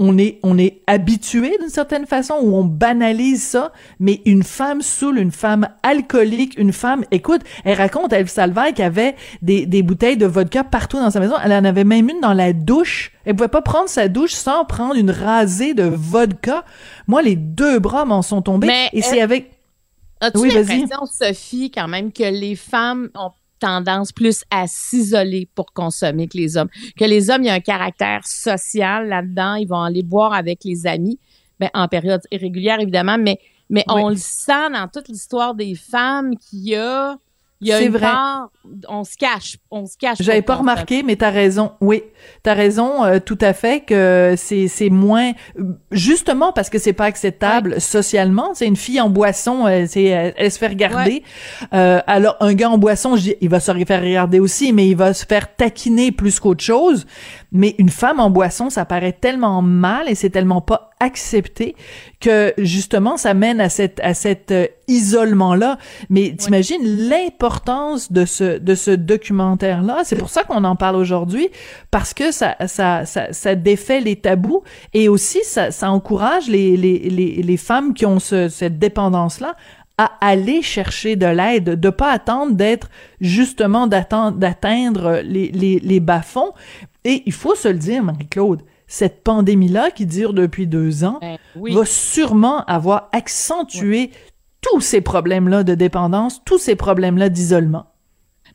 on 0.02 0.16
est, 0.16 0.40
on 0.42 0.56
est 0.56 0.80
habitué 0.86 1.58
d'une 1.60 1.68
certaine 1.68 2.06
façon, 2.06 2.34
où 2.40 2.56
on 2.56 2.64
banalise 2.64 3.42
ça, 3.42 3.70
mais 3.98 4.22
une 4.24 4.42
femme 4.42 4.80
saoule, 4.80 5.18
une 5.18 5.30
femme 5.30 5.68
alcoolique, 5.82 6.58
une 6.58 6.72
femme, 6.72 7.04
écoute, 7.10 7.42
elle 7.64 7.76
raconte, 7.76 8.14
elle 8.14 8.26
Salvaire, 8.26 8.72
qu'elle 8.72 8.86
avait 8.86 9.14
des, 9.42 9.66
des 9.66 9.82
bouteilles 9.82 10.16
de 10.16 10.24
vodka 10.24 10.64
partout 10.64 10.96
dans 10.96 11.10
sa 11.10 11.20
maison, 11.20 11.34
elle 11.44 11.52
en 11.52 11.64
avait 11.64 11.84
même 11.84 12.08
une 12.08 12.20
dans 12.20 12.32
la 12.32 12.54
douche, 12.54 13.12
elle 13.26 13.36
pouvait 13.36 13.48
pas 13.48 13.60
prendre 13.60 13.90
sa 13.90 14.08
douche 14.08 14.32
sans 14.32 14.64
prendre 14.64 14.94
une 14.94 15.10
rasée 15.10 15.74
de 15.74 15.84
vodka. 15.84 16.64
Moi, 17.06 17.20
les 17.20 17.36
deux 17.36 17.78
bras 17.78 18.06
m'en 18.06 18.22
sont 18.22 18.40
tombés, 18.40 18.72
et 18.94 19.02
c'est 19.02 19.20
avec... 19.20 19.52
As-tu 20.22 20.38
oui, 20.38 20.50
l'impression, 20.50 21.06
Sophie, 21.06 21.70
quand 21.70 21.88
même, 21.88 22.12
que 22.12 22.24
les 22.24 22.54
femmes 22.56 23.10
ont 23.14 23.32
tendance 23.60 24.12
plus 24.12 24.42
à 24.50 24.66
s'isoler 24.66 25.48
pour 25.54 25.72
consommer 25.72 26.26
que 26.26 26.36
les 26.36 26.56
hommes. 26.56 26.68
Que 26.96 27.04
les 27.04 27.30
hommes, 27.30 27.42
il 27.42 27.46
y 27.46 27.50
a 27.50 27.54
un 27.54 27.60
caractère 27.60 28.26
social 28.26 29.08
là-dedans. 29.08 29.54
Ils 29.54 29.68
vont 29.68 29.82
aller 29.82 30.02
boire 30.02 30.32
avec 30.32 30.64
les 30.64 30.86
amis, 30.86 31.18
ben, 31.60 31.70
en 31.74 31.86
période 31.86 32.22
irrégulière, 32.30 32.80
évidemment, 32.80 33.18
mais, 33.18 33.38
mais 33.68 33.84
on 33.88 34.08
le 34.08 34.16
sent 34.16 34.70
dans 34.72 34.88
toute 34.88 35.08
l'histoire 35.08 35.54
des 35.54 35.74
femmes 35.74 36.36
qu'il 36.36 36.68
y 36.68 36.74
a 36.74 37.16
Il 37.60 37.68
y 37.68 37.72
a 37.72 37.78
C'est 37.78 37.86
une 37.86 37.92
vrai. 37.92 38.00
part, 38.00 38.48
on 38.88 39.04
se 39.04 39.16
cache, 39.18 39.58
on 39.70 39.84
se 39.86 39.96
cache. 39.98 40.18
J'avais 40.20 40.40
pas 40.40 40.56
remarqué, 40.56 41.02
mais 41.02 41.16
t'as 41.16 41.30
raison. 41.30 41.72
Oui, 41.80 42.02
t'as 42.42 42.54
raison, 42.54 43.04
euh, 43.04 43.18
tout 43.18 43.36
à 43.40 43.52
fait 43.52 43.80
que 43.80 44.34
c'est 44.36 44.66
c'est 44.68 44.88
moins 44.88 45.32
justement 45.90 46.52
parce 46.52 46.70
que 46.70 46.78
c'est 46.78 46.94
pas 46.94 47.04
acceptable 47.04 47.80
socialement. 47.80 48.54
C'est 48.54 48.66
une 48.66 48.76
fille 48.76 49.00
en 49.00 49.10
boisson, 49.10 49.66
euh, 49.66 49.84
c'est 49.86 50.04
elle, 50.04 50.34
elle 50.36 50.50
se 50.50 50.58
fait 50.58 50.68
regarder. 50.68 51.22
Euh, 51.74 52.00
alors 52.06 52.36
un 52.40 52.54
gars 52.54 52.70
en 52.70 52.78
boisson, 52.78 53.16
je 53.16 53.22
dis, 53.22 53.34
il 53.40 53.48
va 53.50 53.60
se 53.60 53.72
faire 53.84 54.00
regarder 54.02 54.40
aussi, 54.40 54.72
mais 54.72 54.88
il 54.88 54.96
va 54.96 55.12
se 55.12 55.26
faire 55.26 55.54
taquiner 55.54 56.12
plus 56.12 56.40
qu'autre 56.40 56.64
chose. 56.64 57.06
Mais 57.52 57.74
une 57.78 57.88
femme 57.90 58.20
en 58.20 58.30
boisson, 58.30 58.70
ça 58.70 58.84
paraît 58.84 59.12
tellement 59.12 59.60
mal 59.60 60.08
et 60.08 60.14
c'est 60.14 60.30
tellement 60.30 60.60
pas 60.60 60.89
accepté 61.00 61.74
que 62.20 62.52
justement 62.58 63.16
ça 63.16 63.34
mène 63.34 63.60
à 63.60 63.68
cette 63.70 63.98
à 64.00 64.14
cet 64.14 64.50
euh, 64.52 64.66
isolement 64.86 65.54
là. 65.54 65.78
Mais 66.10 66.34
t'imagines 66.36 67.08
l'importance 67.08 68.12
de 68.12 68.24
ce 68.26 68.58
de 68.58 68.74
ce 68.74 68.90
documentaire 68.90 69.82
là. 69.82 70.02
C'est 70.04 70.16
pour 70.16 70.28
ça 70.28 70.44
qu'on 70.44 70.64
en 70.64 70.76
parle 70.76 70.96
aujourd'hui 70.96 71.48
parce 71.90 72.14
que 72.14 72.30
ça 72.30 72.56
ça 72.66 73.06
ça, 73.06 73.32
ça 73.32 73.54
défait 73.54 74.00
les 74.00 74.16
tabous 74.16 74.62
et 74.92 75.08
aussi 75.08 75.40
ça 75.42 75.70
ça 75.70 75.90
encourage 75.90 76.48
les 76.48 76.76
les 76.76 76.98
les, 76.98 77.42
les 77.42 77.56
femmes 77.56 77.94
qui 77.94 78.06
ont 78.06 78.20
ce, 78.20 78.48
cette 78.48 78.78
dépendance 78.78 79.40
là 79.40 79.56
à 79.98 80.12
aller 80.22 80.62
chercher 80.62 81.16
de 81.16 81.26
l'aide, 81.26 81.78
de 81.78 81.90
pas 81.90 82.10
attendre 82.10 82.52
d'être 82.52 82.88
justement 83.20 83.86
d'attendre 83.86 84.38
d'atteindre 84.38 85.20
les, 85.22 85.48
les, 85.48 85.78
les 85.78 86.00
bas-fonds. 86.00 86.52
Et 87.04 87.22
il 87.26 87.32
faut 87.32 87.54
se 87.54 87.68
le 87.68 87.74
dire, 87.74 88.02
Marie-Claude, 88.02 88.62
cette 88.90 89.22
pandémie-là 89.22 89.92
qui 89.92 90.04
dure 90.04 90.34
depuis 90.34 90.66
deux 90.66 91.04
ans 91.04 91.18
Ben, 91.20 91.38
oui. 91.54 91.72
va 91.72 91.84
sûrement 91.84 92.64
avoir 92.64 93.08
accentué 93.12 94.10
tous 94.60 94.80
ces 94.80 95.00
problèmes-là 95.00 95.62
de 95.62 95.76
dépendance, 95.76 96.42
tous 96.44 96.58
ces 96.58 96.74
problèmes-là 96.74 97.28
d'isolement. 97.28 97.86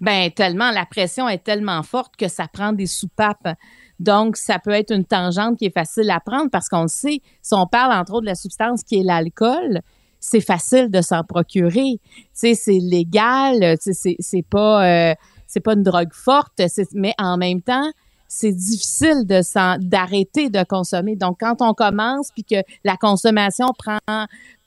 Ben 0.02 0.30
tellement, 0.30 0.72
la 0.72 0.86
pression 0.86 1.30
est 1.30 1.42
tellement 1.42 1.82
forte 1.84 2.18
que 2.18 2.28
ça 2.28 2.50
prend 2.52 2.74
des 2.74 2.86
soupapes. 2.86 3.56
Donc, 4.02 4.36
ça 4.36 4.60
peut 4.60 4.72
être 4.72 4.94
une 4.94 5.06
tangente 5.06 5.58
qui 5.58 5.68
est 5.68 5.74
facile 5.74 6.12
à 6.12 6.20
prendre 6.20 6.50
parce 6.52 6.68
qu'on 6.68 6.82
le 6.82 6.90
sait, 6.90 7.22
si 7.42 7.54
on 7.54 7.66
parle 7.66 7.94
entre 7.94 8.12
autres 8.12 8.24
de 8.24 8.28
la 8.28 8.36
substance 8.36 8.84
qui 8.84 9.00
est 9.00 9.04
l'alcool, 9.04 9.80
c'est 10.20 10.42
facile 10.42 10.92
de 10.92 11.00
s'en 11.00 11.24
procurer. 11.24 12.02
Tu 12.04 12.26
sais, 12.34 12.56
c'est 12.56 12.80
légal, 12.80 13.78
tu 13.82 13.94
sais, 13.94 14.18
c'est 14.20 14.46
pas 14.46 14.86
euh, 14.86 15.14
c'est 15.48 15.62
pas 15.62 15.76
une 15.76 15.84
drogue 15.84 16.12
forte, 16.12 16.62
mais 16.94 17.14
en 17.18 17.38
même 17.38 17.62
temps, 17.62 17.90
c'est 18.28 18.52
difficile 18.52 19.26
de 19.26 19.42
d'arrêter 19.88 20.50
de 20.50 20.64
consommer. 20.64 21.16
Donc, 21.16 21.38
quand 21.40 21.62
on 21.62 21.74
commence 21.74 22.32
puis 22.32 22.44
que 22.44 22.64
la 22.84 22.98
consommation 22.98 23.68
prend 23.78 24.00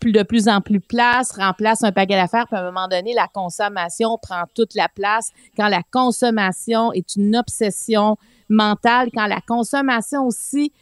de 0.02 0.22
plus 0.22 0.48
en 0.48 0.60
plus 0.60 0.80
place, 0.80 1.32
remplace 1.32 1.82
un 1.82 1.92
paquet 1.92 2.14
d'affaires, 2.14 2.46
puis 2.46 2.56
à 2.56 2.60
un 2.60 2.64
moment 2.64 2.88
donné, 2.88 3.14
la 3.14 3.26
consommation 3.26 4.16
prend 4.22 4.44
toute 4.54 4.74
la 4.74 4.88
place. 4.88 5.30
Quand 5.56 5.68
la 5.68 5.82
consommation 5.90 6.92
est 6.92 7.16
une 7.16 7.36
obsession 7.36 8.16
mentale, 8.48 9.10
quand 9.12 9.26
la 9.26 9.40
consommation 9.40 10.24
aussi 10.24 10.72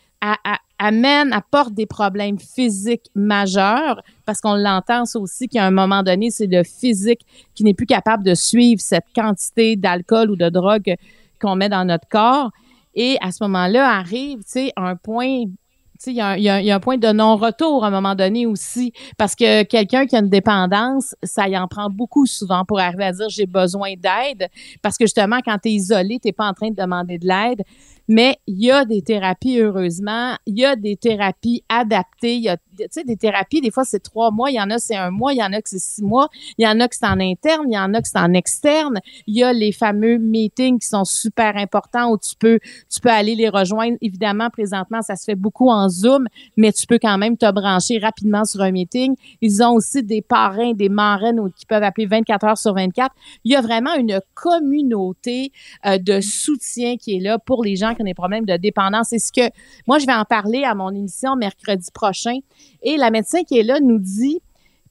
amène, 0.78 1.32
apporte 1.32 1.72
des 1.72 1.86
problèmes 1.86 2.38
physiques 2.38 3.10
majeurs, 3.14 4.02
parce 4.24 4.40
qu'on 4.40 4.56
l'entend 4.56 5.04
aussi 5.14 5.48
qu'à 5.48 5.64
un 5.64 5.70
moment 5.70 6.02
donné, 6.02 6.30
c'est 6.30 6.46
le 6.46 6.64
physique 6.64 7.24
qui 7.54 7.64
n'est 7.64 7.74
plus 7.74 7.86
capable 7.86 8.24
de 8.24 8.34
suivre 8.34 8.80
cette 8.80 9.06
quantité 9.14 9.76
d'alcool 9.76 10.30
ou 10.30 10.36
de 10.36 10.48
drogue 10.48 10.94
qu'on 11.40 11.56
met 11.56 11.68
dans 11.68 11.84
notre 11.84 12.08
corps. 12.08 12.50
Et 12.96 13.18
à 13.20 13.30
ce 13.30 13.44
moment-là, 13.44 13.88
arrive, 13.88 14.38
tu 14.38 14.50
sais, 14.50 14.72
un 14.76 14.96
point 14.96 15.44
y 16.06 16.20
a 16.20 16.74
un 16.74 16.80
point 16.80 16.98
de 16.98 17.12
non-retour 17.12 17.84
à 17.84 17.88
un 17.88 17.90
moment 17.90 18.14
donné 18.14 18.46
aussi. 18.46 18.92
Parce 19.16 19.34
que 19.34 19.62
quelqu'un 19.62 20.06
qui 20.06 20.16
a 20.16 20.20
une 20.20 20.28
dépendance, 20.28 21.14
ça 21.22 21.48
y 21.48 21.56
en 21.56 21.68
prend 21.68 21.88
beaucoup 21.90 22.26
souvent 22.26 22.64
pour 22.64 22.80
arriver 22.80 23.04
à 23.04 23.12
dire 23.12 23.28
j'ai 23.28 23.46
besoin 23.46 23.94
d'aide. 23.94 24.48
Parce 24.82 24.96
que 24.98 25.04
justement, 25.04 25.38
quand 25.44 25.58
tu 25.58 25.68
es 25.70 25.72
isolé, 25.72 26.18
tu 26.22 26.32
pas 26.32 26.48
en 26.48 26.52
train 26.52 26.70
de 26.70 26.76
demander 26.76 27.18
de 27.18 27.26
l'aide. 27.26 27.62
Mais 28.08 28.38
il 28.46 28.62
y 28.62 28.70
a 28.70 28.84
des 28.84 29.02
thérapies, 29.02 29.58
heureusement. 29.58 30.36
Il 30.46 30.58
y 30.58 30.64
a 30.64 30.76
des 30.76 30.96
thérapies 30.96 31.64
adaptées. 31.68 32.36
Il 32.36 32.42
y 32.42 32.48
a, 32.48 32.56
tu 32.56 32.84
sais, 32.90 33.04
des 33.04 33.16
thérapies, 33.16 33.60
des 33.60 33.70
fois, 33.70 33.84
c'est 33.84 34.00
trois 34.00 34.30
mois. 34.30 34.50
Il 34.50 34.54
y 34.54 34.60
en 34.60 34.70
a, 34.70 34.78
c'est 34.78 34.94
un 34.94 35.10
mois. 35.10 35.32
Il 35.32 35.38
y 35.38 35.42
en 35.42 35.52
a 35.52 35.60
que 35.60 35.68
c'est 35.68 35.80
six 35.80 36.02
mois. 36.02 36.28
Il 36.56 36.64
y 36.64 36.68
en 36.68 36.78
a 36.78 36.88
que 36.88 36.94
c'est 36.94 37.06
en 37.06 37.18
interne. 37.18 37.66
Il 37.68 37.74
y 37.74 37.78
en 37.78 37.92
a 37.94 38.00
que 38.00 38.08
c'est 38.08 38.18
en 38.18 38.32
externe. 38.32 39.00
Il 39.26 39.36
y 39.36 39.42
a 39.42 39.52
les 39.52 39.72
fameux 39.72 40.18
meetings 40.18 40.78
qui 40.78 40.86
sont 40.86 41.04
super 41.04 41.56
importants 41.56 42.12
où 42.12 42.18
tu 42.18 42.36
peux, 42.38 42.60
tu 42.88 43.00
peux 43.00 43.10
aller 43.10 43.34
les 43.34 43.48
rejoindre. 43.48 43.96
Évidemment, 44.00 44.50
présentement, 44.50 45.02
ça 45.02 45.16
se 45.16 45.24
fait 45.24 45.34
beaucoup 45.34 45.68
en 45.68 45.88
Zoom, 45.88 46.28
mais 46.56 46.72
tu 46.72 46.86
peux 46.86 46.98
quand 47.00 47.18
même 47.18 47.36
te 47.36 47.50
brancher 47.50 47.98
rapidement 47.98 48.44
sur 48.44 48.60
un 48.60 48.70
meeting. 48.70 49.16
Ils 49.40 49.62
ont 49.62 49.72
aussi 49.72 50.02
des 50.04 50.22
parrains, 50.22 50.72
des 50.74 50.88
marraines 50.88 51.40
qui 51.56 51.66
peuvent 51.66 51.82
appeler 51.82 52.06
24 52.06 52.44
heures 52.44 52.58
sur 52.58 52.74
24. 52.74 53.14
Il 53.44 53.52
y 53.52 53.56
a 53.56 53.60
vraiment 53.60 53.94
une 53.94 54.20
communauté 54.34 55.52
euh, 55.84 55.98
de 55.98 56.20
soutien 56.20 56.96
qui 56.96 57.16
est 57.16 57.20
là 57.20 57.38
pour 57.38 57.64
les 57.64 57.74
gens 57.74 57.95
qui 57.96 58.02
ont 58.02 58.06
des 58.06 58.14
problèmes 58.14 58.44
de 58.44 58.56
dépendance. 58.56 59.08
C'est 59.10 59.18
ce 59.18 59.32
que 59.32 59.50
moi, 59.86 59.98
je 59.98 60.06
vais 60.06 60.14
en 60.14 60.24
parler 60.24 60.62
à 60.64 60.74
mon 60.74 60.90
émission 60.90 61.34
mercredi 61.36 61.88
prochain. 61.92 62.38
Et 62.82 62.96
la 62.96 63.10
médecin 63.10 63.42
qui 63.42 63.58
est 63.58 63.62
là 63.64 63.80
nous 63.80 63.98
dit 63.98 64.40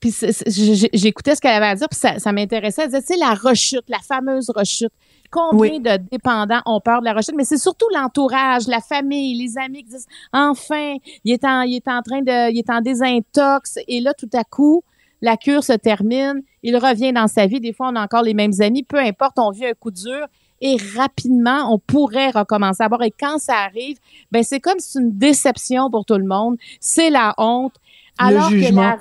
puis 0.01 0.11
c'est- 0.11 0.33
c'est- 0.33 0.89
j'écoutais 0.93 1.35
ce 1.35 1.41
qu'elle 1.41 1.53
avait 1.53 1.67
à 1.67 1.73
dire, 1.75 1.87
puis 1.89 1.97
ça, 1.97 2.19
ça 2.19 2.31
m'intéressait. 2.33 2.83
Elle 2.83 2.89
disait, 2.89 3.01
tu 3.01 3.13
sais, 3.13 3.17
la 3.17 3.33
rechute, 3.33 3.85
la 3.87 3.97
fameuse 3.99 4.51
rechute. 4.53 4.91
Combien 5.31 5.57
Oui. 5.71 5.79
de 5.79 5.97
dépendants 6.11 6.61
ont 6.65 6.79
peur 6.81 6.99
de 6.99 7.05
la 7.05 7.13
rechute? 7.13 7.33
Mais 7.35 7.45
c'est 7.45 7.57
surtout 7.57 7.87
l'entourage, 7.95 8.67
la 8.67 8.81
famille, 8.81 9.41
les 9.41 9.57
amis 9.57 9.83
qui 9.83 9.91
disent, 9.91 10.05
enfin, 10.33 10.95
il 11.23 11.31
est 11.33 11.43
en, 11.45 11.61
il 11.61 11.75
est 11.77 11.87
en 11.87 12.01
train 12.01 12.21
de, 12.21 12.51
il 12.51 12.59
est 12.59 12.69
en 12.69 12.81
désintox. 12.81 13.79
Et 13.87 14.01
là, 14.01 14.13
tout 14.13 14.29
à 14.33 14.43
coup, 14.43 14.83
la 15.21 15.37
cure 15.37 15.63
se 15.63 15.73
termine, 15.73 16.41
il 16.61 16.75
revient 16.77 17.13
dans 17.13 17.27
sa 17.27 17.47
vie. 17.47 17.59
Des 17.61 17.73
fois, 17.73 17.87
on 17.91 17.95
a 17.95 18.03
encore 18.03 18.21
les 18.21 18.33
mêmes 18.33 18.53
amis. 18.59 18.83
Peu 18.83 18.99
importe, 18.99 19.39
on 19.39 19.49
vit 19.49 19.65
un 19.65 19.73
coup 19.73 19.91
dur. 19.91 20.27
Et 20.61 20.77
rapidement, 20.95 21.73
on 21.73 21.79
pourrait 21.79 22.31
recommencer 22.31 22.81
à 22.83 22.89
boire. 22.89 23.03
Et 23.03 23.11
quand 23.11 23.37
ça 23.39 23.55
arrive, 23.57 23.97
ben 24.31 24.43
c'est 24.43 24.59
comme 24.59 24.79
si 24.79 24.91
c'est 24.93 24.99
une 24.99 25.17
déception 25.17 25.89
pour 25.91 26.05
tout 26.05 26.17
le 26.17 26.25
monde. 26.25 26.57
C'est 26.79 27.09
la 27.09 27.33
honte. 27.37 27.73
Le 28.19 28.25
Alors 28.27 28.49
que 28.49 28.57
jugement. 28.59 28.81
la, 28.81 28.97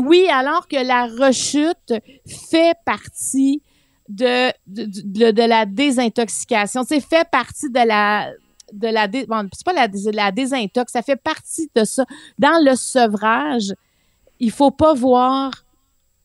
oui, 0.00 0.26
alors 0.32 0.66
que 0.68 0.76
la 0.84 1.06
rechute 1.06 1.92
fait 2.26 2.74
partie 2.84 3.60
de, 4.08 4.50
de, 4.66 4.84
de, 4.86 5.30
de 5.32 5.42
la 5.42 5.66
désintoxication. 5.66 6.82
C'est 6.88 7.00
fait 7.00 7.28
partie 7.30 7.68
de 7.70 7.86
la 7.86 8.30
de 8.72 8.88
la 8.88 9.06
dé- 9.06 9.26
bon, 9.26 9.48
c'est 9.52 9.64
pas 9.64 9.72
la, 9.72 9.86
la 10.12 10.32
désintox, 10.32 10.90
ça 10.92 11.02
fait 11.02 11.16
partie 11.16 11.70
de 11.74 11.84
ça. 11.84 12.04
Dans 12.38 12.62
le 12.64 12.74
sevrage, 12.74 13.72
il 14.40 14.50
faut 14.50 14.72
pas 14.72 14.92
voir 14.92 15.52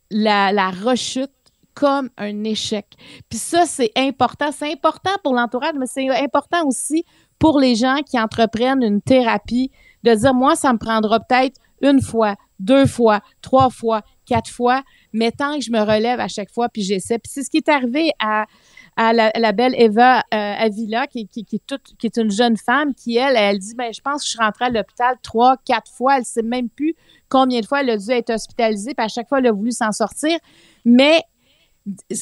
la, 0.09 0.51
la 0.51 0.71
rechute 0.71 1.29
comme 1.73 2.09
un 2.17 2.43
échec. 2.43 2.85
Puis 3.29 3.39
ça, 3.39 3.65
c'est 3.65 3.91
important. 3.95 4.51
C'est 4.51 4.71
important 4.71 5.11
pour 5.23 5.33
l'entourage, 5.33 5.73
mais 5.77 5.87
c'est 5.87 6.09
important 6.09 6.65
aussi 6.65 7.05
pour 7.39 7.59
les 7.59 7.75
gens 7.75 7.97
qui 8.05 8.19
entreprennent 8.19 8.83
une 8.83 9.01
thérapie, 9.01 9.71
de 10.03 10.13
dire, 10.13 10.33
moi, 10.33 10.55
ça 10.55 10.73
me 10.73 10.77
prendra 10.77 11.19
peut-être 11.19 11.59
une 11.81 12.01
fois, 12.01 12.35
deux 12.59 12.85
fois, 12.85 13.21
trois 13.41 13.69
fois, 13.69 14.01
quatre 14.25 14.49
fois, 14.49 14.83
mais 15.13 15.31
tant 15.31 15.55
que 15.55 15.61
je 15.61 15.71
me 15.71 15.79
relève 15.79 16.19
à 16.19 16.27
chaque 16.27 16.51
fois, 16.51 16.69
puis 16.69 16.83
j'essaie. 16.83 17.17
Puis 17.17 17.31
c'est 17.33 17.43
ce 17.43 17.49
qui 17.49 17.57
est 17.57 17.69
arrivé 17.69 18.11
à, 18.19 18.45
à 18.95 19.13
la, 19.13 19.51
belle 19.51 19.73
Eva 19.75 20.19
euh, 20.19 20.21
Avila, 20.31 21.07
qui, 21.07 21.27
qui, 21.27 21.45
est 21.51 21.65
toute, 21.65 21.95
qui 21.97 22.05
est 22.05 22.17
une 22.17 22.31
jeune 22.31 22.57
femme, 22.57 22.93
qui, 22.93 23.17
elle, 23.17 23.35
elle 23.35 23.57
dit, 23.57 23.73
ben, 23.75 23.91
je 23.93 24.01
pense 24.01 24.21
que 24.21 24.25
je 24.25 24.29
suis 24.29 24.39
rentrée 24.39 24.65
à 24.65 24.69
l'hôpital 24.69 25.15
trois, 25.23 25.57
quatre 25.65 25.91
fois. 25.91 26.17
Elle 26.17 26.25
sait 26.25 26.43
même 26.43 26.69
plus 26.69 26.95
combien 27.29 27.59
de 27.59 27.65
fois 27.65 27.81
elle 27.81 27.89
a 27.89 27.97
dû 27.97 28.11
être 28.11 28.29
hospitalisée, 28.29 28.93
puis 28.93 29.05
à 29.05 29.09
chaque 29.09 29.27
fois, 29.27 29.39
elle 29.39 29.47
a 29.47 29.51
voulu 29.51 29.71
s'en 29.71 29.91
sortir. 29.91 30.37
Mais 30.85 31.23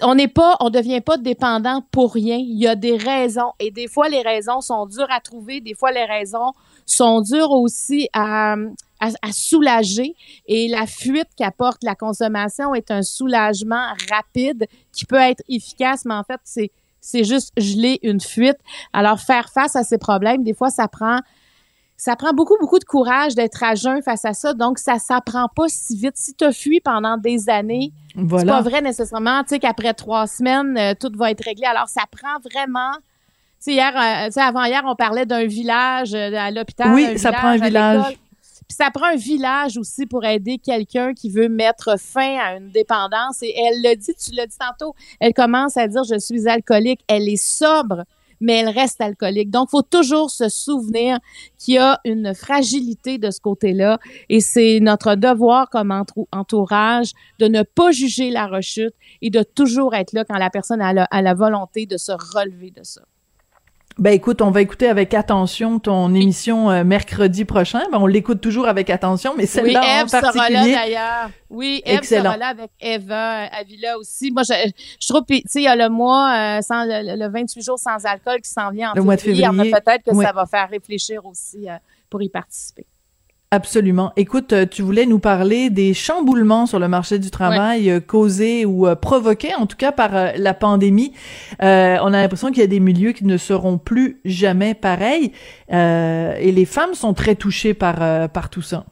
on 0.04 0.15
n'est 0.15 0.28
pas, 0.28 0.56
on 0.60 0.69
devient 0.69 1.02
pas 1.02 1.17
dépendant 1.17 1.84
pour 1.91 2.13
rien. 2.13 2.38
Il 2.38 2.58
y 2.58 2.67
a 2.67 2.76
des 2.76 2.95
raisons 2.95 3.52
et 3.60 3.72
des 3.72 3.88
fois 3.88 4.08
les 4.08 4.22
raisons 4.22 4.62
sont 4.62 4.86
dures 4.86 5.12
à 5.12 5.19
trouver, 5.19 5.60
des 5.60 5.74
fois 5.74 5.91
les 5.91 6.06
raisons 6.06 6.54
sont 6.86 7.22
dures 7.22 7.52
aussi 7.52 8.08
à, 8.13 8.54
à, 9.00 9.08
à 9.22 9.32
soulager. 9.32 10.15
Et 10.48 10.67
la 10.69 10.86
fuite 10.86 11.28
qu'apporte 11.38 11.84
la 11.84 11.95
consommation 11.95 12.74
est 12.74 12.89
un 12.89 13.02
soulagement 13.02 13.93
rapide 14.10 14.67
qui 14.93 15.06
peut 15.06 15.17
être 15.17 15.43
efficace, 15.50 16.06
mais 16.06 16.15
en 16.15 16.24
fait 16.24 16.39
c'est 16.43 16.72
c'est 17.02 17.24
juste 17.24 17.52
geler 17.58 18.00
une 18.04 18.19
fuite. 18.19 18.58
Alors 18.91 19.19
faire 19.19 19.50
face 19.50 19.76
à 19.76 19.84
ces 19.84 19.98
problèmes, 19.98 20.43
des 20.43 20.54
fois 20.54 20.69
ça 20.69 20.88
prend 20.88 21.19
ça 22.00 22.16
prend 22.16 22.32
beaucoup, 22.32 22.56
beaucoup 22.62 22.80
de 22.80 22.86
courage 22.86 23.36
d'être 23.36 23.62
à 23.62 23.76
jeun 23.76 24.02
face 24.02 24.24
à 24.24 24.32
ça. 24.34 24.54
Donc, 24.54 24.80
ça 24.80 25.00
s'apprend 25.00 25.50
pas 25.54 25.66
si 25.68 25.98
vite. 25.98 26.16
Si 26.16 26.34
tu 26.34 26.46
as 26.46 26.54
fui 26.54 26.80
pendant 26.80 27.18
des 27.18 27.50
années, 27.50 27.92
c'est 28.16 28.22
Voilà. 28.24 28.54
pas 28.54 28.62
vrai 28.62 28.82
nécessairement, 28.82 29.44
tu 29.44 29.50
sais, 29.50 29.60
qu'après 29.60 29.94
trois 29.94 30.26
semaines, 30.26 30.78
euh, 30.78 30.94
tout 30.98 31.12
va 31.18 31.32
être 31.32 31.44
réglé. 31.44 31.66
Alors, 31.66 31.90
ça 31.90 32.04
prend 32.10 32.40
vraiment. 32.40 32.94
Tu 32.94 33.02
sais, 33.60 33.74
hier, 33.74 33.92
euh, 33.94 34.28
tu 34.28 34.32
sais, 34.32 34.42
avant 34.42 34.64
hier, 34.64 34.82
on 34.86 34.96
parlait 34.96 35.26
d'un 35.26 35.46
village 35.46 36.14
euh, 36.14 36.32
à 36.38 36.52
l'hôpital. 36.52 36.94
Oui, 36.94 37.20
ça 37.20 37.34
prend 37.34 37.50
un 37.50 37.58
village. 37.58 38.18
Puis 38.70 38.78
ça 38.78 38.92
prend 38.92 39.08
un 39.08 39.16
village 39.18 39.78
aussi 39.78 40.06
pour 40.06 40.24
aider 40.24 40.58
quelqu'un 40.58 41.14
qui 41.14 41.30
veut 41.30 41.50
mettre 41.50 42.00
fin 42.00 42.38
à 42.38 42.56
une 42.56 42.70
dépendance. 42.70 43.42
Et 43.42 43.54
elle 43.58 43.82
le 43.84 43.96
dit, 43.98 44.14
tu 44.14 44.34
l'as 44.36 44.46
dit 44.46 44.56
tantôt, 44.58 44.96
elle 45.20 45.34
commence 45.34 45.76
à 45.76 45.88
dire 45.88 46.04
je 46.06 46.18
suis 46.18 46.48
alcoolique. 46.48 47.02
Elle 47.10 47.28
est 47.28 47.36
sobre. 47.44 48.04
Mais 48.39 48.58
elle 48.58 48.69
reste 48.69 49.02
alcoolique. 49.02 49.49
Donc, 49.49 49.69
faut 49.69 49.82
toujours 49.82 50.32
se 50.32 50.49
souvenir 50.49 51.19
qu'il 51.58 51.75
y 51.75 51.78
a 51.78 51.99
une 52.06 52.34
fragilité 52.34 53.17
de 53.17 53.32
ce 53.32 53.39
côté-là 53.39 53.99
et 54.30 54.39
c'est 54.39 54.80
notre 54.82 55.15
devoir 55.15 55.69
comme 55.69 55.91
entourage 56.32 57.12
de 57.39 57.47
ne 57.47 57.63
pas 57.63 57.91
juger 57.91 58.32
la 58.32 58.47
rechute 58.47 58.93
et 59.21 59.30
de 59.30 59.43
toujours 59.43 59.95
être 59.95 60.13
là 60.13 60.23
quand 60.25 60.38
la 60.38 60.49
personne 60.49 60.82
a 60.82 61.21
la 61.21 61.34
volonté 61.34 61.86
de 61.86 61.97
se 61.97 62.12
relever 62.12 62.71
de 62.71 62.84
ça. 62.84 63.02
Ben 64.00 64.14
écoute, 64.14 64.42
on 64.42 64.50
va 64.50 64.62
écouter 64.62 64.88
avec 64.88 65.14
attention 65.14 65.78
ton 65.78 66.14
émission 66.16 66.72
euh, 66.72 66.86
mercredi 66.86 67.44
prochain. 67.44 67.82
Ben, 67.92 67.98
on 68.00 68.08
l'écoute 68.08 68.40
toujours 68.40 68.70
avec 68.70 68.90
attention, 68.90 69.34
mais 69.36 69.46
celle-là 69.46 69.82
oui, 69.82 70.04
en 70.04 70.08
particulier. 70.08 70.48
Sera 70.48 70.50
là 70.50 70.72
d'ailleurs. 70.72 71.30
Oui, 71.50 71.82
Eve 71.86 72.04
sera 72.04 72.38
là 72.38 72.48
avec 72.48 72.72
Eva 72.80 73.44
Avila 73.48 73.98
aussi. 73.98 74.32
Moi, 74.32 74.44
je, 74.44 74.54
je 75.02 75.08
trouve, 75.08 75.26
tu 75.28 75.42
sais, 75.48 75.60
il 75.60 75.64
y 75.64 75.68
a 75.68 75.76
le 75.76 75.90
mois 75.90 76.32
euh, 76.34 76.62
sans 76.62 76.86
le, 76.86 77.30
28 77.30 77.62
jours 77.62 77.78
sans 77.78 78.06
alcool 78.06 78.40
qui 78.40 78.50
s'en 78.50 78.72
vient 78.72 78.92
en 78.92 78.94
le 78.96 79.02
mois 79.02 79.18
de 79.18 79.22
février. 79.22 79.72
Peut-être 79.72 80.04
que 80.06 80.16
ça 80.16 80.32
va 80.32 80.46
faire 80.46 80.70
réfléchir 80.70 81.26
aussi 81.26 81.70
euh, 81.70 81.74
pour 82.10 82.22
y 82.22 82.30
participer. 82.30 82.86
Absolument. 83.52 84.14
Écoute, 84.16 84.54
euh, 84.54 84.68
tu 84.70 84.84
voulais 84.84 85.08
nous 85.08 85.18
parler 85.18 85.72
des 85.72 85.96
chamboulements 85.96 86.68
sur 86.68 86.78
le 86.78 86.88
marché 86.88 87.18
du 87.18 87.32
travail 87.32 87.90
euh, 87.90 88.00
causés 88.00 88.64
ou 88.64 88.86
euh, 88.86 88.94
provoqués, 88.94 89.56
en 89.56 89.66
tout 89.66 89.76
cas 89.76 89.92
par 89.92 90.12
la 90.38 90.54
pandémie. 90.54 91.14
on 91.60 91.66
a 91.66 92.12
l'impression 92.12 92.50
qu'il 92.50 92.60
y 92.60 92.64
a 92.64 92.68
des 92.68 92.80
milieux 92.80 93.12
qui 93.12 93.26
ne 93.26 93.38
seront 93.38 93.80
plus 93.80 94.22
jamais 94.24 94.76
pareils, 94.76 95.32
et 95.72 96.52
les 96.52 96.66
femmes 96.66 96.94
sont 96.94 97.14
très 97.14 97.34
touchées 97.34 97.74
par 97.74 98.30
par 98.30 98.50
tout 98.50 98.62
ça. 98.62 98.86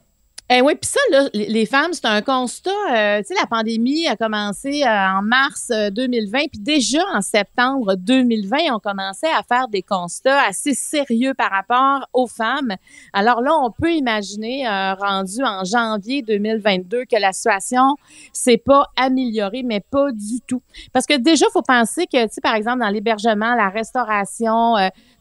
Eh 0.49 0.61
oui, 0.61 0.75
puis 0.75 0.89
ça, 0.89 0.99
là, 1.11 1.27
les 1.33 1.65
femmes, 1.65 1.91
c'est 1.91 2.05
un 2.05 2.21
constat. 2.21 2.69
Euh, 2.95 3.19
tu 3.19 3.25
sais, 3.25 3.33
la 3.33 3.47
pandémie 3.47 4.07
a 4.07 4.15
commencé 4.15 4.81
euh, 4.81 4.87
en 4.87 5.21
mars 5.21 5.69
2020, 5.91 6.37
euh, 6.37 6.41
puis 6.49 6.61
déjà 6.61 7.01
en 7.13 7.19
septembre 7.19 7.95
2020, 7.97 8.57
on 8.73 8.79
commençait 8.79 9.27
à 9.27 9.43
faire 9.43 9.67
des 9.67 9.81
constats 9.81 10.41
assez 10.43 10.73
sérieux 10.73 11.33
par 11.33 11.51
rapport 11.51 12.07
aux 12.13 12.27
femmes. 12.27 12.75
Alors 13.11 13.41
là, 13.41 13.51
on 13.61 13.71
peut 13.71 13.91
imaginer, 13.91 14.65
rendu 14.97 15.43
en 15.43 15.65
janvier 15.65 16.21
2022, 16.21 17.03
que 17.03 17.19
la 17.19 17.33
situation 17.33 17.97
s'est 18.31 18.55
pas 18.55 18.85
améliorée, 18.95 19.63
mais 19.63 19.81
pas 19.81 20.13
du 20.13 20.39
tout. 20.47 20.61
Parce 20.93 21.05
que 21.05 21.17
déjà, 21.17 21.45
faut 21.51 21.61
penser 21.61 22.05
que, 22.05 22.23
tu 22.23 22.35
sais, 22.35 22.41
par 22.41 22.55
exemple, 22.55 22.79
dans 22.79 22.89
l'hébergement, 22.89 23.53
la 23.53 23.67
restauration, 23.67 24.75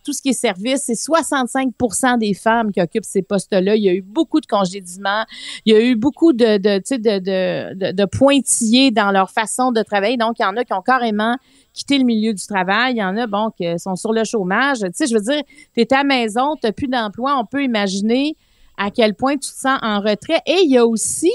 tout 0.07 0.13
ce 0.13 0.23
qui 0.23 0.29
est 0.29 0.33
service, 0.33 0.83
c'est 0.85 0.93
65% 0.93 2.19
des 2.19 2.33
femmes 2.33 2.71
qui 2.71 2.81
occupent 2.81 3.05
ces 3.05 3.23
postes-là. 3.23 3.75
Il 3.75 3.83
y 3.83 3.89
a 3.89 3.93
eu 3.93 4.03
beaucoup 4.03 4.41
de 4.41 4.47
congédiements, 4.47 5.25
il 5.65 5.75
y 5.75 5.77
a 5.77 5.81
eu 5.81 5.97
beaucoup 5.97 6.33
de, 6.33 6.59
de, 6.59 6.79
de, 6.79 7.93
de, 7.93 8.05
pointillés 8.05 8.93
dans 8.93 9.11
leur 9.11 9.31
façon 9.31 9.73
de 9.73 9.83
travailler. 9.83 10.17
Donc, 10.17 10.37
il 10.39 10.43
y 10.43 10.47
en 10.47 10.57
a 10.57 10.65
qui 10.65 10.73
ont 10.73 10.81
carrément 10.81 11.37
quitté 11.73 11.99
le 11.99 12.05
milieu 12.05 12.33
du 12.33 12.47
travail. 12.47 12.95
Il 12.95 12.99
y 12.99 13.05
en 13.05 13.17
a, 13.17 13.27
bon, 13.27 13.51
qui 13.51 13.67
sont 13.81 13.97
sur 13.97 14.13
le 14.13 14.23
chômage. 14.23 14.79
Tu 14.79 14.87
sais, 14.95 15.07
je 15.09 15.15
veux 15.15 15.21
dire, 15.21 15.43
tu 15.75 15.81
es 15.81 15.93
à 15.93 15.99
la 15.99 16.05
maison, 16.05 16.55
tu 16.55 16.69
n'as 16.69 16.73
plus 16.73 16.89
d'emploi. 16.89 17.37
On 17.37 17.45
peut 17.45 17.65
imaginer 17.65 18.37
à 18.79 18.93
quel 18.93 19.15
point 19.15 19.33
tu 19.33 19.51
te 19.51 19.59
sens 19.59 19.79
en 19.83 20.01
retrait. 20.01 20.41
Et 20.47 20.61
il 20.63 20.71
y 20.71 20.79
a 20.79 20.87
aussi 20.87 21.33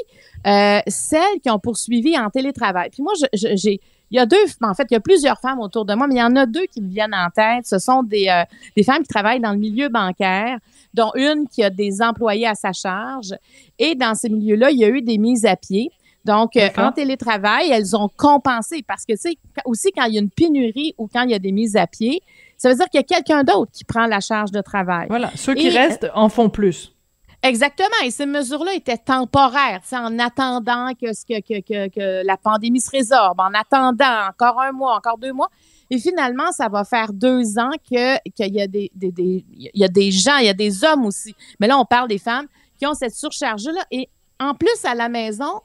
euh, 0.48 0.80
celles 0.88 1.42
qui 1.44 1.50
ont 1.50 1.60
poursuivi 1.60 2.18
en 2.18 2.30
télétravail. 2.30 2.90
Puis 2.90 3.04
moi, 3.04 3.12
j'ai 3.34 3.82
il 4.12 4.18
y 4.18 4.20
a 4.20 4.26
deux, 4.26 4.44
en 4.62 4.74
fait, 4.74 4.88
il 4.92 4.94
y 4.94 4.98
a 4.98 5.00
plusieurs 5.00 5.40
femmes 5.40 5.60
autour 5.60 5.86
de 5.86 5.94
moi, 5.94 6.06
mais 6.06 6.16
il 6.16 6.20
y 6.20 6.24
en 6.24 6.36
a 6.36 6.46
deux 6.46 6.66
qui 6.66 6.82
me 6.82 6.90
viennent 6.90 7.16
en 7.16 7.30
tête. 7.30 7.66
Ce 7.66 7.80
sont 7.80 8.04
des, 8.04 8.28
euh, 8.28 8.44
des 8.76 8.84
femmes 8.84 9.04
qui 9.04 9.08
travaillent 9.08 9.40
dans 9.40 9.54
le 9.54 9.58
milieu 9.58 9.88
bancaire, 9.88 10.60
dont 10.94 11.12
une 11.16 11.48
qui 11.48 11.64
a 11.64 11.70
des 11.70 12.02
employés 12.02 12.46
à 12.46 12.56
sa 12.56 12.74
charge. 12.74 13.34
Et 13.80 13.96
dans 13.96 14.14
ces 14.14 14.30
milieux-là, 14.30 14.72
il 14.72 14.80
y 14.80 14.84
a 14.84 14.90
eu 14.90 15.02
des 15.02 15.18
mises 15.18 15.46
à 15.46 15.56
pied. 15.56 15.92
Donc, 16.26 16.58
euh, 16.58 16.68
en 16.78 16.92
télétravail, 16.92 17.72
elles 17.72 17.96
ont 17.96 18.10
compensé 18.16 18.84
parce 18.86 19.06
que, 19.06 19.14
tu 19.14 19.20
sais, 19.20 19.38
aussi 19.66 19.92
quand 19.92 20.04
il 20.04 20.16
y 20.16 20.18
a 20.18 20.22
une 20.22 20.30
pénurie 20.30 20.94
ou 20.98 21.08
quand 21.08 21.24
il 21.24 21.32
y 21.32 21.34
a 21.34 21.40
des 21.40 21.54
mises 21.54 21.78
à 21.78 21.88
pied, 21.88 22.22
ça 22.58 22.70
veut 22.70 22.76
dire 22.76 22.88
qu'il 22.90 23.00
y 23.00 23.04
a 23.04 23.06
quelqu'un 23.06 23.44
d'autre 23.44 23.72
qui 23.72 23.86
prend 23.86 24.06
la 24.06 24.20
charge 24.20 24.52
de 24.52 24.62
travail. 24.62 25.08
Voilà, 25.10 25.32
ceux 25.36 25.56
qui 25.56 25.70
restent 25.70 26.12
en 26.14 26.30
font 26.30 26.50
plus. 26.50 26.94
Exactement. 27.44 27.88
Et 28.04 28.12
ces 28.12 28.28
mesures-là 28.28 28.74
étaient 28.76 28.98
temporaires, 28.98 29.82
en 29.94 30.20
attendant 30.20 30.92
que, 30.94 31.08
que, 31.08 31.62
que, 31.62 31.90
que, 31.90 32.26
la 32.26 32.38
pandémie 32.38 32.80
se 32.80 32.92
résorbe, 32.92 33.40
en 33.40 33.52
attendant 33.54 34.28
encore 34.30 34.62
un 34.62 34.72
mois, 34.72 34.96
encore 34.96 35.18
deux 35.18 35.34
mois. 35.34 35.50
Et 35.90 35.98
finalement, 35.98 36.52
ça 36.52 36.70
va 36.70 36.84
faire 36.84 37.12
deux 37.12 37.58
ans 37.58 37.72
que 37.90 38.18
qu'il 38.30 38.54
y 38.54 38.62
a 38.62 38.68
des, 38.68 38.92
des, 38.94 39.12
des, 39.12 39.46
y 39.52 39.84
a 39.84 39.88
des 39.88 40.12
gens, 40.12 40.38
il 40.38 40.46
y 40.46 40.50
a 40.50 40.54
des 40.54 40.84
hommes 40.84 41.06
aussi. 41.06 41.36
Mais 41.60 41.68
là, 41.68 41.78
on 41.80 41.86
parle 41.86 42.08
des 42.08 42.20
femmes 42.20 42.46
qui 42.78 42.86
ont 42.86 42.94
cette 42.94 43.16
surcharge-là. 43.16 43.86
Et 43.90 44.08
en 44.40 44.54
plus, 44.54 44.86
à 44.86 44.94
la 44.94 45.10
maison, 45.10 45.62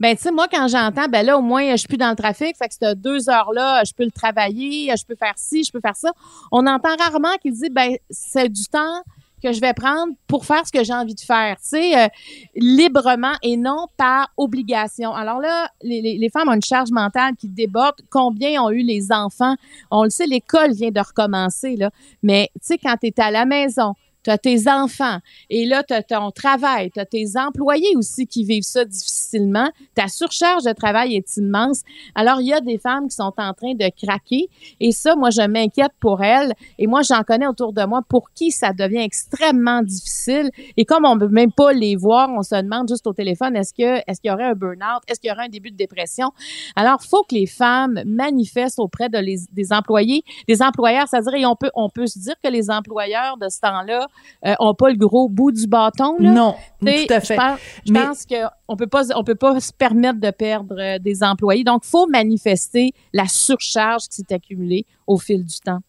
ben 0.00 0.16
tu 0.16 0.22
sais, 0.22 0.32
moi, 0.32 0.48
quand 0.50 0.66
j'entends, 0.66 1.08
ben 1.08 1.24
là, 1.24 1.38
au 1.38 1.42
moins, 1.42 1.70
je 1.72 1.76
suis 1.76 1.88
plus 1.88 1.96
dans 1.96 2.10
le 2.10 2.16
trafic, 2.16 2.56
fait 2.56 2.68
que 2.68 2.74
ces 2.74 2.94
deux 2.94 3.30
heures-là, 3.30 3.84
je 3.84 3.92
peux 3.92 4.04
le 4.04 4.10
travailler, 4.10 4.92
je 4.98 5.04
peux 5.04 5.14
faire 5.14 5.34
ci, 5.36 5.62
je 5.62 5.70
peux 5.70 5.80
faire 5.80 5.96
ça. 5.96 6.10
On 6.50 6.66
entend 6.66 6.96
rarement 6.98 7.36
qu'ils 7.40 7.52
disent, 7.52 7.70
ben 7.70 7.96
c'est 8.10 8.48
du 8.48 8.64
temps 8.66 9.02
que 9.42 9.52
je 9.52 9.60
vais 9.60 9.74
prendre 9.74 10.12
pour 10.26 10.44
faire 10.44 10.66
ce 10.66 10.72
que 10.72 10.84
j'ai 10.84 10.92
envie 10.92 11.14
de 11.14 11.20
faire, 11.20 11.56
tu 11.56 11.68
sais, 11.68 11.98
euh, 11.98 12.08
librement 12.54 13.32
et 13.42 13.56
non 13.56 13.86
par 13.96 14.32
obligation. 14.36 15.12
Alors 15.12 15.40
là, 15.40 15.70
les, 15.82 16.00
les, 16.18 16.30
femmes 16.30 16.48
ont 16.48 16.54
une 16.54 16.62
charge 16.62 16.90
mentale 16.90 17.34
qui 17.36 17.48
déborde. 17.48 17.96
Combien 18.10 18.62
ont 18.62 18.70
eu 18.70 18.82
les 18.82 19.12
enfants? 19.12 19.54
On 19.90 20.04
le 20.04 20.10
sait, 20.10 20.26
l'école 20.26 20.72
vient 20.72 20.90
de 20.90 21.00
recommencer, 21.00 21.76
là. 21.76 21.90
Mais, 22.22 22.50
tu 22.54 22.60
sais, 22.62 22.78
quand 22.78 22.96
tu 23.00 23.08
es 23.08 23.20
à 23.20 23.30
la 23.30 23.44
maison, 23.44 23.94
tu 24.22 24.30
as 24.30 24.38
tes 24.38 24.68
enfants 24.68 25.18
et 25.48 25.66
là, 25.66 25.82
tu 25.82 25.94
as 25.94 26.02
ton 26.02 26.30
travail, 26.30 26.90
tu 26.90 27.00
as 27.00 27.06
tes 27.06 27.36
employés 27.36 27.96
aussi 27.96 28.26
qui 28.26 28.44
vivent 28.44 28.62
ça 28.62 28.84
difficilement. 28.84 29.70
Ta 29.94 30.08
surcharge 30.08 30.64
de 30.64 30.72
travail 30.72 31.16
est 31.16 31.36
immense. 31.36 31.82
Alors, 32.14 32.40
il 32.40 32.48
y 32.48 32.52
a 32.52 32.60
des 32.60 32.78
femmes 32.78 33.08
qui 33.08 33.16
sont 33.16 33.32
en 33.36 33.54
train 33.54 33.74
de 33.74 33.90
craquer 34.04 34.48
et 34.80 34.92
ça, 34.92 35.16
moi, 35.16 35.30
je 35.30 35.42
m'inquiète 35.42 35.92
pour 36.00 36.22
elles 36.22 36.52
et 36.78 36.86
moi, 36.86 37.02
j'en 37.02 37.22
connais 37.22 37.46
autour 37.46 37.72
de 37.72 37.84
moi 37.84 38.02
pour 38.08 38.30
qui 38.32 38.50
ça 38.50 38.72
devient 38.72 39.02
extrêmement 39.02 39.82
difficile 39.82 40.50
et 40.76 40.84
comme 40.84 41.04
on 41.04 41.14
ne 41.14 41.20
peut 41.20 41.28
même 41.28 41.52
pas 41.52 41.72
les 41.72 41.96
voir, 41.96 42.28
on 42.30 42.42
se 42.42 42.60
demande 42.60 42.88
juste 42.88 43.06
au 43.06 43.12
téléphone, 43.12 43.56
est-ce 43.56 43.72
que 43.72 44.00
est-ce 44.06 44.20
qu'il 44.20 44.30
y 44.30 44.34
aurait 44.34 44.44
un 44.44 44.54
burn-out? 44.54 45.02
Est-ce 45.08 45.20
qu'il 45.20 45.28
y 45.28 45.32
aurait 45.32 45.44
un 45.44 45.48
début 45.48 45.70
de 45.70 45.76
dépression? 45.76 46.32
Alors, 46.76 47.02
faut 47.02 47.22
que 47.22 47.34
les 47.34 47.46
femmes 47.46 48.02
manifestent 48.04 48.78
auprès 48.78 49.08
de 49.08 49.18
les, 49.18 49.38
des 49.52 49.72
employés, 49.72 50.22
des 50.48 50.62
employeurs, 50.62 51.08
c'est-à-dire, 51.08 51.48
on 51.48 51.56
peut, 51.56 51.70
on 51.74 51.88
peut 51.88 52.06
se 52.06 52.18
dire 52.18 52.34
que 52.42 52.50
les 52.50 52.70
employeurs 52.70 53.36
de 53.38 53.48
ce 53.48 53.60
temps-là 53.60 54.06
euh, 54.46 54.54
ont 54.58 54.74
pas 54.74 54.90
le 54.90 54.96
gros 54.96 55.28
bout 55.28 55.52
du 55.52 55.66
bâton. 55.66 56.16
Là. 56.18 56.30
Non, 56.32 56.54
tout 56.80 57.12
à 57.12 57.20
fait. 57.20 57.38
Je 57.86 57.92
pense, 57.92 58.26
qu'on 58.26 58.76
peut 58.76 58.86
pas, 58.86 59.04
on 59.16 59.24
peut 59.24 59.34
pas 59.34 59.60
se 59.60 59.72
permettre 59.72 60.20
de 60.20 60.30
perdre 60.30 60.78
euh, 60.78 60.98
des 60.98 61.22
employés. 61.22 61.64
Donc, 61.64 61.84
faut 61.84 62.06
manifester 62.06 62.92
la 63.12 63.26
surcharge 63.26 64.08
qui 64.08 64.16
s'est 64.16 64.34
accumulée 64.34 64.86
au 65.06 65.18
fil 65.18 65.44
du 65.44 65.60
temps. 65.60 65.80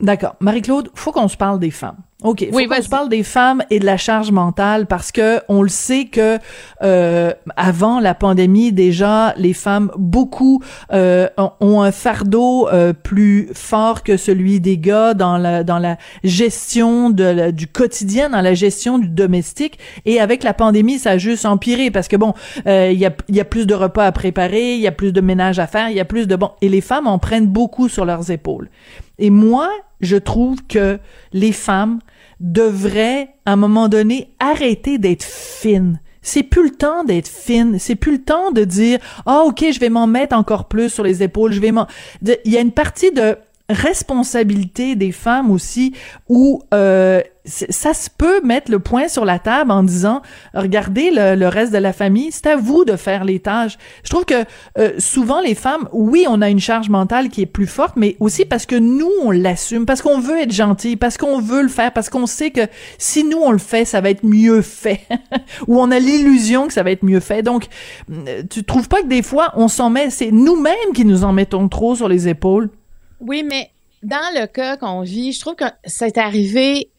D'accord. 0.00 0.36
Marie-Claude, 0.40 0.90
faut 0.94 1.12
qu'on 1.12 1.28
se 1.28 1.38
parle 1.38 1.58
des 1.58 1.70
femmes. 1.70 1.96
OK, 2.22 2.46
faut 2.50 2.66
qu'on 2.66 2.82
se 2.82 2.88
parle 2.88 3.10
des 3.10 3.22
femmes 3.22 3.62
et 3.68 3.78
de 3.78 3.84
la 3.84 3.98
charge 3.98 4.30
mentale 4.30 4.86
parce 4.86 5.12
que 5.12 5.40
on 5.48 5.62
le 5.62 5.68
sait 5.68 6.06
que 6.06 6.38
euh, 6.82 7.32
avant 7.56 8.00
la 8.00 8.14
pandémie 8.14 8.72
déjà 8.72 9.34
les 9.36 9.52
femmes 9.52 9.90
beaucoup 9.98 10.62
euh, 10.94 11.28
ont 11.60 11.82
un 11.82 11.92
fardeau 11.92 12.68
euh, 12.68 12.94
plus 12.94 13.50
fort 13.52 14.02
que 14.02 14.16
celui 14.16 14.60
des 14.60 14.78
gars 14.78 15.12
dans 15.12 15.36
la 15.36 15.62
dans 15.62 15.78
la 15.78 15.98
gestion 16.24 17.10
de 17.10 17.50
du 17.50 17.66
quotidien, 17.66 18.30
dans 18.30 18.40
la 18.40 18.54
gestion 18.54 18.98
du 18.98 19.08
domestique 19.08 19.78
et 20.06 20.18
avec 20.18 20.42
la 20.42 20.54
pandémie 20.54 20.98
ça 20.98 21.12
a 21.12 21.18
juste 21.18 21.44
empiré 21.44 21.90
parce 21.90 22.08
que 22.08 22.16
bon, 22.16 22.32
euh, 22.66 22.90
il 22.92 22.98
y 22.98 23.04
a 23.04 23.12
il 23.28 23.36
y 23.36 23.40
a 23.40 23.44
plus 23.44 23.66
de 23.66 23.74
repas 23.74 24.06
à 24.06 24.12
préparer, 24.12 24.74
il 24.74 24.80
y 24.80 24.86
a 24.86 24.92
plus 24.92 25.12
de 25.12 25.20
ménage 25.20 25.58
à 25.58 25.66
faire, 25.66 25.90
il 25.90 25.96
y 25.96 26.00
a 26.00 26.06
plus 26.06 26.26
de 26.26 26.34
bon 26.34 26.52
et 26.62 26.70
les 26.70 26.80
femmes 26.80 27.06
en 27.06 27.18
prennent 27.18 27.46
beaucoup 27.46 27.90
sur 27.90 28.06
leurs 28.06 28.30
épaules. 28.30 28.70
Et 29.18 29.30
moi, 29.30 29.70
je 30.00 30.16
trouve 30.16 30.62
que 30.66 30.98
les 31.32 31.52
femmes 31.52 32.00
devraient, 32.40 33.30
à 33.46 33.52
un 33.52 33.56
moment 33.56 33.88
donné, 33.88 34.34
arrêter 34.38 34.98
d'être 34.98 35.24
fines. 35.24 36.00
C'est 36.22 36.42
plus 36.42 36.64
le 36.64 36.70
temps 36.70 37.04
d'être 37.04 37.28
fine. 37.28 37.78
C'est 37.78 37.94
plus 37.94 38.12
le 38.12 38.22
temps 38.22 38.50
de 38.50 38.64
dire, 38.64 38.98
ah, 39.26 39.44
ok, 39.46 39.64
je 39.70 39.78
vais 39.78 39.90
m'en 39.90 40.06
mettre 40.06 40.36
encore 40.36 40.66
plus 40.66 40.90
sur 40.90 41.04
les 41.04 41.22
épaules. 41.22 41.52
Je 41.52 41.60
vais 41.60 41.72
m'en, 41.72 41.86
il 42.22 42.52
y 42.52 42.56
a 42.56 42.60
une 42.60 42.72
partie 42.72 43.12
de 43.12 43.36
responsabilité 43.68 44.96
des 44.96 45.12
femmes 45.12 45.50
aussi 45.50 45.94
où 46.28 46.62
euh, 46.74 47.20
ça 47.46 47.94
se 47.94 48.10
peut 48.10 48.40
mettre 48.42 48.70
le 48.70 48.78
point 48.78 49.08
sur 49.08 49.24
la 49.24 49.38
table 49.38 49.70
en 49.70 49.82
disant 49.82 50.22
regardez 50.54 51.10
le, 51.10 51.46
reste 51.48 51.72
de 51.72 51.78
la 51.78 51.92
famille 51.92 52.32
c'est 52.32 52.46
à 52.46 52.56
vous 52.56 52.84
de 52.84 52.96
faire 52.96 53.24
les 53.24 53.40
tâches. 53.40 53.78
Je 54.04 54.10
trouve 54.10 54.24
que 54.24 54.44
euh, 54.78 54.92
souvent 54.98 55.40
les 55.40 55.54
femmes 55.54 55.88
oui 55.92 56.26
on 56.28 56.42
a 56.42 56.50
une 56.50 56.60
charge 56.60 56.88
mentale 56.88 57.28
qui 57.28 57.42
est 57.42 57.46
plus 57.46 57.66
forte 57.66 57.94
mais 57.96 58.16
aussi 58.20 58.44
parce 58.44 58.66
que 58.66 58.76
nous 58.76 59.10
on 59.22 59.30
l'assume 59.30 59.86
parce 59.86 60.02
qu'on 60.02 60.18
veut 60.18 60.38
être 60.40 60.52
gentil 60.52 60.96
parce 60.96 61.16
qu'on 61.16 61.40
veut 61.40 61.62
le 61.62 61.68
faire 61.68 61.92
parce 61.92 62.10
qu'on 62.10 62.26
sait 62.26 62.50
que 62.50 62.66
si 62.98 63.24
nous 63.24 63.38
on 63.38 63.52
le 63.52 63.58
fait 63.58 63.84
ça 63.84 64.00
va 64.00 64.10
être 64.10 64.24
mieux 64.24 64.62
fait. 64.62 65.00
Ou 65.68 65.80
on 65.80 65.90
a 65.90 65.98
l'illusion 65.98 66.66
que 66.66 66.72
ça 66.72 66.82
va 66.82 66.90
être 66.90 67.04
mieux 67.04 67.20
fait. 67.20 67.42
Donc 67.42 67.66
euh, 68.10 68.42
tu 68.50 68.64
trouves 68.64 68.88
pas 68.88 69.02
que 69.02 69.08
des 69.08 69.22
fois 69.22 69.52
on 69.54 69.68
s'en 69.68 69.90
met 69.90 70.10
c'est 70.10 70.30
nous-mêmes 70.30 70.92
qui 70.94 71.04
nous 71.04 71.24
en 71.24 71.32
mettons 71.32 71.68
trop 71.68 71.94
sur 71.94 72.08
les 72.08 72.28
épaules? 72.28 72.70
Oui, 73.20 73.42
mais 73.42 73.70
dans 74.02 74.32
le 74.34 74.46
cas 74.46 74.76
qu'on 74.76 75.02
vit, 75.02 75.32
je 75.32 75.40
trouve 75.40 75.54
que 75.54 75.64
c'est 75.84 76.18
arrivé 76.18 76.90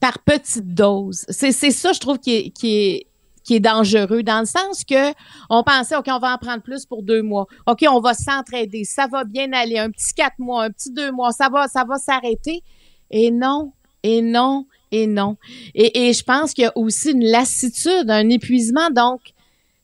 par 0.00 0.18
petites 0.20 0.74
doses. 0.74 1.24
C'est 1.28 1.52
ça, 1.52 1.92
je 1.92 2.00
trouve, 2.00 2.18
qui 2.18 2.34
est, 2.34 2.50
qui 2.50 2.76
est 2.76 3.06
qui 3.42 3.54
est 3.54 3.60
dangereux 3.60 4.22
dans 4.22 4.40
le 4.40 4.46
sens 4.46 4.84
que 4.84 5.12
on 5.48 5.62
pensait 5.62 5.96
ok 5.96 6.06
on 6.08 6.18
va 6.18 6.34
en 6.34 6.38
prendre 6.38 6.62
plus 6.62 6.84
pour 6.84 7.02
deux 7.02 7.22
mois. 7.22 7.46
Ok 7.66 7.84
on 7.90 8.00
va 8.00 8.14
s'entraider. 8.14 8.84
Ça 8.84 9.06
va 9.06 9.24
bien 9.24 9.52
aller. 9.52 9.78
Un 9.78 9.90
petit 9.90 10.12
quatre 10.14 10.38
mois 10.38 10.64
un 10.64 10.70
petit 10.70 10.92
deux 10.92 11.10
mois. 11.10 11.32
Ça 11.32 11.48
va 11.48 11.66
ça 11.66 11.84
va 11.84 11.96
s'arrêter. 11.96 12.62
Et 13.10 13.30
non 13.30 13.72
et 14.02 14.22
non 14.22 14.66
et 14.92 15.06
non. 15.06 15.36
Et, 15.74 16.08
et 16.08 16.12
je 16.12 16.22
pense 16.22 16.52
qu'il 16.52 16.64
y 16.64 16.66
a 16.66 16.76
aussi 16.76 17.12
une 17.12 17.24
lassitude 17.24 18.10
un 18.10 18.28
épuisement. 18.28 18.90
Donc 18.90 19.20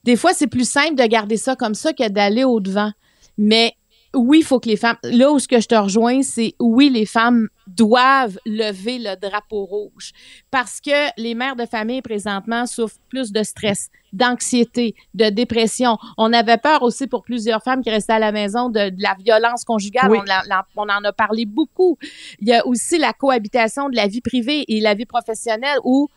des 0.05 0.17
fois 0.17 0.33
c'est 0.35 0.47
plus 0.47 0.69
simple 0.69 0.95
de 0.95 1.05
garder 1.05 1.37
ça 1.37 1.57
comme 1.57 1.75
ça 1.75 1.93
que 1.93 2.09
d'aller 2.09 2.45
au 2.45 2.61
devant 2.61 2.93
mais 3.39 3.75
oui, 4.17 4.39
il 4.41 4.45
faut 4.45 4.59
que 4.59 4.69
les 4.69 4.77
femmes. 4.77 4.97
Là 5.05 5.31
où 5.31 5.39
ce 5.39 5.47
que 5.47 5.61
je 5.61 5.69
te 5.69 5.75
rejoins, 5.75 6.23
c'est 6.23 6.55
oui, 6.59 6.89
les 6.89 7.07
femmes 7.07 7.49
doivent 7.67 8.39
lever 8.47 8.99
le 8.99 9.17
drapeau 9.17 9.65
rouge 9.65 10.13
parce 10.51 10.81
que 10.81 11.21
les 11.21 11.35
mères 11.35 11.57
de 11.57 11.67
famille 11.67 12.01
présentement 12.01 12.67
souffrent 12.67 12.99
plus 13.09 13.33
de 13.33 13.43
stress, 13.43 13.91
d'anxiété, 14.13 14.95
de 15.15 15.29
dépression. 15.29 15.99
On 16.17 16.33
avait 16.33 16.59
peur 16.59 16.83
aussi 16.83 17.07
pour 17.07 17.23
plusieurs 17.23 17.63
femmes 17.63 17.83
qui 17.83 17.91
restaient 17.91 18.15
à 18.15 18.19
la 18.19 18.33
maison 18.33 18.71
de, 18.71 18.91
la 18.99 19.15
violence 19.19 19.65
conjugale. 19.65 20.11
On, 20.11 20.83
on, 20.83 20.89
en 20.89 21.05
a 21.05 21.13
parlé 21.13 21.45
beaucoup. 21.45 21.99
Il 22.41 22.49
y 22.49 22.55
a 22.55 22.67
aussi 22.67 22.99
la 22.99 23.13
cohabitation 23.13 23.89
de 23.89 23.97
la 23.97 24.07
vie 24.07 24.23
privée 24.23 24.65
et 24.69 24.81
la 24.81 24.95
vie 24.95 25.07
professionnelle 25.07 25.79
où 25.85 26.09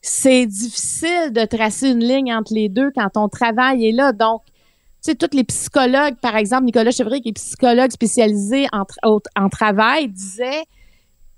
c'est 0.00 0.46
difficile 0.46 1.32
de 1.32 1.44
tracer 1.44 1.90
une 1.90 2.04
ligne 2.04 2.32
entre 2.32 2.54
les 2.54 2.68
deux 2.68 2.90
quand 2.94 3.16
on 3.16 3.28
travaille 3.28 3.86
est 3.86 3.92
là. 3.92 4.12
Donc, 4.12 4.42
tu 5.02 5.12
sais, 5.12 5.14
tous 5.14 5.36
les 5.36 5.44
psychologues, 5.44 6.16
par 6.20 6.36
exemple, 6.36 6.64
Nicolas 6.64 6.90
Chevrier, 6.90 7.20
qui 7.20 7.28
est 7.30 7.32
psychologue 7.32 7.90
spécialisé 7.90 8.66
en, 8.72 8.84
en 9.36 9.48
travail, 9.48 10.08
disait 10.08 10.64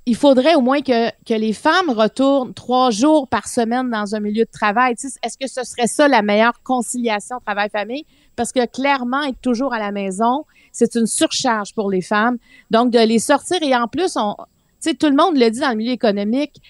il 0.06 0.16
faudrait 0.16 0.54
au 0.54 0.60
moins 0.60 0.80
que, 0.80 1.10
les 1.28 1.52
femmes 1.52 1.90
retournent 1.90 2.54
trois 2.54 2.90
jours 2.90 3.28
par 3.28 3.46
semaine 3.46 3.90
dans 3.90 4.14
un 4.14 4.20
milieu 4.20 4.44
de 4.44 4.50
travail. 4.50 4.94
Est-ce 4.94 5.38
que 5.38 5.46
ce 5.46 5.62
serait 5.62 5.86
ça 5.86 6.08
la 6.08 6.22
meilleure 6.22 6.62
conciliation 6.62 7.36
travail-famille? 7.44 8.04
Parce 8.34 8.50
que 8.50 8.66
clairement, 8.66 9.22
être 9.22 9.40
toujours 9.40 9.72
à 9.72 9.78
la 9.78 9.92
maison, 9.92 10.46
c'est 10.72 10.94
une 10.96 11.06
surcharge 11.06 11.74
pour 11.74 11.90
les 11.90 12.00
femmes. 12.00 12.38
Donc, 12.70 12.90
de 12.90 12.98
les 12.98 13.18
sortir 13.18 13.62
et 13.62 13.76
en 13.76 13.86
plus, 13.86 14.16
on, 14.16 14.34
tout 14.98 15.06
le 15.08 15.16
monde 15.16 15.36
le 15.36 15.50
dit 15.50 15.60
dans 15.60 15.70
le 15.70 15.76
milieu 15.76 15.92
économique, 15.92 16.60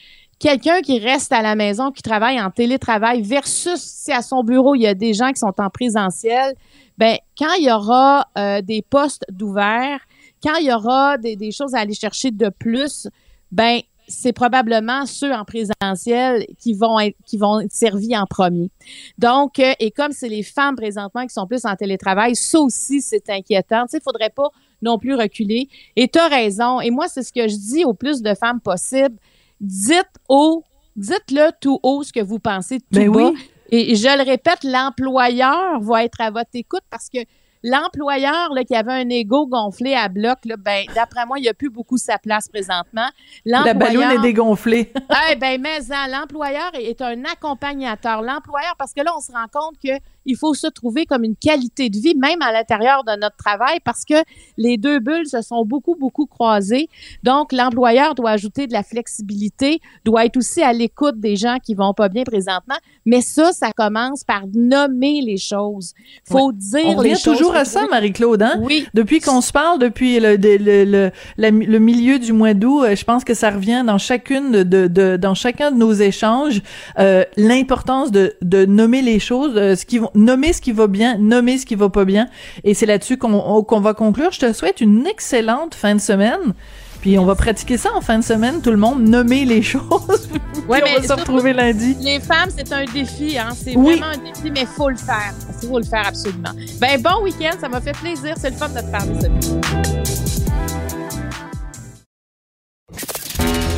quelqu'un 0.40 0.80
qui 0.80 0.98
reste 0.98 1.30
à 1.32 1.42
la 1.42 1.54
maison, 1.54 1.92
qui 1.92 2.02
travaille 2.02 2.40
en 2.40 2.50
télétravail 2.50 3.22
versus 3.22 3.78
si 3.78 4.10
à 4.10 4.22
son 4.22 4.42
bureau, 4.42 4.74
il 4.74 4.80
y 4.82 4.86
a 4.88 4.94
des 4.94 5.14
gens 5.14 5.28
qui 5.28 5.38
sont 5.38 5.54
en 5.58 5.70
présentiel, 5.70 6.54
ben 6.98 7.16
quand 7.38 7.52
il 7.58 7.66
y 7.66 7.72
aura 7.72 8.26
euh, 8.36 8.60
des 8.62 8.82
postes 8.82 9.24
d'ouvert, 9.30 10.00
quand 10.42 10.56
il 10.56 10.66
y 10.66 10.72
aura 10.72 11.18
des, 11.18 11.36
des, 11.36 11.52
choses 11.52 11.74
à 11.74 11.80
aller 11.80 11.94
chercher 11.94 12.30
de 12.30 12.48
plus, 12.48 13.06
ben 13.52 13.80
c'est 14.08 14.32
probablement 14.32 15.06
ceux 15.06 15.32
en 15.32 15.44
présentiel 15.44 16.44
qui 16.58 16.74
vont 16.74 16.98
être 16.98 17.16
qui 17.26 17.36
vont 17.36 17.60
être 17.60 17.72
servis 17.72 18.16
en 18.16 18.26
premier. 18.26 18.70
Donc 19.18 19.58
euh, 19.58 19.72
et 19.78 19.90
comme 19.90 20.12
c'est 20.12 20.28
les 20.28 20.42
femmes 20.42 20.74
présentement 20.74 21.26
qui 21.26 21.34
sont 21.34 21.46
plus 21.46 21.64
en 21.64 21.76
télétravail, 21.76 22.34
ça 22.34 22.58
aussi 22.58 23.02
c'est 23.02 23.28
inquiétant. 23.28 23.82
Tu 23.82 23.90
sais, 23.90 23.98
il 23.98 24.02
faudrait 24.02 24.32
pas 24.34 24.48
non 24.82 24.98
plus 24.98 25.14
reculer. 25.14 25.68
Et 25.96 26.08
tu 26.08 26.18
as 26.18 26.28
raison. 26.28 26.80
Et 26.80 26.90
moi, 26.90 27.06
c'est 27.08 27.22
ce 27.22 27.32
que 27.32 27.46
je 27.48 27.56
dis 27.56 27.84
au 27.84 27.94
plus 27.94 28.22
de 28.22 28.34
femmes 28.34 28.60
possible 28.60 29.16
dites 29.60 30.06
haut, 30.28 30.64
dites-le 30.96 31.50
tout 31.60 31.78
haut 31.82 32.02
ce 32.02 32.12
que 32.12 32.20
vous 32.20 32.38
pensez 32.38 32.80
tout 32.80 32.86
ben 32.92 33.10
bas. 33.10 33.30
Oui. 33.30 33.50
Et 33.72 33.94
je 33.94 34.18
le 34.18 34.24
répète, 34.24 34.64
l'employeur 34.64 35.80
va 35.80 36.04
être 36.04 36.20
à 36.20 36.30
votre 36.30 36.50
écoute 36.54 36.82
parce 36.90 37.08
que 37.08 37.18
l'employeur 37.62 38.50
qui 38.66 38.74
avait 38.74 38.92
un 38.92 39.08
ego 39.08 39.46
gonflé 39.46 39.94
à 39.94 40.08
bloc, 40.08 40.38
là, 40.44 40.56
ben, 40.56 40.84
d'après 40.94 41.26
moi, 41.26 41.38
il 41.38 41.42
n'y 41.42 41.48
a 41.48 41.54
plus 41.54 41.70
beaucoup 41.70 41.98
sa 41.98 42.18
place 42.18 42.48
présentement. 42.48 43.08
La 43.44 43.74
ballonne 43.74 44.10
est 44.10 44.22
dégonflée. 44.22 44.92
eh 45.30 45.36
ben, 45.36 45.60
mais 45.60 45.78
l'employeur 46.10 46.70
est 46.74 47.00
un 47.00 47.24
accompagnateur. 47.24 48.22
L'employeur, 48.22 48.74
parce 48.78 48.92
que 48.92 49.02
là, 49.02 49.12
on 49.16 49.20
se 49.20 49.32
rend 49.32 49.46
compte 49.52 49.76
que 49.82 49.92
il 50.26 50.36
faut 50.36 50.54
se 50.54 50.66
trouver 50.66 51.06
comme 51.06 51.24
une 51.24 51.36
qualité 51.36 51.88
de 51.88 51.98
vie, 51.98 52.14
même 52.16 52.42
à 52.42 52.52
l'intérieur 52.52 53.04
de 53.04 53.18
notre 53.20 53.36
travail, 53.36 53.78
parce 53.84 54.04
que 54.04 54.14
les 54.56 54.76
deux 54.76 54.98
bulles 54.98 55.26
se 55.26 55.42
sont 55.42 55.64
beaucoup, 55.64 55.94
beaucoup 55.94 56.26
croisées. 56.26 56.88
Donc, 57.22 57.52
l'employeur 57.52 58.14
doit 58.14 58.30
ajouter 58.30 58.66
de 58.66 58.72
la 58.72 58.82
flexibilité, 58.82 59.80
doit 60.04 60.26
être 60.26 60.36
aussi 60.36 60.62
à 60.62 60.72
l'écoute 60.72 61.18
des 61.20 61.36
gens 61.36 61.58
qui 61.62 61.74
vont 61.74 61.94
pas 61.94 62.08
bien 62.08 62.24
présentement. 62.24 62.76
Mais 63.06 63.20
ça, 63.20 63.52
ça 63.52 63.72
commence 63.72 64.24
par 64.24 64.42
nommer 64.54 65.20
les 65.22 65.38
choses. 65.38 65.94
Faut 66.24 66.52
dire 66.52 66.98
On 66.98 67.00
les 67.00 67.10
choses. 67.16 67.38
toujours 67.38 67.54
à 67.54 67.64
ça, 67.64 67.86
Marie-Claude, 67.90 68.42
hein? 68.42 68.60
Oui. 68.60 68.86
Depuis 68.94 69.20
qu'on 69.20 69.40
se 69.40 69.52
parle, 69.52 69.78
depuis 69.78 70.20
le, 70.20 70.36
le, 70.36 70.84
le, 70.84 71.10
le, 71.36 71.78
milieu 71.78 72.18
du 72.18 72.32
mois 72.32 72.54
d'août, 72.54 72.84
euh, 72.84 72.94
je 72.94 73.04
pense 73.04 73.24
que 73.24 73.34
ça 73.34 73.50
revient 73.50 73.82
dans 73.86 73.98
chacune 73.98 74.64
de, 74.64 74.86
de, 74.86 75.16
dans 75.16 75.34
chacun 75.34 75.70
de 75.70 75.76
nos 75.76 75.92
échanges, 75.92 76.62
euh, 76.98 77.24
l'importance 77.36 78.10
de, 78.10 78.34
de 78.42 78.64
nommer 78.66 79.02
les 79.02 79.18
choses, 79.18 79.56
euh, 79.56 79.76
ce 79.76 79.86
qui 79.86 80.00
vont 80.14 80.20
nommer 80.20 80.52
ce 80.52 80.60
qui 80.60 80.72
va 80.72 80.86
bien, 80.86 81.18
nommer 81.18 81.58
ce 81.58 81.66
qui 81.66 81.74
va 81.74 81.88
pas 81.88 82.04
bien. 82.04 82.28
Et 82.64 82.74
c'est 82.74 82.86
là-dessus 82.86 83.16
qu'on 83.16 83.80
va 83.80 83.94
conclure. 83.94 84.32
Je 84.32 84.40
te 84.40 84.52
souhaite 84.52 84.80
une 84.80 85.06
excellente 85.06 85.74
fin 85.74 85.94
de 85.94 86.00
semaine. 86.00 86.54
Puis 87.00 87.18
on 87.18 87.24
va 87.24 87.34
pratiquer 87.34 87.78
ça 87.78 87.88
en 87.96 88.02
fin 88.02 88.18
de 88.18 88.24
semaine, 88.24 88.60
tout 88.60 88.70
le 88.70 88.76
monde, 88.76 89.02
nommer 89.02 89.46
les 89.46 89.62
choses. 89.72 90.28
Ouais, 90.68 90.82
mais 90.84 90.90
on 90.98 91.00
va 91.00 91.06
se 91.06 91.12
retrouver 91.14 91.54
lundi. 91.54 91.96
Les 91.98 92.20
femmes, 92.20 92.50
c'est 92.54 92.70
un 92.72 92.84
défi, 92.84 93.38
hein. 93.38 93.48
C'est 93.56 93.72
vraiment 93.72 94.06
un 94.06 94.18
défi, 94.18 94.50
mais 94.50 94.66
faut 94.66 94.90
le 94.90 94.96
faire. 94.96 95.32
Il 95.62 95.68
faut 95.68 95.78
le 95.78 95.84
faire 95.84 96.06
absolument. 96.06 96.50
Ben 96.78 97.00
bon 97.00 97.22
week-end, 97.22 97.56
ça 97.58 97.70
m'a 97.70 97.80
fait 97.80 97.96
plaisir. 97.96 98.34
C'est 98.38 98.50
le 98.50 98.56
fun 98.56 98.68
de 98.68 98.80
te 98.80 98.90
parler. 98.90 99.14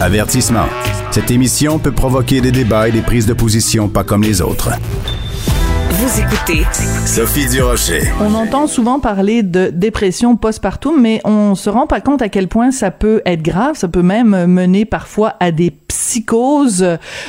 Avertissement. 0.01 0.67
Cette 1.13 1.31
émission 1.31 1.79
peut 1.79 1.93
provoquer 1.93 2.41
des 2.41 2.51
débats 2.51 2.89
et 2.89 2.93
des 2.93 3.03
prises 3.03 3.27
de 3.27 3.35
position 3.35 3.89
pas 3.89 4.03
comme 4.03 4.25
les 4.25 4.41
autres. 4.43 4.71
Vous 6.13 6.21
écoutez 6.21 6.67
Sophie 7.07 7.49
Durocher. 7.49 8.03
On 8.21 8.35
entend 8.35 8.67
souvent 8.67 9.01
parler 9.01 9.43
de 9.43 9.71
dépression 9.73 10.37
postpartum, 10.37 11.01
mais 11.01 11.23
on 11.25 11.55
se 11.55 11.71
rend 11.71 11.87
pas 11.87 12.03
compte 12.03 12.21
à 12.21 12.29
quel 12.29 12.49
point 12.49 12.71
ça 12.71 12.91
peut 12.91 13.23
être 13.25 13.41
grave. 13.41 13.77
Ça 13.77 13.89
peut 13.89 14.03
même 14.03 14.45
mener 14.45 14.85
parfois 14.85 15.37
à 15.41 15.53
des 15.53 15.71
psychoses, 15.93 16.87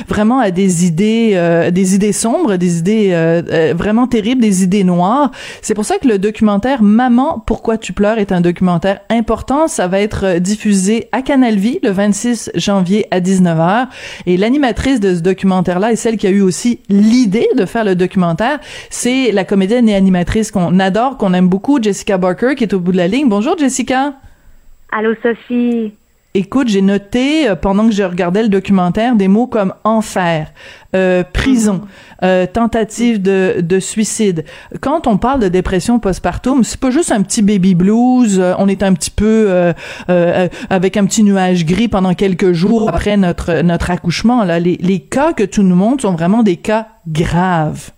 vraiment 0.08 0.40
à 0.40 0.50
des 0.50 0.84
idées, 0.84 1.32
euh, 1.34 1.70
des 1.70 1.94
idées 1.94 2.12
sombres, 2.12 2.56
des 2.56 2.78
idées 2.78 3.10
euh, 3.12 3.42
euh, 3.50 3.74
vraiment 3.76 4.06
terribles, 4.06 4.42
des 4.42 4.62
idées 4.62 4.84
noires. 4.84 5.30
C'est 5.62 5.74
pour 5.74 5.84
ça 5.84 5.98
que 5.98 6.08
le 6.08 6.18
documentaire 6.18 6.82
Maman, 6.82 7.42
pourquoi 7.46 7.78
tu 7.78 7.92
pleures 7.92 8.18
est 8.18 8.32
un 8.32 8.40
documentaire 8.40 9.00
important. 9.10 9.68
Ça 9.68 9.86
va 9.86 10.00
être 10.00 10.38
diffusé 10.38 11.08
à 11.12 11.22
Canal 11.22 11.56
Vie 11.56 11.78
le 11.82 11.90
26 11.90 12.50
janvier 12.56 13.06
à 13.10 13.20
19h. 13.20 13.86
Et 14.26 14.36
l'animatrice 14.36 15.00
de 15.00 15.14
ce 15.14 15.20
documentaire-là 15.20 15.92
est 15.92 15.96
celle 15.96 16.16
qui 16.16 16.26
a 16.26 16.30
eu 16.30 16.40
aussi 16.40 16.80
l'idée 16.88 17.48
de 17.56 17.66
faire 17.66 17.84
le 17.84 17.94
documentaire 17.94 18.60
c'est 18.90 19.32
la 19.32 19.44
comédienne 19.44 19.88
et 19.88 19.94
animatrice 19.94 20.50
qu'on 20.50 20.78
adore, 20.80 21.16
qu'on 21.18 21.34
aime 21.34 21.48
beaucoup, 21.48 21.82
Jessica 21.82 22.18
Barker, 22.18 22.54
qui 22.56 22.64
est 22.64 22.74
au 22.74 22.80
bout 22.80 22.92
de 22.92 22.96
la 22.96 23.08
ligne. 23.08 23.28
Bonjour, 23.28 23.56
Jessica. 23.58 24.14
Allô, 24.90 25.14
Sophie. 25.22 25.92
Écoute, 26.36 26.66
j'ai 26.66 26.82
noté 26.82 27.48
euh, 27.48 27.54
pendant 27.54 27.86
que 27.86 27.94
je 27.94 28.02
regardais 28.02 28.42
le 28.42 28.48
documentaire 28.48 29.14
des 29.14 29.28
mots 29.28 29.46
comme 29.46 29.72
enfer, 29.84 30.52
euh, 30.96 31.22
prison, 31.22 31.82
mm-hmm. 31.82 32.24
euh, 32.24 32.46
tentative 32.46 33.22
de, 33.22 33.60
de, 33.60 33.78
suicide. 33.78 34.44
Quand 34.80 35.06
on 35.06 35.16
parle 35.16 35.38
de 35.38 35.46
dépression 35.46 36.00
postpartum, 36.00 36.64
c'est 36.64 36.80
pas 36.80 36.90
juste 36.90 37.12
un 37.12 37.22
petit 37.22 37.40
baby 37.40 37.76
blues. 37.76 38.42
on 38.58 38.66
est 38.66 38.82
un 38.82 38.94
petit 38.94 39.12
peu 39.12 39.72
avec 40.08 40.96
un 40.96 41.06
petit 41.06 41.22
nuage 41.22 41.64
gris 41.64 41.86
pendant 41.86 42.14
quelques 42.14 42.50
jours 42.50 42.88
après 42.88 43.16
notre 43.16 43.62
notre 43.62 43.92
accouchement. 43.92 44.42
Là, 44.42 44.58
les, 44.58 44.76
les 44.78 44.98
cas 44.98 45.34
que 45.34 45.44
tu 45.44 45.60
nous 45.60 45.76
montres 45.76 46.02
sont 46.02 46.14
vraiment 46.14 46.42
des 46.42 46.56
cas 46.56 46.88
graves. 47.06 47.92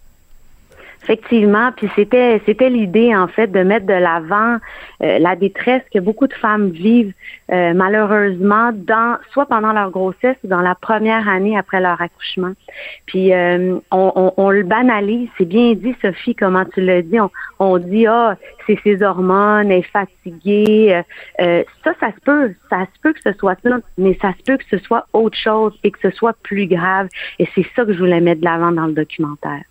Effectivement, 1.06 1.70
puis 1.70 1.88
c'était 1.94 2.42
c'était 2.46 2.68
l'idée 2.68 3.14
en 3.14 3.28
fait 3.28 3.46
de 3.46 3.60
mettre 3.60 3.86
de 3.86 3.92
l'avant 3.92 4.56
euh, 5.04 5.20
la 5.20 5.36
détresse 5.36 5.84
que 5.94 6.00
beaucoup 6.00 6.26
de 6.26 6.34
femmes 6.34 6.70
vivent 6.70 7.12
euh, 7.52 7.74
malheureusement 7.74 8.72
dans 8.74 9.16
soit 9.30 9.46
pendant 9.46 9.72
leur 9.72 9.92
grossesse 9.92 10.36
ou 10.42 10.48
dans 10.48 10.62
la 10.62 10.74
première 10.74 11.28
année 11.28 11.56
après 11.56 11.80
leur 11.80 12.02
accouchement. 12.02 12.50
Puis 13.06 13.32
euh, 13.32 13.78
on, 13.92 14.32
on, 14.36 14.50
le 14.50 14.64
banalise, 14.64 15.28
c'est 15.38 15.44
bien 15.44 15.74
dit 15.74 15.94
Sophie 16.02 16.34
comment 16.34 16.64
tu 16.64 16.80
l'as 16.80 17.02
dit, 17.02 17.20
on, 17.20 17.30
on 17.60 17.78
dit 17.78 18.08
ah 18.08 18.34
c'est 18.66 18.80
ses 18.82 19.00
hormones, 19.00 19.70
elle 19.70 19.78
est 19.78 19.82
fatiguée, 19.82 21.02
ça 21.38 21.94
ça 22.00 22.08
se 22.10 22.20
peut, 22.24 22.52
ça 22.68 22.80
se 22.80 23.00
peut 23.00 23.12
que 23.12 23.20
ce 23.24 23.32
soit 23.34 23.56
ça, 23.62 23.76
mais 23.96 24.18
ça 24.20 24.32
se 24.32 24.42
peut 24.42 24.56
que 24.56 24.76
ce 24.76 24.78
soit 24.78 25.06
autre 25.12 25.38
chose 25.38 25.72
et 25.84 25.92
que 25.92 26.00
ce 26.00 26.10
soit 26.10 26.34
plus 26.42 26.66
grave. 26.66 27.06
Et 27.38 27.48
c'est 27.54 27.66
ça 27.76 27.84
que 27.84 27.92
je 27.92 27.98
voulais 28.00 28.20
mettre 28.20 28.40
de 28.40 28.46
l'avant 28.46 28.72
dans 28.72 28.86
le 28.86 28.92
documentaire. 28.92 29.62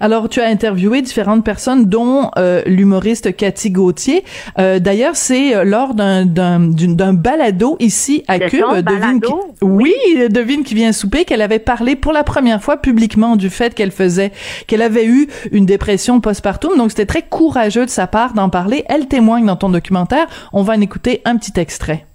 Alors, 0.00 0.28
tu 0.28 0.40
as 0.40 0.46
interviewé 0.46 1.02
différentes 1.02 1.44
personnes, 1.44 1.86
dont 1.86 2.30
euh, 2.38 2.62
l'humoriste 2.66 3.34
Cathy 3.36 3.70
Gauthier. 3.70 4.24
Euh, 4.58 4.78
D'ailleurs, 4.78 5.16
c'est 5.16 5.54
euh, 5.54 5.64
lors 5.64 5.94
d'un 5.94 6.24
d'un 6.24 7.12
balado 7.12 7.76
ici 7.80 8.24
à 8.28 8.38
Cube. 8.38 8.64
Devine 8.84 9.20
qui, 9.20 9.32
oui, 9.62 9.94
devine 10.30 10.64
qui 10.64 10.74
vient 10.74 10.92
souper, 10.92 11.24
qu'elle 11.24 11.42
avait 11.42 11.58
parlé 11.58 11.96
pour 11.96 12.12
la 12.12 12.24
première 12.24 12.62
fois 12.62 12.76
publiquement 12.76 13.36
du 13.36 13.50
fait 13.50 13.74
qu'elle 13.74 13.90
faisait, 13.90 14.32
qu'elle 14.66 14.82
avait 14.82 15.06
eu 15.06 15.28
une 15.52 15.66
dépression 15.66 16.20
postpartum. 16.20 16.76
Donc, 16.76 16.90
c'était 16.90 17.06
très 17.06 17.22
courageux 17.22 17.84
de 17.84 17.90
sa 17.90 18.06
part 18.06 18.34
d'en 18.34 18.48
parler. 18.48 18.84
Elle 18.88 19.06
témoigne 19.06 19.46
dans 19.46 19.56
ton 19.56 19.68
documentaire. 19.68 20.26
On 20.52 20.62
va 20.62 20.74
en 20.74 20.80
écouter 20.80 21.22
un 21.24 21.36
petit 21.36 21.58
extrait. 21.58 22.06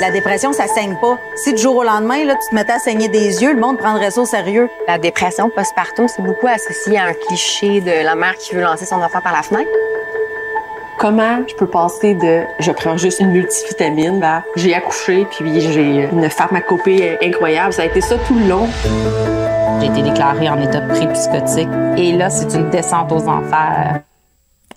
La 0.00 0.10
dépression, 0.10 0.52
ça 0.52 0.66
saigne 0.66 0.96
pas. 0.96 1.18
Si 1.36 1.52
du 1.52 1.60
jour 1.60 1.76
au 1.76 1.82
lendemain, 1.82 2.24
là, 2.24 2.34
tu 2.34 2.48
te 2.48 2.54
mettais 2.54 2.72
à 2.72 2.78
saigner 2.78 3.08
des 3.08 3.42
yeux, 3.42 3.52
le 3.52 3.60
monde 3.60 3.76
prendrait 3.76 4.10
ça 4.10 4.22
au 4.22 4.24
sérieux. 4.24 4.68
La 4.88 4.96
dépression 4.96 5.50
postpartum, 5.50 6.08
c'est 6.08 6.22
beaucoup 6.22 6.46
associé 6.46 6.98
à 6.98 7.04
un 7.04 7.12
cliché 7.12 7.80
de 7.80 8.04
la 8.04 8.14
mère 8.14 8.34
qui 8.36 8.54
veut 8.54 8.62
lancer 8.62 8.86
son 8.86 8.96
enfant 8.96 9.20
par 9.20 9.32
la 9.32 9.42
fenêtre. 9.42 9.70
Comment 10.98 11.40
je 11.46 11.54
peux 11.54 11.66
passer 11.66 12.14
de 12.14 12.42
je 12.58 12.72
prends 12.72 12.96
juste 12.96 13.20
une 13.20 13.30
multivitamine 13.30 14.22
à 14.22 14.42
j'ai 14.56 14.74
accouché 14.74 15.26
puis 15.30 15.60
j'ai 15.60 16.08
une 16.12 16.28
pharmacopée 16.28 17.18
incroyable. 17.22 17.72
Ça 17.72 17.82
a 17.82 17.84
été 17.86 18.00
ça 18.00 18.16
tout 18.26 18.34
le 18.34 18.46
long. 18.46 18.68
J'ai 19.80 19.86
été 19.86 20.02
déclarée 20.02 20.48
en 20.48 20.60
état 20.60 20.80
pré-psychotique 20.82 21.68
et 21.96 22.12
là, 22.12 22.28
c'est 22.28 22.54
une 22.54 22.68
descente 22.70 23.12
aux 23.12 23.28
enfers 23.28 24.00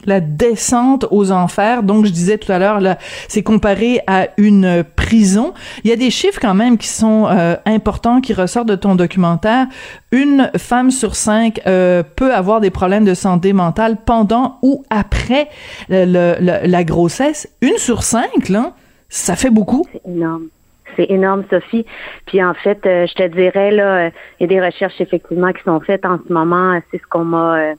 la 0.05 0.19
descente 0.19 1.05
aux 1.11 1.31
enfers. 1.31 1.83
Donc, 1.83 2.05
je 2.05 2.11
disais 2.11 2.37
tout 2.37 2.51
à 2.51 2.59
l'heure, 2.59 2.79
c'est 3.27 3.43
comparé 3.43 4.01
à 4.07 4.27
une 4.37 4.83
prison. 4.95 5.53
Il 5.83 5.89
y 5.89 5.93
a 5.93 5.95
des 5.95 6.09
chiffres 6.09 6.39
quand 6.41 6.53
même 6.53 6.77
qui 6.77 6.87
sont 6.87 7.27
euh, 7.27 7.55
importants, 7.65 8.21
qui 8.21 8.33
ressortent 8.33 8.67
de 8.67 8.75
ton 8.75 8.95
documentaire. 8.95 9.67
Une 10.11 10.51
femme 10.57 10.91
sur 10.91 11.15
cinq 11.15 11.61
euh, 11.65 12.03
peut 12.03 12.33
avoir 12.33 12.61
des 12.61 12.69
problèmes 12.69 13.05
de 13.05 13.13
santé 13.13 13.53
mentale 13.53 13.97
pendant 14.05 14.57
ou 14.61 14.83
après 14.89 15.49
le, 15.89 16.35
la 16.39 16.83
grossesse. 16.83 17.49
Une 17.61 17.77
sur 17.77 18.03
cinq, 18.03 18.49
là, 18.49 18.73
ça 19.09 19.35
fait 19.35 19.49
beaucoup. 19.49 19.85
C'est 19.91 20.09
énorme. 20.09 20.47
C'est 20.95 21.09
énorme, 21.09 21.43
Sophie. 21.49 21.85
Puis 22.27 22.43
en 22.43 22.53
fait, 22.53 22.79
euh, 22.85 23.07
je 23.07 23.13
te 23.15 23.27
dirais, 23.27 23.71
là, 23.71 24.09
il 24.39 24.41
y 24.41 24.43
a 24.43 24.47
des 24.47 24.61
recherches 24.61 24.99
effectivement 24.99 25.51
qui 25.51 25.63
sont 25.63 25.79
faites 25.79 26.05
en 26.05 26.19
ce 26.27 26.31
moment. 26.31 26.79
C'est 26.91 26.99
ce 26.99 27.07
qu'on 27.09 27.23
m'a 27.23 27.73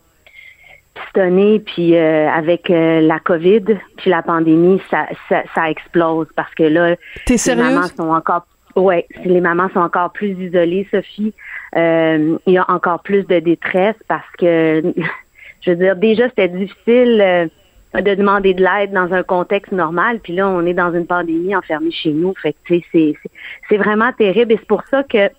pistonné, 0.95 1.61
puis 1.61 1.97
euh, 1.97 2.29
avec 2.29 2.71
euh, 2.71 3.01
la 3.01 3.19
COVID, 3.19 3.65
puis 3.97 4.11
la 4.11 4.23
pandémie, 4.23 4.81
ça, 4.91 5.07
ça, 5.29 5.43
ça 5.55 5.71
explose 5.71 6.29
parce 6.37 6.55
que 6.55 6.65
là, 6.65 6.97
les 7.29 7.55
mamans 7.55 7.89
sont 7.89 8.11
encore, 8.11 8.47
ouais, 8.77 9.07
les 9.25 9.41
mamans 9.41 9.69
sont 9.73 9.81
encore 9.81 10.13
plus 10.13 10.31
isolées, 10.31 10.87
Sophie. 10.91 11.35
Euh, 11.77 12.39
il 12.47 12.53
y 12.53 12.59
a 12.59 12.65
encore 12.69 13.03
plus 13.03 13.25
de 13.25 13.41
détresse 13.41 13.97
parce 14.09 14.31
que, 14.39 14.83
je 15.63 15.71
veux 15.71 15.77
dire, 15.77 15.97
déjà 15.97 16.29
c'était 16.29 16.49
difficile 16.49 17.51
de 17.95 18.15
demander 18.15 18.55
de 18.55 18.63
l'aide 18.63 18.93
dans 18.93 19.13
un 19.13 19.23
contexte 19.23 19.73
normal, 19.73 20.21
puis 20.21 20.35
là 20.35 20.49
on 20.49 20.65
est 20.67 20.75
dans 20.75 20.93
une 20.93 21.07
pandémie 21.07 21.55
enfermée 21.55 21.93
chez 21.93 22.13
nous, 22.13 22.35
fait 22.41 22.53
que 22.53 22.59
tu 22.65 22.79
sais, 22.79 22.85
c'est 22.93 23.31
c'est 23.69 23.77
vraiment 23.77 24.13
terrible. 24.13 24.53
Et 24.53 24.57
c'est 24.57 24.67
pour 24.67 24.83
ça 24.91 25.03
que 25.03 25.31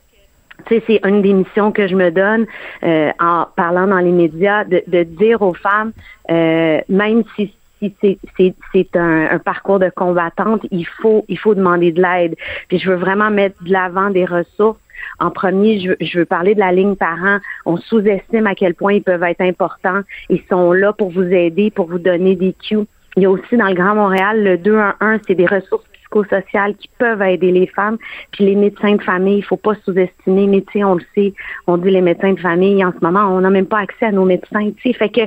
tu 0.67 0.75
sais, 0.75 0.83
c'est 0.87 1.07
une 1.07 1.21
des 1.21 1.33
missions 1.33 1.71
que 1.71 1.87
je 1.87 1.95
me 1.95 2.11
donne 2.11 2.45
euh, 2.83 3.11
en 3.19 3.45
parlant 3.55 3.87
dans 3.87 3.99
les 3.99 4.11
médias, 4.11 4.63
de, 4.63 4.83
de 4.87 5.03
dire 5.03 5.41
aux 5.41 5.53
femmes, 5.53 5.91
euh, 6.29 6.81
même 6.89 7.23
si 7.35 7.53
c'est 8.01 8.95
un, 8.95 9.27
un, 9.31 9.39
parcours 9.39 9.79
de 9.79 9.89
combattante, 9.89 10.61
il 10.71 10.85
faut 10.85 11.25
il 11.27 11.37
faut 11.37 11.55
demander 11.55 11.91
de 11.91 12.01
l'aide. 12.01 12.35
Puis 12.67 12.79
je 12.79 12.89
veux 12.89 12.95
vraiment 12.95 13.29
mettre 13.29 13.63
de 13.63 13.71
l'avant 13.71 14.09
des 14.09 14.25
ressources. 14.25 14.79
En 15.19 15.29
premier, 15.29 15.79
je 15.79 15.91
je 16.03 16.19
veux 16.19 16.25
parler 16.25 16.55
de 16.55 16.59
la 16.59 16.71
ligne 16.71 16.95
parents. 16.95 17.39
On 17.65 17.77
sous-estime 17.77 18.47
à 18.47 18.55
quel 18.55 18.75
point 18.75 18.93
ils 18.93 19.03
peuvent 19.03 19.23
être 19.23 19.41
importants. 19.41 20.01
Ils 20.29 20.41
sont 20.49 20.71
là 20.71 20.93
pour 20.93 21.11
vous 21.11 21.23
aider, 21.23 21.69
pour 21.69 21.87
vous 21.87 21.99
donner 21.99 22.35
des 22.35 22.53
cues. 22.53 22.87
Il 23.17 23.23
y 23.23 23.25
a 23.25 23.29
aussi 23.29 23.55
dans 23.55 23.67
le 23.67 23.73
Grand 23.73 23.95
Montréal 23.95 24.43
le 24.43 24.57
2 24.57 24.77
1 24.77 24.95
1, 24.99 25.19
c'est 25.27 25.35
des 25.35 25.45
ressources 25.45 25.85
psychosociales 25.93 26.75
qui 26.75 26.89
peuvent 26.97 27.21
aider 27.21 27.51
les 27.51 27.67
femmes. 27.67 27.97
Puis 28.31 28.45
les 28.45 28.55
médecins 28.55 28.95
de 28.95 29.01
famille, 29.01 29.37
il 29.37 29.43
faut 29.43 29.57
pas 29.57 29.75
sous-estimer. 29.85 30.47
Mais 30.47 30.61
tu 30.61 30.79
sais, 30.79 30.83
on 30.83 30.95
le 30.95 31.03
sait, 31.15 31.33
on 31.67 31.77
dit 31.77 31.89
les 31.89 32.01
médecins 32.01 32.33
de 32.33 32.39
famille, 32.39 32.83
en 32.83 32.91
ce 32.91 33.03
moment, 33.03 33.21
on 33.35 33.41
n'a 33.41 33.49
même 33.49 33.67
pas 33.67 33.79
accès 33.79 34.07
à 34.07 34.11
nos 34.11 34.25
médecins. 34.25 34.71
Tu 34.77 34.91
sais, 34.91 34.93
fait 34.93 35.09
que 35.09 35.21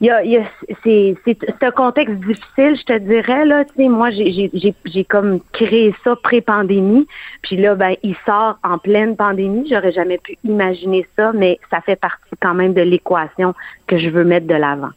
il 0.00 0.06
y 0.06 0.10
a, 0.10 0.22
y 0.24 0.36
a 0.36 0.44
c'est, 0.84 1.16
c'est, 1.24 1.62
un 1.62 1.70
contexte 1.72 2.14
difficile, 2.14 2.76
je 2.76 2.84
te 2.84 2.98
dirais 2.98 3.44
là. 3.44 3.64
Tu 3.64 3.74
sais, 3.74 3.88
moi, 3.88 4.10
j'ai, 4.10 4.50
j'ai, 4.54 4.74
j'ai 4.84 5.04
comme 5.04 5.40
créé 5.52 5.92
ça 6.04 6.14
pré-pandémie, 6.14 7.08
puis 7.42 7.56
là, 7.56 7.74
ben, 7.74 7.96
il 8.04 8.14
sort 8.24 8.58
en 8.62 8.78
pleine 8.78 9.16
pandémie. 9.16 9.68
J'aurais 9.68 9.92
jamais 9.92 10.18
pu 10.18 10.38
imaginer 10.44 11.04
ça, 11.16 11.32
mais 11.32 11.58
ça 11.70 11.80
fait 11.80 11.96
partie 11.96 12.36
quand 12.40 12.54
même 12.54 12.74
de 12.74 12.82
l'équation 12.82 13.54
que 13.88 13.98
je 13.98 14.08
veux 14.08 14.24
mettre 14.24 14.46
de 14.46 14.54
l'avant. 14.54 14.90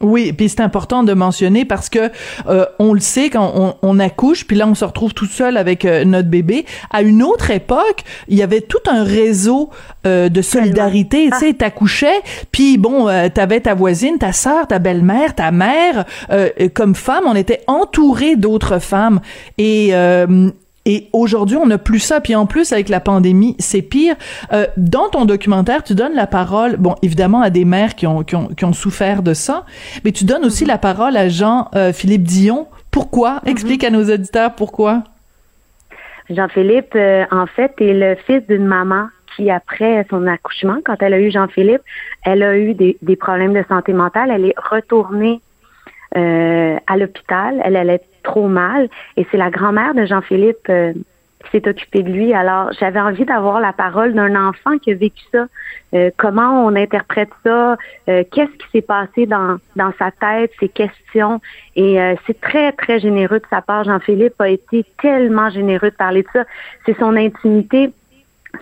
Oui, 0.00 0.32
puis 0.32 0.48
c'est 0.48 0.60
important 0.60 1.02
de 1.02 1.12
mentionner 1.12 1.64
parce 1.64 1.88
que 1.88 2.10
euh, 2.46 2.64
on 2.78 2.92
le 2.92 3.00
sait 3.00 3.30
quand 3.30 3.52
on, 3.56 3.74
on, 3.82 3.98
accouche, 3.98 4.46
puis 4.46 4.56
là 4.56 4.68
on 4.68 4.76
se 4.76 4.84
retrouve 4.84 5.12
tout 5.12 5.26
seul 5.26 5.56
avec 5.56 5.84
euh, 5.84 6.04
notre 6.04 6.28
bébé. 6.28 6.66
À 6.90 7.02
une 7.02 7.20
autre 7.20 7.50
époque, 7.50 8.04
il 8.28 8.36
y 8.36 8.42
avait 8.44 8.60
tout 8.60 8.78
un 8.88 9.02
réseau 9.02 9.70
euh, 10.06 10.28
de 10.28 10.40
solidarité. 10.40 11.30
Tu 11.32 11.38
sais, 11.38 11.52
t'accouchais, 11.52 12.20
puis 12.52 12.78
bon, 12.78 13.06
t'avais 13.34 13.60
ta 13.60 13.74
voisine, 13.74 14.18
ta 14.18 14.32
sœur, 14.32 14.68
ta 14.68 14.78
belle-mère, 14.78 15.34
ta 15.34 15.50
mère. 15.50 16.04
comme 16.74 16.94
femme, 16.94 17.24
on 17.26 17.34
était 17.34 17.62
entouré 17.66 18.36
d'autres 18.36 18.78
femmes 18.78 19.20
et 19.56 19.92
et 20.88 21.10
aujourd'hui, 21.12 21.58
on 21.58 21.66
n'a 21.66 21.76
plus 21.76 21.98
ça. 21.98 22.20
Puis 22.22 22.34
en 22.34 22.46
plus, 22.46 22.72
avec 22.72 22.88
la 22.88 22.98
pandémie, 22.98 23.54
c'est 23.58 23.82
pire. 23.82 24.16
Euh, 24.54 24.66
dans 24.78 25.10
ton 25.10 25.26
documentaire, 25.26 25.84
tu 25.84 25.94
donnes 25.94 26.14
la 26.14 26.26
parole, 26.26 26.76
bon, 26.78 26.94
évidemment, 27.02 27.42
à 27.42 27.50
des 27.50 27.66
mères 27.66 27.94
qui 27.94 28.06
ont, 28.06 28.22
qui 28.22 28.34
ont, 28.34 28.48
qui 28.48 28.64
ont 28.64 28.72
souffert 28.72 29.22
de 29.22 29.34
ça, 29.34 29.66
mais 30.04 30.12
tu 30.12 30.24
donnes 30.24 30.46
aussi 30.46 30.64
mhm. 30.64 30.70
la 30.70 30.78
parole 30.78 31.16
à 31.18 31.28
Jean-Philippe 31.28 32.22
euh, 32.22 32.30
Dion. 32.30 32.68
Pourquoi? 32.90 33.34
Mhm. 33.44 33.50
Explique 33.50 33.84
à 33.84 33.90
nos 33.90 34.02
auditeurs 34.02 34.54
pourquoi. 34.54 35.04
Jean-Philippe, 36.30 36.94
euh, 36.94 37.26
en 37.30 37.44
fait, 37.44 37.74
est 37.80 37.92
le 37.92 38.16
fils 38.26 38.46
d'une 38.48 38.64
maman 38.64 39.08
qui, 39.36 39.50
après 39.50 40.06
son 40.08 40.26
accouchement, 40.26 40.78
quand 40.86 40.96
elle 41.00 41.12
a 41.12 41.20
eu 41.20 41.30
Jean-Philippe, 41.30 41.82
elle 42.24 42.42
a 42.42 42.56
eu 42.56 42.72
des, 42.72 42.96
des, 43.02 43.16
problèmes 43.16 43.52
de 43.52 43.64
santé 43.68 43.92
mentale. 43.92 44.30
Elle 44.30 44.46
est 44.46 44.58
retournée 44.58 45.42
euh, 46.16 46.76
à 46.86 46.96
l'hôpital. 46.96 47.60
Elle 47.64 47.76
allait 47.76 48.00
trop 48.22 48.48
mal. 48.48 48.88
Et 49.16 49.26
c'est 49.30 49.36
la 49.36 49.50
grand-mère 49.50 49.94
de 49.94 50.06
Jean-Philippe 50.06 50.68
euh, 50.68 50.92
qui 51.44 51.50
s'est 51.52 51.68
occupée 51.68 52.02
de 52.02 52.10
lui. 52.10 52.32
Alors, 52.32 52.72
j'avais 52.78 53.00
envie 53.00 53.24
d'avoir 53.24 53.60
la 53.60 53.72
parole 53.72 54.14
d'un 54.14 54.34
enfant 54.34 54.78
qui 54.78 54.92
a 54.92 54.94
vécu 54.94 55.22
ça. 55.32 55.46
Euh, 55.94 56.10
comment 56.16 56.64
on 56.66 56.74
interprète 56.74 57.30
ça? 57.44 57.76
Qu'est-ce 58.06 58.56
qui 58.58 58.66
s'est 58.72 58.82
passé 58.82 59.26
dans, 59.26 59.58
dans 59.76 59.92
sa 59.98 60.10
tête, 60.10 60.50
ses 60.58 60.68
questions? 60.68 61.40
Et 61.76 61.98
c'est 62.26 62.40
très, 62.40 62.72
très 62.72 63.00
généreux 63.00 63.38
de 63.38 63.46
sa 63.50 63.62
part. 63.62 63.84
Jean-Philippe 63.84 64.40
a 64.40 64.48
été 64.48 64.84
tellement 65.00 65.50
généreux 65.50 65.90
de 65.90 65.96
parler 65.96 66.22
de 66.22 66.28
ça. 66.32 66.44
C'est 66.86 66.98
son 66.98 67.16
intimité 67.16 67.92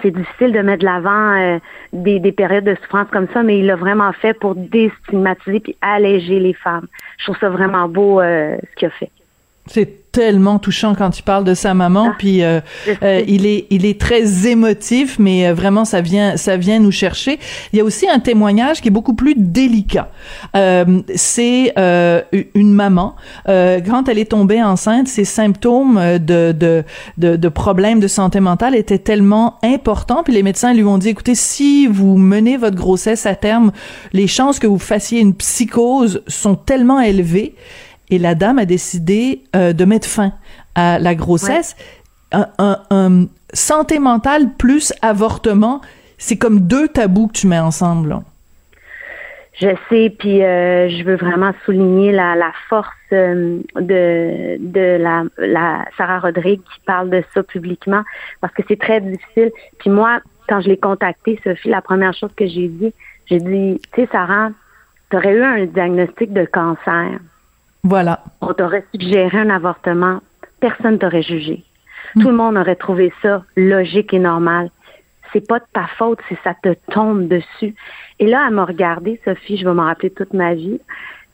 c'est 0.03 0.11
difficile 0.11 0.53
de 0.53 0.61
mettre 0.61 0.81
de 0.81 0.87
l'avant 0.87 1.33
euh, 1.39 1.59
des, 1.93 2.21
des, 2.21 2.33
périodes 2.33 2.65
de 2.65 2.75
souffrance 2.83 3.09
comme 3.11 3.29
ça, 3.33 3.43
mais 3.43 3.59
il 3.59 3.67
l'a 3.67 3.77
vraiment 3.77 4.13
fait 4.13 4.35
pour 4.35 4.55
déstigmatiser 4.55 5.61
puis 5.61 5.77
alléger 5.81 6.41
les 6.41 6.55
femmes. 6.55 6.87
Je 7.19 7.25
trouve 7.25 7.39
ça 7.39 7.49
vraiment 7.49 7.89
beau 7.89 8.21
euh, 8.21 8.57
ce 8.71 8.77
qu'il 8.77 8.89
a 8.89 8.91
fait. 8.91 9.11
C'est 9.67 10.07
tellement 10.17 10.59
touchant 10.59 10.95
quand 10.95 11.19
il 11.19 11.23
parle 11.23 11.45
de 11.45 11.53
sa 11.53 11.75
maman, 11.75 12.09
ah, 12.09 12.15
puis 12.17 12.43
euh, 12.43 12.63
euh, 13.03 13.23
il 13.29 13.45
est 13.45 13.67
il 13.69 13.85
est 13.85 14.01
très 14.01 14.47
émotif, 14.47 15.19
mais 15.19 15.47
euh, 15.47 15.53
vraiment 15.53 15.85
ça 15.85 16.01
vient 16.01 16.39
ça 16.39 16.57
vient 16.57 16.79
nous 16.79 16.91
chercher. 16.91 17.39
Il 17.75 17.79
y 17.79 17.83
a 17.83 17.85
aussi 17.85 18.09
un 18.09 18.19
témoignage 18.19 18.81
qui 18.81 18.89
est 18.89 18.91
beaucoup 18.91 19.13
plus 19.13 19.35
délicat. 19.37 20.09
c'est 21.15 21.75
une 21.77 22.73
maman 22.73 23.15
quand 23.47 24.09
elle 24.09 24.19
est 24.19 24.31
tombée 24.31 24.63
enceinte, 24.63 25.07
ses 25.07 25.27
symptômes 25.27 26.01
de, 26.19 26.53
de 26.53 26.83
de 27.19 27.37
de 27.37 27.49
problèmes 27.51 28.01
de 28.01 28.09
santé 28.09 28.41
mentale 28.41 28.75
étaient 28.75 28.99
tellement 28.99 29.59
importants, 29.63 30.23
puis 30.23 30.33
les 30.33 30.43
médecins 30.43 30.73
lui 30.73 30.85
ont 30.85 30.97
dit 30.97 31.11
écoutez 31.11 31.35
si 31.35 31.87
vous 31.87 32.17
menez 32.17 32.57
votre 32.57 32.77
grossesse 32.77 33.27
à 33.27 33.35
terme, 33.35 33.71
les 34.15 34.29
chances 34.29 34.59
que 34.59 34.67
vous 34.67 34.79
fassiez 34.79 35.21
une 35.21 35.35
psychose 35.35 36.23
sont 36.27 36.55
tellement 36.55 37.01
élevées 37.01 37.55
et 38.11 38.19
la 38.19 38.35
dame 38.35 38.59
a 38.59 38.65
décidé 38.65 39.45
euh, 39.55 39.73
de 39.73 39.85
mettre 39.85 40.09
fin 40.09 40.33
à 40.75 40.99
la 40.99 41.15
grossesse. 41.15 41.77
Un, 42.33 43.27
santé 43.53 43.99
mentale 43.99 44.53
plus 44.59 44.93
avortement, 45.01 45.81
c'est 46.19 46.37
comme 46.37 46.61
deux 46.61 46.89
tabous 46.89 47.29
que 47.29 47.33
tu 47.33 47.47
mets 47.47 47.59
ensemble. 47.59 48.19
Je 49.59 49.69
sais, 49.89 50.15
puis 50.19 50.43
euh, 50.43 50.91
je 50.91 51.03
veux 51.05 51.17
vraiment 51.17 51.53
souligner 51.65 52.13
la, 52.13 52.35
la 52.35 52.53
force 52.69 52.91
euh, 53.13 53.61
de, 53.77 54.59
de 54.59 54.99
la, 55.01 55.25
la 55.39 55.87
Sarah 55.97 56.19
Rodrigue 56.19 56.61
qui 56.61 56.81
parle 56.85 57.09
de 57.09 57.23
ça 57.33 57.43
publiquement 57.43 58.03
parce 58.43 58.53
que 58.53 58.63
c'est 58.69 58.79
très 58.79 59.01
difficile. 59.01 59.51
Puis 59.79 59.89
moi, 59.89 60.21
quand 60.49 60.61
je 60.61 60.69
l'ai 60.69 60.77
contactée, 60.77 61.41
Sophie, 61.43 61.71
la 61.71 61.81
première 61.81 62.13
chose 62.13 62.33
que 62.37 62.47
j'ai 62.47 62.69
dit, 62.69 62.93
j'ai 63.27 63.39
dit, 63.39 63.81
tu 63.95 64.03
sais, 64.03 64.09
Sarah, 64.13 64.51
tu 65.11 65.17
aurais 65.17 65.35
eu 65.35 65.43
un 65.43 65.65
diagnostic 65.65 66.33
de 66.33 66.45
cancer. 66.45 67.19
Voilà. 67.87 68.25
On 68.41 68.53
t'aurait 68.53 68.85
suggéré 68.93 69.39
un 69.39 69.51
avortement, 69.51 70.21
personne 70.59 70.99
t'aurait 70.99 71.23
jugé. 71.23 71.63
Tout 72.15 72.29
le 72.29 72.37
monde 72.37 72.57
aurait 72.57 72.77
trouvé 72.77 73.13
ça 73.23 73.45
logique 73.57 74.13
et 74.13 74.19
normal. 74.19 74.71
C'est 75.33 75.47
pas 75.47 75.61
de 75.61 75.67
ta 75.73 75.87
faute 75.99 76.19
si 76.29 76.37
ça 76.43 76.55
te 76.63 76.75
tombe 76.91 77.29
dessus. 77.29 77.75
Et 78.19 78.27
là, 78.27 78.45
elle 78.49 78.55
m'a 78.55 78.65
regardé, 78.65 79.21
Sophie, 79.25 79.57
je 79.57 79.65
vais 79.65 79.75
m'en 79.75 79.85
rappeler 79.85 80.11
toute 80.11 80.33
ma 80.33 80.55
vie. 80.55 80.81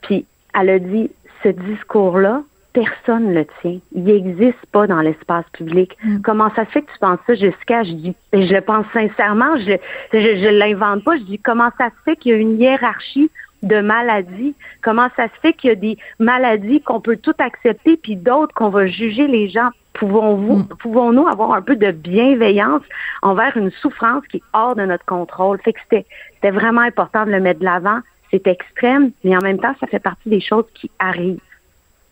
Puis 0.01 0.25
elle 0.53 0.69
a 0.69 0.79
dit, 0.79 1.09
ce 1.41 1.49
discours-là, 1.49 2.43
personne 2.73 3.29
ne 3.29 3.33
le 3.33 3.47
tient. 3.61 3.79
Il 3.93 4.03
n'existe 4.03 4.65
pas 4.71 4.85
dans 4.85 5.01
l'espace 5.01 5.45
public. 5.53 5.97
Hmm. 6.03 6.21
Comment 6.21 6.51
ça 6.55 6.65
se 6.65 6.71
fait 6.71 6.81
que 6.81 6.91
tu 6.91 6.99
penses 6.99 7.19
ça 7.25 7.33
jusqu'à, 7.33 7.83
je 7.83 7.93
dis, 7.93 8.15
je 8.33 8.53
le 8.53 8.61
pense 8.61 8.85
sincèrement, 8.93 9.55
je, 9.57 9.77
je, 10.11 10.19
je 10.19 10.49
l'invente 10.49 11.03
pas, 11.03 11.17
je 11.17 11.23
dis, 11.23 11.39
comment 11.39 11.69
ça 11.77 11.89
se 11.89 12.03
fait 12.05 12.15
qu'il 12.15 12.31
y 12.31 12.35
a 12.35 12.37
une 12.37 12.59
hiérarchie 12.59 13.31
de 13.63 13.79
maladies. 13.79 14.55
Comment 14.81 15.07
ça 15.15 15.25
se 15.25 15.39
fait 15.41 15.53
qu'il 15.53 15.69
y 15.69 15.73
a 15.73 15.75
des 15.75 15.97
maladies 16.19 16.81
qu'on 16.81 17.01
peut 17.01 17.17
tout 17.17 17.33
accepter, 17.39 17.97
puis 17.97 18.15
d'autres 18.15 18.53
qu'on 18.53 18.69
va 18.69 18.85
juger 18.85 19.27
les 19.27 19.49
gens? 19.49 19.69
Pouvons-vous, 19.93 20.63
pouvons-nous 20.79 21.27
avoir 21.27 21.53
un 21.53 21.61
peu 21.61 21.75
de 21.75 21.91
bienveillance 21.91 22.81
envers 23.21 23.55
une 23.57 23.71
souffrance 23.71 24.25
qui 24.27 24.37
est 24.37 24.43
hors 24.53 24.75
de 24.75 24.85
notre 24.85 25.05
contrôle? 25.05 25.59
Fait 25.61 25.73
que 25.73 25.79
c'était, 25.83 26.05
c'était 26.35 26.51
vraiment 26.51 26.81
important 26.81 27.25
de 27.25 27.31
le 27.31 27.39
mettre 27.39 27.59
de 27.59 27.65
l'avant. 27.65 27.99
C'est 28.31 28.47
extrême, 28.47 29.11
mais 29.23 29.37
en 29.37 29.41
même 29.41 29.59
temps, 29.59 29.75
ça 29.79 29.87
fait 29.87 29.99
partie 29.99 30.29
des 30.29 30.41
choses 30.41 30.65
qui 30.73 30.89
arrivent. 30.97 31.39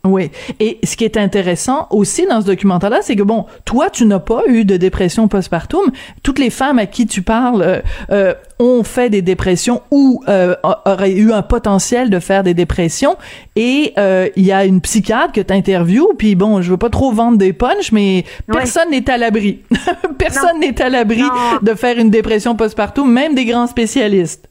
Oui. 0.04 0.32
Et 0.60 0.80
ce 0.84 0.96
qui 0.96 1.06
est 1.06 1.16
intéressant 1.16 1.88
aussi 1.92 2.26
dans 2.26 2.42
ce 2.42 2.48
documentaire-là, 2.48 3.00
c'est 3.02 3.16
que 3.16 3.22
bon, 3.22 3.46
toi, 3.66 3.90
tu 3.92 4.06
n'as 4.06 4.20
pas 4.20 4.42
eu 4.48 4.66
de 4.66 4.76
dépression 4.78 5.28
postpartum. 5.28 5.92
Toutes 6.24 6.40
les 6.40 6.50
femmes 6.50 6.80
à 6.80 6.88
qui 6.88 7.06
tu 7.06 7.22
parles 7.22 7.62
euh, 7.62 7.82
euh, 8.12 8.34
ont 8.58 8.84
fait 8.84 9.12
des 9.12 9.22
dépressions 9.22 9.84
ou 9.92 10.24
euh, 10.28 10.56
auraient 10.86 11.12
eu 11.12 11.32
un 11.34 11.44
potentiel 11.44 12.10
de 12.10 12.20
faire 12.20 12.42
des 12.42 12.56
dépressions. 12.56 13.16
Et 13.56 13.94
euh, 14.00 14.28
il 14.36 14.46
y 14.46 14.52
a 14.52 14.66
une 14.66 14.82
psychiatre 14.82 15.34
que 15.34 15.42
tu 15.42 15.54
interviews, 15.54 16.14
puis 16.18 16.34
bon, 16.34 16.64
je 16.64 16.72
veux 16.72 16.78
pas 16.78 16.90
trop 16.90 17.12
vendre 17.12 17.38
des 17.38 17.54
punchs, 17.54 17.92
mais 17.92 18.26
personne 18.52 18.90
n'est 18.90 19.10
à 19.10 19.18
l'abri. 19.18 19.60
personne 20.18 20.60
n'est 20.60 20.82
à 20.82 20.90
l'abri 20.90 21.24
de 21.62 21.74
faire 21.76 22.00
une 22.00 22.10
dépression 22.10 22.56
postpartum, 22.56 23.12
même 23.12 23.36
des 23.36 23.46
grands 23.46 23.68
spécialistes 23.68 24.51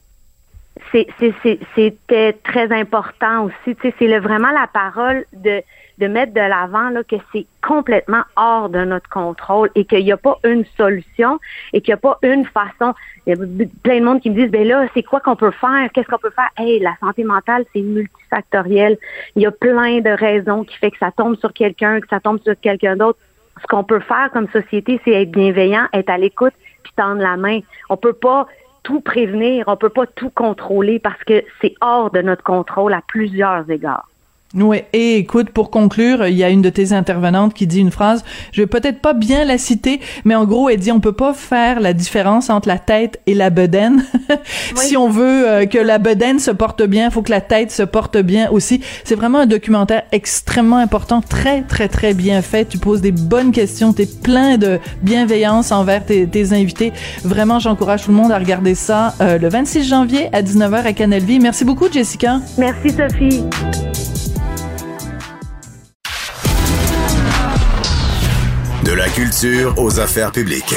c'était 0.91 2.33
très 2.43 2.71
important 2.71 3.45
aussi. 3.45 3.77
C'est 3.81 4.19
vraiment 4.19 4.51
la 4.51 4.67
parole 4.67 5.25
de, 5.33 5.61
de 5.97 6.07
mettre 6.07 6.33
de 6.33 6.39
l'avant 6.39 6.89
là, 6.89 7.03
que 7.03 7.15
c'est 7.31 7.45
complètement 7.65 8.23
hors 8.35 8.69
de 8.69 8.83
notre 8.83 9.09
contrôle 9.09 9.69
et 9.75 9.85
qu'il 9.85 10.03
n'y 10.03 10.11
a 10.11 10.17
pas 10.17 10.37
une 10.43 10.65
solution 10.75 11.39
et 11.73 11.81
qu'il 11.81 11.91
n'y 11.91 11.95
a 11.95 11.97
pas 11.97 12.17
une 12.23 12.45
façon. 12.45 12.93
Il 13.25 13.29
y 13.29 13.33
a 13.33 13.65
plein 13.83 13.99
de 13.99 14.05
monde 14.05 14.21
qui 14.21 14.31
me 14.31 14.35
disent, 14.35 14.51
ben 14.51 14.67
là, 14.67 14.87
c'est 14.93 15.03
quoi 15.03 15.19
qu'on 15.19 15.35
peut 15.35 15.51
faire? 15.51 15.89
Qu'est-ce 15.93 16.07
qu'on 16.07 16.17
peut 16.17 16.31
faire? 16.31 16.49
Hey, 16.57 16.79
la 16.79 16.95
santé 16.99 17.23
mentale, 17.23 17.65
c'est 17.73 17.81
multifactoriel. 17.81 18.97
Il 19.35 19.43
y 19.43 19.45
a 19.45 19.51
plein 19.51 20.01
de 20.01 20.09
raisons 20.09 20.63
qui 20.63 20.75
fait 20.77 20.91
que 20.91 20.97
ça 20.97 21.11
tombe 21.11 21.35
sur 21.37 21.53
quelqu'un, 21.53 22.01
que 22.01 22.07
ça 22.09 22.19
tombe 22.19 22.41
sur 22.41 22.59
quelqu'un 22.59 22.95
d'autre. 22.95 23.19
Ce 23.61 23.67
qu'on 23.67 23.83
peut 23.83 23.99
faire 23.99 24.31
comme 24.33 24.49
société, 24.49 24.99
c'est 25.05 25.11
être 25.11 25.31
bienveillant, 25.31 25.85
être 25.93 26.09
à 26.09 26.17
l'écoute, 26.17 26.53
puis 26.83 26.93
tendre 26.95 27.21
la 27.21 27.37
main. 27.37 27.59
On 27.89 27.97
peut 27.97 28.13
pas 28.13 28.47
tout 28.83 29.01
prévenir, 29.01 29.65
on 29.67 29.77
peut 29.77 29.89
pas 29.89 30.07
tout 30.07 30.29
contrôler 30.29 30.99
parce 30.99 31.23
que 31.23 31.43
c'est 31.61 31.75
hors 31.81 32.11
de 32.11 32.21
notre 32.21 32.43
contrôle 32.43 32.93
à 32.93 33.01
plusieurs 33.07 33.69
égards. 33.69 34.10
Oui, 34.53 34.81
et 34.91 35.15
écoute, 35.15 35.51
pour 35.51 35.71
conclure, 35.71 36.27
il 36.27 36.35
y 36.35 36.43
a 36.43 36.49
une 36.49 36.61
de 36.61 36.69
tes 36.69 36.91
intervenantes 36.91 37.53
qui 37.53 37.67
dit 37.67 37.79
une 37.79 37.91
phrase, 37.91 38.23
je 38.51 38.61
vais 38.61 38.67
peut-être 38.67 38.99
pas 38.99 39.13
bien 39.13 39.45
la 39.45 39.57
citer, 39.57 40.01
mais 40.25 40.35
en 40.35 40.43
gros, 40.43 40.67
elle 40.67 40.79
dit 40.79 40.91
on 40.91 40.99
peut 40.99 41.13
pas 41.13 41.33
faire 41.33 41.79
la 41.79 41.93
différence 41.93 42.49
entre 42.49 42.67
la 42.67 42.77
tête 42.77 43.21
et 43.27 43.33
la 43.33 43.49
bedaine. 43.49 44.03
si 44.75 44.97
on 44.97 45.09
veut 45.09 45.47
euh, 45.47 45.65
que 45.65 45.77
la 45.77 45.99
bedaine 45.99 46.39
se 46.39 46.51
porte 46.51 46.83
bien, 46.83 47.05
il 47.05 47.11
faut 47.11 47.21
que 47.21 47.31
la 47.31 47.39
tête 47.39 47.71
se 47.71 47.83
porte 47.83 48.17
bien 48.17 48.49
aussi. 48.51 48.81
C'est 49.05 49.15
vraiment 49.15 49.39
un 49.39 49.45
documentaire 49.45 50.03
extrêmement 50.11 50.77
important, 50.77 51.21
très 51.21 51.61
très 51.61 51.87
très 51.87 52.13
bien 52.13 52.41
fait. 52.41 52.65
Tu 52.65 52.77
poses 52.77 52.99
des 52.99 53.13
bonnes 53.13 53.53
questions, 53.53 53.93
tu 53.93 54.01
es 54.01 54.05
plein 54.05 54.57
de 54.57 54.79
bienveillance 55.01 55.71
envers 55.71 56.05
tes, 56.05 56.27
invités. 56.51 56.91
Vraiment, 57.23 57.59
j'encourage 57.59 58.03
tout 58.03 58.11
le 58.11 58.17
monde 58.17 58.31
à 58.31 58.37
regarder 58.37 58.75
ça 58.75 59.13
euh, 59.21 59.37
le 59.37 59.47
26 59.47 59.87
janvier 59.87 60.27
à 60.33 60.41
19h 60.41 60.83
à 60.83 60.91
Canal 60.91 61.21
Vie. 61.21 61.39
Merci 61.39 61.63
beaucoup 61.63 61.89
Jessica. 61.89 62.41
Merci 62.57 62.89
Sophie. 62.89 63.43
Culture 69.15 69.73
aux 69.77 69.99
affaires 69.99 70.31
publiques. 70.31 70.73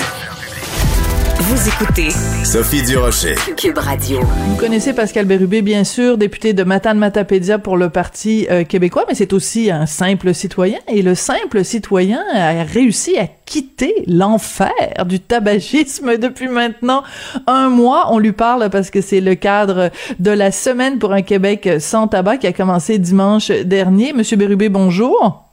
Vous 1.39 1.69
écoutez 1.69 2.11
Sophie 2.45 2.83
Durocher. 2.83 3.37
Cube 3.57 3.79
Radio. 3.79 4.21
Vous 4.21 4.57
connaissez 4.57 4.93
Pascal 4.93 5.25
Bérubé, 5.25 5.63
bien 5.63 5.85
sûr, 5.85 6.19
député 6.19 6.53
de 6.53 6.65
Matane 6.65 6.99
Matapédia 6.99 7.61
pour 7.61 7.77
le 7.77 7.91
Parti 7.91 8.49
euh, 8.51 8.65
québécois, 8.65 9.05
mais 9.07 9.15
c'est 9.15 9.33
aussi 9.33 9.71
un 9.71 9.87
simple 9.87 10.35
citoyen. 10.35 10.79
Et 10.89 11.03
le 11.03 11.15
simple 11.15 11.65
citoyen 11.65 12.25
a 12.35 12.65
réussi 12.65 13.17
à 13.19 13.29
quitter 13.47 13.95
l'enfer 14.09 14.73
du 15.07 15.21
tabagisme 15.21 16.17
depuis 16.17 16.49
maintenant 16.49 17.05
un 17.47 17.69
mois. 17.69 18.09
On 18.11 18.19
lui 18.19 18.33
parle 18.33 18.69
parce 18.69 18.91
que 18.91 19.01
c'est 19.01 19.21
le 19.21 19.37
cadre 19.37 19.91
de 20.19 20.31
la 20.33 20.51
semaine 20.51 20.99
pour 20.99 21.13
un 21.13 21.23
Québec 21.23 21.69
sans 21.79 22.09
tabac 22.09 22.39
qui 22.39 22.49
a 22.49 22.53
commencé 22.53 22.99
dimanche 22.99 23.51
dernier. 23.51 24.13
Monsieur 24.13 24.37
Bérubé, 24.37 24.69
bonjour. 24.69 25.45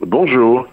Bonjour. 0.00 0.66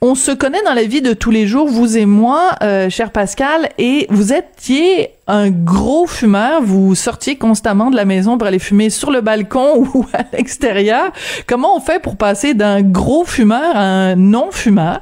On 0.00 0.14
se 0.14 0.30
connaît 0.32 0.62
dans 0.64 0.74
la 0.74 0.84
vie 0.84 1.02
de 1.02 1.14
tous 1.14 1.30
les 1.30 1.46
jours, 1.46 1.68
vous 1.68 1.96
et 1.96 2.06
moi, 2.06 2.50
euh, 2.62 2.90
cher 2.90 3.12
Pascal, 3.12 3.68
et 3.78 4.06
vous 4.10 4.32
étiez 4.32 5.10
un 5.26 5.50
gros 5.50 6.06
fumeur. 6.06 6.62
Vous 6.62 6.94
sortiez 6.94 7.36
constamment 7.36 7.90
de 7.90 7.96
la 7.96 8.04
maison 8.04 8.38
pour 8.38 8.46
aller 8.46 8.58
fumer 8.58 8.90
sur 8.90 9.10
le 9.10 9.20
balcon 9.20 9.84
ou 9.94 10.06
à 10.12 10.24
l'extérieur. 10.32 11.12
Comment 11.46 11.76
on 11.76 11.80
fait 11.80 12.02
pour 12.02 12.16
passer 12.16 12.54
d'un 12.54 12.82
gros 12.82 13.24
fumeur 13.24 13.76
à 13.76 13.82
un 13.82 14.16
non-fumeur? 14.16 15.00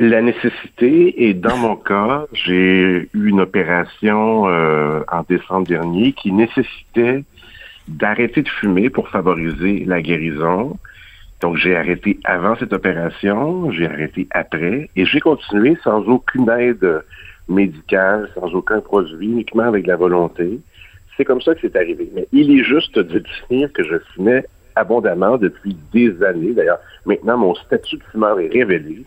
La 0.00 0.22
nécessité, 0.22 1.24
et 1.24 1.34
dans 1.34 1.56
mon 1.56 1.76
cas, 1.76 2.24
j'ai 2.32 3.08
eu 3.14 3.28
une 3.28 3.40
opération 3.40 4.48
euh, 4.48 5.04
en 5.10 5.22
décembre 5.28 5.68
dernier 5.68 6.12
qui 6.12 6.32
nécessitait 6.32 7.22
d'arrêter 7.86 8.42
de 8.42 8.48
fumer 8.48 8.90
pour 8.90 9.08
favoriser 9.08 9.84
la 9.86 10.02
guérison. 10.02 10.76
Donc, 11.44 11.58
j'ai 11.58 11.76
arrêté 11.76 12.18
avant 12.24 12.56
cette 12.56 12.72
opération, 12.72 13.70
j'ai 13.70 13.86
arrêté 13.86 14.26
après, 14.30 14.88
et 14.96 15.04
j'ai 15.04 15.20
continué 15.20 15.76
sans 15.84 16.00
aucune 16.08 16.48
aide 16.48 17.02
médicale, 17.50 18.30
sans 18.34 18.54
aucun 18.54 18.80
produit, 18.80 19.26
uniquement 19.26 19.64
avec 19.64 19.86
la 19.86 19.96
volonté. 19.96 20.58
C'est 21.14 21.26
comme 21.26 21.42
ça 21.42 21.54
que 21.54 21.60
c'est 21.60 21.76
arrivé. 21.76 22.10
Mais 22.14 22.26
il 22.32 22.58
est 22.58 22.64
juste 22.64 22.98
de 22.98 23.22
dire 23.50 23.70
que 23.74 23.84
je 23.84 23.96
fumais 24.14 24.46
abondamment 24.74 25.36
depuis 25.36 25.76
des 25.92 26.22
années. 26.22 26.54
D'ailleurs, 26.54 26.80
maintenant, 27.04 27.36
mon 27.36 27.54
statut 27.56 27.98
de 27.98 28.04
fumeur 28.04 28.40
est 28.40 28.48
révélé. 28.48 29.04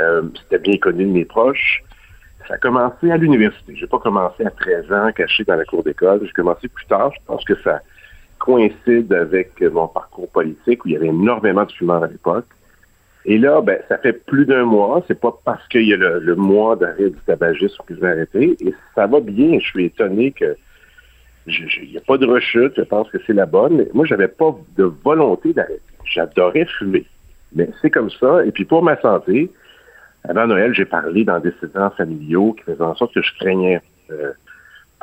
Euh, 0.00 0.22
C'était 0.44 0.70
bien 0.70 0.78
connu 0.78 1.04
de 1.04 1.10
mes 1.10 1.26
proches. 1.26 1.82
Ça 2.48 2.54
a 2.54 2.56
commencé 2.56 3.10
à 3.10 3.18
l'université. 3.18 3.76
J'ai 3.76 3.86
pas 3.86 3.98
commencé 3.98 4.46
à 4.46 4.50
13 4.50 4.90
ans, 4.94 5.12
caché 5.14 5.44
dans 5.44 5.56
la 5.56 5.66
cour 5.66 5.84
d'école. 5.84 6.20
J'ai 6.24 6.32
commencé 6.32 6.68
plus 6.68 6.86
tard. 6.86 7.12
Je 7.12 7.20
pense 7.26 7.44
que 7.44 7.54
ça 7.62 7.82
coïncide 8.46 9.12
avec 9.12 9.60
mon 9.60 9.88
parcours 9.88 10.30
politique 10.30 10.84
où 10.84 10.88
il 10.88 10.94
y 10.94 10.96
avait 10.96 11.08
énormément 11.08 11.64
de 11.64 11.72
fumeurs 11.72 12.04
à 12.04 12.06
l'époque. 12.06 12.46
Et 13.24 13.38
là, 13.38 13.60
ben, 13.60 13.78
ça 13.88 13.98
fait 13.98 14.12
plus 14.12 14.46
d'un 14.46 14.64
mois. 14.64 15.02
C'est 15.08 15.20
pas 15.20 15.36
parce 15.44 15.66
qu'il 15.66 15.82
y 15.82 15.92
a 15.92 15.96
le, 15.96 16.36
mois 16.36 16.76
d'arrêt 16.76 17.10
du 17.10 17.18
tabagisme 17.26 17.82
que 17.84 17.96
je 17.96 18.00
vais 18.00 18.10
arrêter. 18.10 18.56
Et 18.60 18.72
ça 18.94 19.08
va 19.08 19.18
bien. 19.20 19.58
Je 19.58 19.66
suis 19.66 19.86
étonné 19.86 20.30
que 20.30 20.56
il 21.48 21.90
n'y 21.90 21.96
a 21.96 22.00
pas 22.00 22.18
de 22.18 22.26
rechute. 22.26 22.74
Je 22.76 22.82
pense 22.82 23.10
que 23.10 23.18
c'est 23.26 23.32
la 23.32 23.46
bonne. 23.46 23.78
Mais 23.78 23.88
moi, 23.94 24.06
j'avais 24.06 24.28
pas 24.28 24.54
de 24.76 24.84
volonté 24.84 25.52
d'arrêter. 25.52 25.82
J'adorais 26.04 26.66
fumer. 26.78 27.04
Mais 27.52 27.68
c'est 27.82 27.90
comme 27.90 28.10
ça. 28.10 28.44
Et 28.44 28.52
puis 28.52 28.64
pour 28.64 28.82
ma 28.84 29.00
santé, 29.00 29.50
avant 30.28 30.46
Noël, 30.46 30.72
j'ai 30.72 30.84
parlé 30.84 31.24
d'antécédents 31.24 31.90
familiaux 31.90 32.52
qui 32.52 32.64
faisaient 32.64 32.80
en 32.80 32.94
sorte 32.94 33.12
que 33.12 33.22
je 33.22 33.32
craignais 33.40 33.80
euh, 34.10 34.32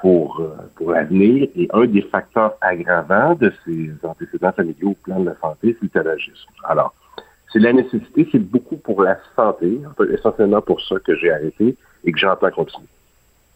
pour, 0.03 0.41
euh, 0.41 0.49
pour 0.75 0.91
l'avenir. 0.91 1.47
Et 1.55 1.69
un 1.71 1.85
des 1.85 2.01
facteurs 2.01 2.55
aggravants 2.59 3.35
de 3.35 3.53
ces 3.63 3.89
antécédents 4.03 4.51
familiaux 4.51 4.89
au 4.89 4.95
plan 4.95 5.21
de 5.21 5.27
la 5.27 5.35
santé, 5.39 5.77
c'est 5.79 5.83
le 5.83 5.89
tabagisme. 5.89 6.51
Alors, 6.65 6.93
c'est 7.51 7.59
la 7.59 7.71
nécessité, 7.71 8.27
c'est 8.29 8.39
beaucoup 8.39 8.75
pour 8.75 9.01
la 9.01 9.17
santé, 9.33 9.79
essentiellement 10.11 10.61
pour 10.61 10.81
ça 10.81 10.95
que 10.99 11.15
j'ai 11.15 11.31
arrêté 11.31 11.77
et 12.03 12.11
que 12.11 12.19
j'entends 12.19 12.51
continuer. 12.51 12.87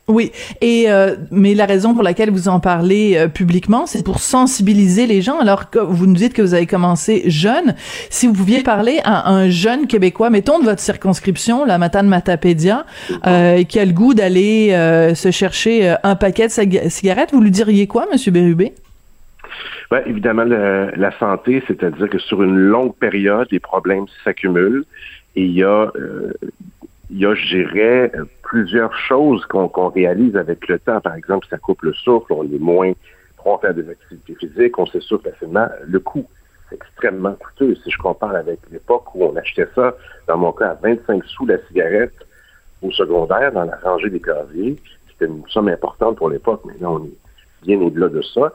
Oui, 0.10 0.32
et 0.62 0.86
euh, 0.88 1.18
mais 1.32 1.54
la 1.54 1.66
raison 1.66 1.94
pour 1.94 2.02
laquelle 2.02 2.32
vous 2.32 2.48
en 2.48 2.62
parlez 2.62 3.18
euh, 3.18 3.28
publiquement, 3.28 3.86
c'est 3.86 4.06
pour 4.06 4.20
sensibiliser 4.20 5.06
les 5.06 5.22
gens. 5.22 5.38
Alors 5.38 5.70
que 5.70 5.80
vous 5.80 6.08
nous 6.08 6.14
dites 6.14 6.34
que 6.34 6.42
vous 6.42 6.54
avez 6.54 6.66
commencé 6.66 7.30
jeune, 7.30 7.76
si 8.10 8.26
vous 8.26 8.32
pouviez 8.32 8.64
parler 8.64 9.02
à 9.04 9.30
un 9.30 9.50
jeune 9.50 9.86
québécois, 9.86 10.30
mettons 10.30 10.60
de 10.60 10.64
votre 10.64 10.80
circonscription, 10.80 11.66
la 11.66 11.78
Matane 11.78 12.08
Matapédia, 12.08 12.86
euh, 13.26 13.64
qui 13.64 13.80
a 13.80 13.86
le 13.86 13.92
goût 13.92 14.14
d'aller 14.14 14.70
euh, 14.72 15.14
se 15.14 15.30
chercher 15.30 15.96
un 16.04 16.16
paquet 16.16 16.48
de 16.48 16.90
cigarettes, 16.90 17.34
vous 17.34 17.42
lui 17.42 17.52
diriez 17.52 17.86
quoi, 17.86 18.06
Monsieur 18.10 18.32
Bérubé? 18.32 18.72
Ben, 19.92 20.04
évidemment, 20.06 20.46
la 20.46 21.12
santé, 21.20 21.62
c'est-à-dire 21.68 22.10
que 22.10 22.20
sur 22.20 22.44
une 22.44 22.56
longue 22.56 22.96
période, 22.96 23.48
les 23.52 23.60
problèmes 23.60 24.06
s'accumulent. 24.24 24.86
Et 25.36 25.44
il 25.44 25.52
y 25.52 25.64
a 25.64 25.92
il 27.10 27.20
y 27.20 27.26
a, 27.26 27.36
je 27.36 27.48
dirais, 27.48 28.12
plusieurs 28.48 28.96
choses 28.98 29.46
qu'on 29.46 29.90
réalise 29.90 30.36
avec 30.38 30.68
le 30.70 30.80
temps. 30.80 31.02
Par 31.02 31.16
exemple, 31.16 31.46
ça 31.50 31.58
coupe 31.58 31.82
le 31.82 31.94
souffle, 31.94 32.32
on 32.32 32.44
est 32.44 32.60
moins 32.60 32.94
prompt 33.36 33.64
à 33.64 33.74
des 33.74 33.88
activités 33.90 34.36
physiques, 34.36 34.80
on 34.80 34.86
s'essouffle 34.86 35.30
facilement. 35.30 35.68
Le 35.86 36.00
coût, 36.00 36.26
c'est 36.70 36.76
extrêmement 36.76 37.34
coûteux. 37.34 37.76
Si 37.84 37.92
je 37.92 37.98
compare 37.98 38.36
avec 38.36 38.60
l'époque 38.72 39.14
où 39.14 39.26
on 39.26 39.36
achetait 39.36 39.68
ça, 39.76 39.96
dans 40.28 40.38
mon 40.38 40.54
cas, 40.54 40.70
à 40.70 40.74
25 40.76 41.24
sous 41.26 41.46
la 41.46 41.58
cigarette 41.68 42.16
au 42.82 42.92
secondaire, 42.92 43.52
dans 43.52 43.66
la 43.66 43.76
rangée 43.84 44.10
des 44.10 44.22
casiers, 44.22 44.78
c'était 45.10 45.30
une 45.30 45.44
somme 45.50 45.68
importante 45.68 46.18
pour 46.18 46.30
l'époque. 46.30 46.64
Maintenant, 46.64 47.02
on 47.02 47.06
est 47.06 47.18
bien 47.64 47.82
au-delà 47.82 48.08
de 48.08 48.22
ça. 48.22 48.54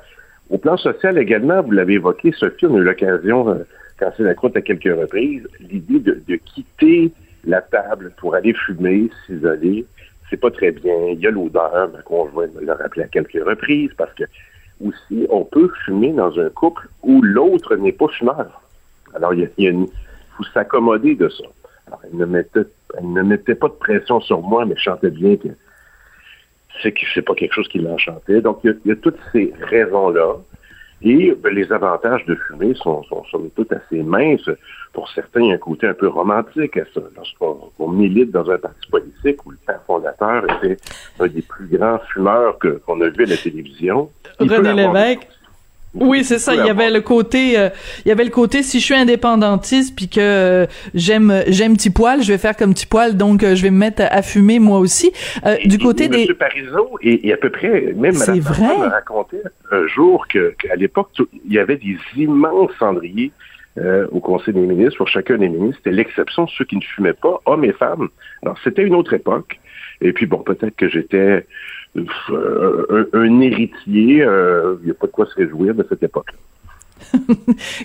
Au 0.48 0.56
plan 0.56 0.78
social 0.78 1.18
également, 1.18 1.60
vous 1.62 1.72
l'avez 1.72 1.94
évoqué, 1.94 2.32
Sophie, 2.32 2.64
on 2.66 2.76
a 2.76 2.78
eu 2.78 2.84
l'occasion, 2.84 3.50
euh, 3.50 3.64
quand 3.98 4.10
c'est 4.16 4.22
la 4.22 4.34
croûte 4.34 4.56
à 4.56 4.62
quelques 4.62 4.84
reprises, 4.84 5.46
l'idée 5.60 5.98
de 5.98 6.36
quitter 6.36 7.12
la 7.44 7.60
table 7.60 8.12
pour 8.18 8.34
aller 8.34 8.54
fumer, 8.54 9.10
s'isoler, 9.26 9.86
c'est 10.30 10.36
pas 10.36 10.50
très 10.50 10.70
bien. 10.72 10.94
Il 11.12 11.20
y 11.20 11.26
a 11.26 11.30
l'odeur, 11.30 11.90
ma 11.92 12.02
conjointe 12.02 12.54
me 12.54 12.64
l'a 12.64 12.74
rappelé 12.74 13.02
à 13.02 13.08
quelques 13.08 13.44
reprises, 13.44 13.90
parce 13.96 14.12
que 14.14 14.24
aussi, 14.84 15.26
on 15.30 15.44
peut 15.44 15.70
fumer 15.84 16.12
dans 16.12 16.38
un 16.38 16.48
couple 16.50 16.88
où 17.02 17.22
l'autre 17.22 17.76
n'est 17.76 17.92
pas 17.92 18.08
fumeur. 18.08 18.62
Alors, 19.14 19.34
il, 19.34 19.48
y 19.58 19.68
a, 19.68 19.72
faut 19.72 20.44
s'accommoder 20.54 21.14
de 21.14 21.28
ça. 21.28 21.44
elle 22.04 22.18
ne 22.18 22.24
mettait, 22.24 22.66
elle 22.98 23.12
ne 23.12 23.22
mettait 23.22 23.54
pas 23.54 23.68
de 23.68 23.74
pression 23.74 24.20
sur 24.20 24.40
moi, 24.40 24.64
mais 24.64 24.74
sentais 24.82 25.10
bien 25.10 25.36
que 25.36 25.48
c'est 26.82 26.92
que 26.92 27.20
pas 27.20 27.34
quelque 27.34 27.54
chose 27.54 27.68
qui 27.68 27.78
l'enchantait. 27.78 28.40
Donc, 28.40 28.60
il 28.64 28.76
y 28.84 28.90
a 28.90 28.96
toutes 28.96 29.18
ces 29.32 29.52
raisons-là. 29.60 30.36
Et 31.04 31.34
ben, 31.34 31.52
les 31.54 31.72
avantages 31.72 32.24
de 32.26 32.34
fumer 32.34 32.74
sont, 32.74 33.02
sont, 33.04 33.24
sont 33.24 33.50
tout 33.56 33.66
assez 33.70 34.02
minces. 34.02 34.48
Pour 34.92 35.08
certains, 35.10 35.40
il 35.40 35.48
y 35.48 35.52
a 35.52 35.54
un 35.54 35.58
côté 35.58 35.86
un 35.86 35.94
peu 35.94 36.08
romantique 36.08 36.76
à 36.76 36.84
ça. 36.94 37.00
Lorsqu'on 37.16 37.70
on 37.78 37.88
milite 37.88 38.30
dans 38.30 38.48
un 38.50 38.58
parti 38.58 38.88
politique 38.88 39.44
où 39.46 39.50
le 39.50 39.58
père 39.66 39.80
fondateur 39.86 40.44
était 40.44 40.76
un 41.18 41.26
des 41.26 41.42
plus 41.42 41.66
grands 41.66 41.98
fumeurs 42.12 42.58
qu'on 42.58 43.00
a 43.00 43.08
vu 43.08 43.24
à 43.24 43.28
la 43.28 43.36
télévision. 43.36 44.10
René 44.38 44.74
Lévesque. 44.74 45.28
Oui, 45.94 46.24
c'est 46.24 46.38
ça. 46.38 46.54
Il 46.54 46.64
y 46.64 46.70
avait 46.70 46.90
le 46.90 47.02
côté, 47.02 47.58
euh, 47.58 47.68
il 48.04 48.08
y 48.08 48.12
avait 48.12 48.24
le 48.24 48.30
côté 48.30 48.62
si 48.62 48.80
je 48.80 48.84
suis 48.84 48.94
indépendantiste 48.94 49.94
puis 49.94 50.08
que 50.08 50.20
euh, 50.20 50.66
j'aime 50.94 51.42
j'aime 51.48 51.76
petit 51.76 51.90
poil, 51.90 52.22
je 52.22 52.32
vais 52.32 52.38
faire 52.38 52.56
comme 52.56 52.72
petit 52.72 52.86
poil, 52.86 53.16
donc 53.16 53.42
euh, 53.42 53.54
je 53.54 53.62
vais 53.62 53.70
me 53.70 53.76
mettre 53.78 54.02
à, 54.02 54.06
à 54.06 54.22
fumer 54.22 54.58
moi 54.58 54.78
aussi. 54.78 55.12
Euh, 55.44 55.56
du 55.66 55.78
côté 55.78 56.04
Et 56.04 56.08
des, 56.08 56.22
M. 56.30 56.34
Parizeau, 56.34 56.98
et, 57.02 57.28
et 57.28 57.32
à 57.34 57.36
peu 57.36 57.50
près, 57.50 57.92
même 57.94 58.14
C'est 58.14 58.30
Mme 58.32 58.40
vrai? 58.42 58.78
Me 58.78 58.86
racontait 58.90 59.42
un 59.70 59.86
jour 59.86 60.26
que- 60.28 60.54
qu'à 60.62 60.76
l'époque, 60.76 61.10
il 61.46 61.52
y 61.52 61.58
avait 61.58 61.76
des 61.76 61.98
immenses 62.16 62.70
cendriers 62.78 63.30
euh, 63.78 64.06
au 64.12 64.20
Conseil 64.20 64.54
des 64.54 64.60
ministres 64.60 64.96
pour 64.98 65.08
chacun 65.08 65.36
des 65.38 65.48
ministres. 65.48 65.80
C'était 65.84 65.94
l'exception 65.96 66.46
ceux 66.46 66.64
qui 66.64 66.76
ne 66.76 66.82
fumaient 66.82 67.12
pas, 67.14 67.40
hommes 67.46 67.64
et 67.64 67.72
femmes. 67.72 68.08
Alors, 68.42 68.56
c'était 68.64 68.82
une 68.82 68.94
autre 68.94 69.12
époque. 69.14 69.58
Et 70.00 70.12
puis, 70.12 70.26
bon, 70.26 70.38
peut-être 70.38 70.74
que 70.76 70.88
j'étais 70.88 71.46
un, 71.96 73.04
un 73.12 73.40
héritier. 73.40 74.22
euh, 74.22 74.76
Il 74.82 74.86
n'y 74.86 74.90
a 74.90 74.94
pas 74.94 75.06
de 75.06 75.12
quoi 75.12 75.26
se 75.26 75.34
réjouir 75.34 75.74
de 75.74 75.86
cette 75.88 76.02
époque-là. 76.02 76.38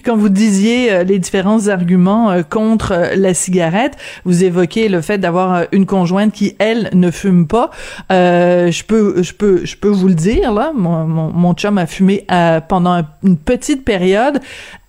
quand 0.06 0.16
vous 0.16 0.30
disiez 0.30 0.94
euh, 0.94 1.04
les 1.04 1.18
différents 1.18 1.68
arguments 1.70 2.30
euh, 2.32 2.44
contre 2.44 2.92
euh, 2.94 3.16
la 3.16 3.34
cigarette, 3.34 3.94
vous 4.26 4.44
évoquez 4.44 4.90
le 4.90 5.02
fait 5.02 5.18
d'avoir 5.18 5.54
euh, 5.56 5.64
une 5.72 5.86
conjointe 5.88 6.32
qui 6.32 6.56
elle 6.60 6.90
ne 6.94 7.10
fume 7.10 7.48
pas. 7.48 7.72
Euh, 8.12 8.70
je 8.72 8.84
peux, 8.86 9.24
je 9.24 9.34
peux, 9.34 9.66
je 9.66 9.76
peux 9.76 9.90
vous 9.90 10.08
le 10.08 10.14
dire 10.14 10.54
là. 10.54 10.72
Mon, 10.76 11.06
mon, 11.06 11.32
mon 11.32 11.54
chum 11.56 11.78
a 11.80 11.88
fumé 11.88 12.26
euh, 12.32 12.62
pendant 12.62 12.92
un- 12.92 13.08
une 13.24 13.38
petite 13.38 13.84
période. 13.84 14.40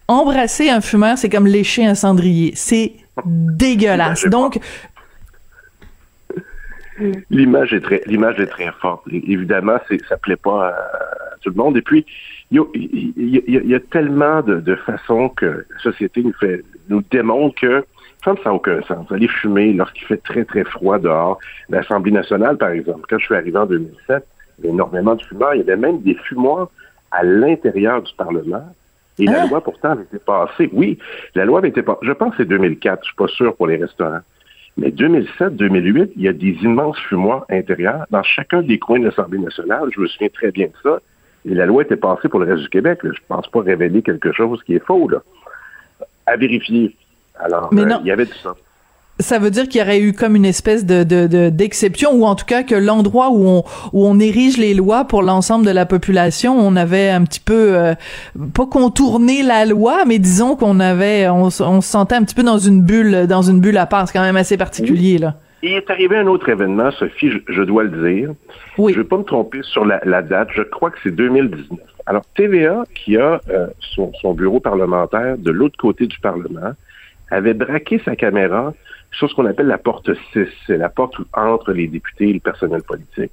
Embrasser 0.09 0.69
un 0.71 0.81
fumeur, 0.83 1.19
c'est 1.19 1.29
comme 1.31 1.47
lécher 1.47 1.85
un 1.87 1.95
cendrier. 1.95 2.53
C'est 2.55 2.93
dégueulasse. 3.25 4.25
Donc, 4.27 4.59
L'image 7.31 7.73
est 7.75 7.81
très, 7.81 8.03
l'image 8.07 8.39
est 8.41 8.47
très 8.47 8.71
forte. 8.81 9.03
Évidemment, 9.13 9.79
c'est, 9.89 10.03
ça 10.07 10.17
plaît 10.17 10.37
pas 10.37 10.69
à, 10.69 10.71
à 10.71 11.37
tout 11.43 11.51
le 11.51 11.57
monde. 11.57 11.77
Et 11.77 11.83
puis, 11.83 12.05
il 12.51 12.59
y 12.59 12.61
y 13.37 13.57
a- 13.57 13.61
y 13.63 13.75
y 13.75 13.81
tellement 13.91 14.43
de, 14.43 14.57
de 14.61 14.75
façons 14.75 15.29
que 15.29 15.47
la 15.71 15.79
société 15.83 16.23
nous 16.23 16.33
fait, 16.35 16.65
nous 16.89 17.03
démontre 17.11 17.61
que 17.61 17.85
ça 18.25 18.35
n'a 18.45 18.53
aucun 18.53 18.81
sens. 18.83 19.11
Aller 19.13 19.29
fumer 19.29 19.73
lorsqu'il 19.73 20.07
fait 20.07 20.17
très, 20.23 20.45
très 20.45 20.65
froid 20.65 20.99
dehors. 20.99 21.39
L'Assemblée 21.69 22.11
nationale, 22.13 22.57
par 22.57 22.71
exemple, 22.71 23.03
quand 23.09 23.19
je 23.19 23.25
suis 23.27 23.35
arrivé 23.35 23.57
en 23.57 23.67
2007, 23.67 24.27
il 24.59 24.65
y 24.65 24.67
avait 24.69 24.75
énormément 24.75 25.15
de 25.15 25.23
fumeurs. 25.23 25.55
Il 25.55 25.59
y 25.59 25.63
avait 25.63 25.77
même 25.77 26.01
des 26.03 26.15
fumoirs 26.15 26.69
à 27.11 27.23
l'intérieur 27.23 28.03
du 28.03 28.13
Parlement. 28.17 28.65
Et 29.21 29.25
la 29.27 29.47
loi, 29.47 29.61
pourtant, 29.63 29.91
avait 29.93 30.03
été 30.03 30.19
passée. 30.19 30.69
Oui, 30.73 30.99
la 31.35 31.45
loi 31.45 31.59
avait 31.59 31.69
été 31.71 31.83
passée. 31.83 31.99
Je 32.03 32.13
pense 32.13 32.33
que 32.33 32.39
c'est 32.43 32.49
2004. 32.49 33.01
Je 33.03 33.07
suis 33.07 33.17
pas 33.17 33.27
sûr 33.29 33.55
pour 33.57 33.67
les 33.67 33.77
restaurants. 33.77 34.21
Mais 34.79 34.91
2007-2008, 34.91 36.13
il 36.15 36.23
y 36.23 36.29
a 36.29 36.33
des 36.33 36.57
immenses 36.63 36.99
fumoirs 37.09 37.45
intérieurs 37.51 38.07
dans 38.11 38.23
chacun 38.23 38.63
des 38.63 38.79
coins 38.79 39.01
de 39.01 39.07
l'Assemblée 39.07 39.41
nationale. 39.41 39.89
Je 39.93 40.01
me 40.01 40.07
souviens 40.07 40.29
très 40.33 40.53
bien 40.53 40.67
de 40.67 40.73
ça. 40.85 41.01
Et 41.45 41.55
la 41.55 41.67
loi 41.67 41.83
était 41.83 41.97
passée 41.97 42.29
pour 42.29 42.39
le 42.39 42.47
reste 42.47 42.63
du 42.63 42.69
Québec. 42.69 43.03
là. 43.03 43.11
Je 43.13 43.21
pense 43.27 43.49
pas 43.49 43.61
révéler 43.61 44.03
quelque 44.03 44.33
chose 44.33 44.63
qui 44.63 44.75
est 44.75 44.85
faux. 44.85 45.09
Là. 45.09 45.19
À 46.27 46.37
vérifier. 46.37 46.95
Alors, 47.41 47.75
Mais 47.75 47.83
euh, 47.83 47.97
il 48.03 48.07
y 48.07 48.13
avait 48.13 48.27
du 48.27 48.35
ça. 48.35 48.55
Ça 49.21 49.39
veut 49.39 49.51
dire 49.51 49.69
qu'il 49.69 49.81
y 49.81 49.85
aurait 49.85 50.01
eu 50.01 50.13
comme 50.13 50.37
une 50.37 50.45
espèce 50.45 50.87
de 50.87 51.03
de- 51.03 51.27
de- 51.27 51.49
d'exception 51.51 52.13
ou 52.13 52.25
en 52.25 52.35
tout 52.35 52.45
cas 52.47 52.63
que 52.63 52.75
l'endroit 52.75 53.31
où 53.31 53.47
on 53.47 53.65
où 53.93 54.07
on 54.07 54.19
érige 54.21 54.57
les 54.59 54.75
lois 54.75 55.05
pour 55.05 55.23
l'ensemble 55.23 55.67
de 55.67 55.71
la 55.71 55.87
population, 55.87 56.57
on 56.59 56.77
avait 56.77 57.09
un 57.11 57.25
petit 57.25 57.41
peu 57.41 57.77
euh, 57.77 57.95
pas 58.55 58.67
contourné 58.67 59.43
la 59.43 59.65
loi, 59.67 60.05
mais 60.07 60.19
disons 60.19 60.57
qu'on 60.57 60.81
avait 60.81 61.29
on, 61.29 61.45
on 61.47 61.51
se 61.81 61.89
sentait 61.91 62.15
un 62.15 62.23
petit 62.23 62.35
peu 62.35 62.43
dans 62.45 62.59
une 62.59 62.83
bulle 62.83 63.27
dans 63.27 63.43
une 63.43 63.61
bulle 63.61 63.77
à 63.79 63.87
part, 63.87 64.07
c'est 64.07 64.13
quand 64.17 64.25
même 64.25 64.37
assez 64.37 64.57
particulier 64.57 65.19
là. 65.19 65.35
Il 65.65 65.73
est 65.73 65.91
arrivé 65.91 66.17
un 66.17 66.29
autre 66.29 66.49
événement, 66.51 66.93
Sophie, 66.93 67.31
je, 67.33 67.39
je 67.53 67.63
dois 67.65 67.83
le 67.83 67.91
dire. 68.11 68.31
Je 68.77 68.83
ne 68.83 68.93
vais 68.93 69.03
pas 69.03 69.17
me 69.19 69.25
tromper 69.25 69.59
sur 69.65 69.85
la, 69.85 70.01
la 70.05 70.23
date. 70.23 70.51
Je 70.55 70.63
crois 70.63 70.91
que 70.93 70.99
c'est 71.03 71.11
2019. 71.11 71.81
Alors, 72.07 72.23
TVA, 72.37 72.85
qui 72.95 73.17
a 73.17 73.41
euh, 73.51 73.67
son, 73.81 74.13
son 74.23 74.35
bureau 74.35 74.61
parlementaire 74.61 75.37
de 75.37 75.51
l'autre 75.51 75.77
côté 75.77 76.07
du 76.07 76.21
Parlement, 76.21 76.75
avait 77.33 77.55
braqué 77.55 78.01
sa 78.05 78.15
caméra 78.15 78.73
sur 79.19 79.29
ce 79.29 79.35
qu'on 79.35 79.47
appelle 79.47 79.67
la 79.67 79.79
porte 79.79 80.11
6. 80.33 80.47
C'est 80.67 80.77
la 80.77 80.89
porte 80.89 81.19
où- 81.19 81.25
entre 81.35 81.73
les 81.73 81.89
députés 81.89 82.31
et 82.31 82.33
le 82.33 82.41
personnel 82.41 82.83
politique. 82.83 83.33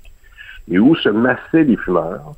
Et 0.69 0.79
où 0.79 0.95
se 0.95 1.09
massaient 1.09 1.63
les 1.63 1.77
fumeurs. 1.77 2.31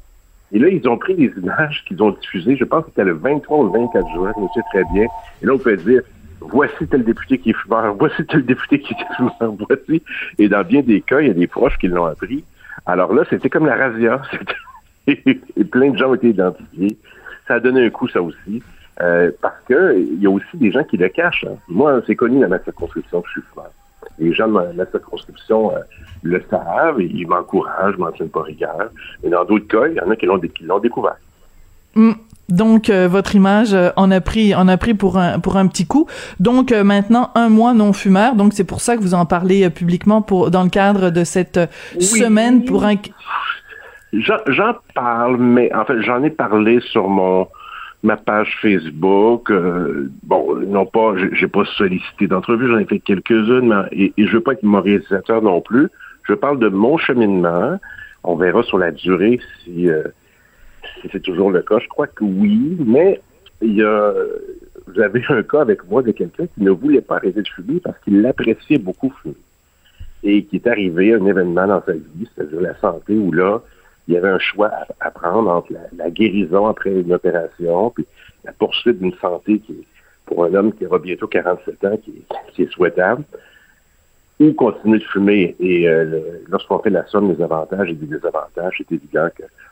Et 0.52 0.60
là, 0.60 0.68
ils 0.68 0.88
ont 0.88 0.98
pris 0.98 1.16
des 1.16 1.32
images 1.42 1.84
qu'ils 1.88 2.02
ont 2.04 2.12
diffusées. 2.12 2.56
Je 2.58 2.66
pense 2.66 2.84
que 2.84 2.90
c'était 2.90 3.04
le 3.06 3.14
23 3.14 3.58
ou 3.60 3.64
le 3.74 3.80
24 3.80 4.08
juin, 4.14 4.32
je 4.36 4.42
me 4.42 4.48
souviens 4.48 4.64
très 4.72 4.84
bien. 4.94 5.06
Et 5.42 5.46
là, 5.46 5.54
on 5.54 5.58
peut 5.58 5.76
dire, 5.78 6.02
voici 6.42 6.88
tel 6.88 7.04
député 7.04 7.38
qui 7.38 7.50
est 7.52 7.58
fumeur, 7.58 7.94
voici 8.00 8.26
tel 8.26 8.46
député 8.46 8.80
qui 8.80 8.94
est 8.94 8.98
fumeur, 9.16 9.54
voici. 9.68 10.04
Et 10.38 10.48
dans 10.50 10.64
bien 10.64 10.82
des 10.82 11.02
cas, 11.02 11.22
il 11.22 11.28
y 11.28 11.32
a 11.32 11.34
des 11.34 11.48
proches 11.48 11.78
qui 11.78 11.88
l'ont 11.88 12.06
appris. 12.06 12.44
Alors 12.86 13.14
là, 13.14 13.24
c'était 13.30 13.50
comme 13.50 13.66
la 13.66 13.76
razzia. 13.76 14.22
Et 15.08 15.64
plein 15.64 15.92
de 15.92 15.98
gens 15.98 16.10
ont 16.10 16.16
été 16.16 16.30
identifiés. 16.30 16.98
Ça 17.48 17.56
a 17.56 17.60
donné 17.62 17.86
un 17.86 17.90
coup, 17.90 18.10
ça 18.10 18.22
aussi. 18.22 18.62
Euh, 19.02 19.32
parce 19.42 19.60
que 19.68 19.96
il 19.98 20.22
y 20.22 20.26
a 20.26 20.30
aussi 20.30 20.56
des 20.56 20.72
gens 20.72 20.84
qui 20.84 20.98
le 20.98 21.08
cachent. 21.10 21.46
hein. 21.48 21.56
Moi, 21.68 22.02
c'est 22.08 22.16
connu 22.16 22.40
dans 22.42 22.50
ma 22.50 22.60
circonscription 22.60 23.22
que 23.22 23.28
je 23.28 23.34
suis 23.34 23.42
fumeur. 23.52 23.70
Les 24.18 24.34
gens 24.34 24.48
de 24.48 24.54
ma, 24.54 24.64
ma 24.74 24.86
circonscription 24.88 25.72
euh, 25.72 25.80
le 26.24 26.44
savent 26.50 27.00
et 27.00 27.06
ils 27.06 27.28
m'encouragent, 27.28 27.94
je 27.94 28.00
m'en 28.00 28.12
tiens 28.12 28.26
pas 28.28 28.42
rigueur. 28.42 28.90
Mais 29.24 29.30
dans 29.30 29.46
d'autres 29.46 29.68
cas, 29.68 29.88
il 29.88 29.96
y 29.96 30.02
en 30.02 30.10
a 30.10 30.16
qui 30.16 30.26
l'ont, 30.26 30.38
dé- 30.40 30.50
qui 30.50 30.64
l'ont 30.64 30.80
découvert. 30.80 31.18
Mm. 31.94 32.14
Donc 32.50 32.90
euh, 32.90 33.08
votre 33.10 33.36
image 33.36 33.74
euh, 33.74 33.90
en 33.98 34.10
a 34.10 34.22
pris 34.22 34.56
en 34.56 34.70
a 34.70 34.78
pris 34.78 34.94
pour 34.94 35.18
un 35.18 35.40
pour 35.40 35.58
un 35.58 35.68
petit 35.68 35.86
coup. 35.86 36.08
Donc 36.40 36.72
euh, 36.72 36.84
maintenant 36.84 37.30
un 37.36 37.50
mois 37.50 37.74
non 37.74 37.92
fumeur. 37.92 38.36
Donc 38.36 38.54
c'est 38.54 38.64
pour 38.64 38.80
ça 38.80 38.96
que 38.96 39.02
vous 39.02 39.14
en 39.14 39.26
parlez 39.26 39.70
publiquement 39.70 40.22
pour 40.22 40.50
dans 40.50 40.64
le 40.64 40.70
cadre 40.70 41.10
de 41.10 41.24
cette 41.26 41.60
semaine 42.00 42.64
pour 42.64 42.86
un 42.86 42.96
j'en 44.14 44.74
parle, 44.96 45.38
mais 45.38 45.74
en 45.74 45.84
fait, 45.86 46.02
j'en 46.02 46.24
ai 46.24 46.30
parlé 46.30 46.80
sur 46.80 47.10
mon 47.10 47.48
ma 48.08 48.18
page 48.18 48.58
Facebook. 48.62 49.52
euh, 49.52 50.10
bon, 50.24 50.56
non 50.66 50.86
pas, 50.86 51.14
j'ai, 51.34 51.48
pas 51.48 51.66
sollicité 51.66 52.28
d'entrevue, 52.28 52.70
j'en 52.70 52.80
ai 52.80 52.86
fait 52.86 53.00
quelques-unes, 53.00 53.68
mais, 53.68 53.88
et, 53.92 54.14
et 54.18 54.26
je 54.26 54.34
veux 54.34 54.42
pas 54.42 54.54
être 54.54 54.64
moralisateur 54.64 55.42
non 55.42 55.62
plus. 55.62 55.90
Je 56.24 56.34
parle 56.34 56.60
de 56.60 56.70
mon 56.70 56.98
cheminement. 56.98 57.80
On 58.24 58.36
verra 58.36 58.64
sur 58.64 58.78
la 58.78 58.92
durée 58.92 59.40
si, 59.64 59.90
euh, 59.90 60.04
si 61.02 61.10
c'est 61.12 61.22
toujours 61.22 61.52
le 61.52 61.62
cas. 61.62 61.80
Je 61.80 61.88
crois 61.88 62.08
que 62.08 62.24
oui, 62.24 62.78
mais 62.86 63.22
il 63.62 63.76
y 63.76 63.84
a, 63.84 64.14
vous 64.88 65.02
avez 65.02 65.24
un 65.30 65.44
cas 65.44 65.62
avec 65.62 65.88
moi 65.90 66.02
de 66.02 66.12
quelqu'un 66.12 66.48
qui 66.48 66.64
ne 66.64 66.72
voulait 66.72 67.02
pas 67.02 67.18
arrêter 67.18 67.42
de 67.42 67.48
fumer 67.48 67.80
parce 67.80 67.98
qu'il 68.00 68.22
l'appréciait 68.22 68.80
beaucoup 68.80 69.14
fumer 69.22 69.36
et 70.24 70.44
qui 70.46 70.58
est 70.58 70.68
arrivé 70.68 71.14
à 71.14 71.18
un 71.18 71.26
événement 71.26 71.68
dans 71.68 71.84
sa 71.86 71.94
vie, 71.94 72.28
c'est-à-dire 72.36 72.62
la 72.62 72.76
santé, 72.80 73.14
où 73.14 73.32
là, 73.32 73.62
il 74.08 74.14
y 74.14 74.18
avait 74.18 74.30
un 74.30 74.40
choix 74.40 74.72
à, 75.00 75.12
prendre 75.12 75.50
entre 75.50 75.74
la, 75.96 76.10
guérison 76.10 76.68
après 76.68 76.92
une 76.92 77.14
opération, 77.14 77.90
puis 77.92 78.06
la 78.46 78.54
poursuite 78.54 79.00
d'une 79.00 79.14
santé 79.16 79.60
qui 79.60 79.74
est, 79.74 79.86
pour 80.26 80.44
un 80.44 80.54
homme 80.54 80.74
qui 80.74 80.86
aura 80.86 81.00
bientôt 81.00 81.28
47 81.28 81.86
ans, 81.86 81.98
qui 81.98 82.62
est, 82.62 82.72
souhaitable, 82.72 83.24
ou 84.40 84.54
continuer 84.54 85.00
de 85.00 85.04
fumer. 85.06 85.56
Et 85.60 85.88
euh, 85.88 86.04
le- 86.04 86.44
lorsqu'on 86.50 86.80
fait 86.80 86.90
la 86.90 87.06
somme 87.08 87.34
des 87.34 87.42
avantages 87.42 87.90
et 87.90 87.94
des 87.96 88.06
désavantages, 88.06 88.76
c'est 88.78 88.92
évident 88.96 89.28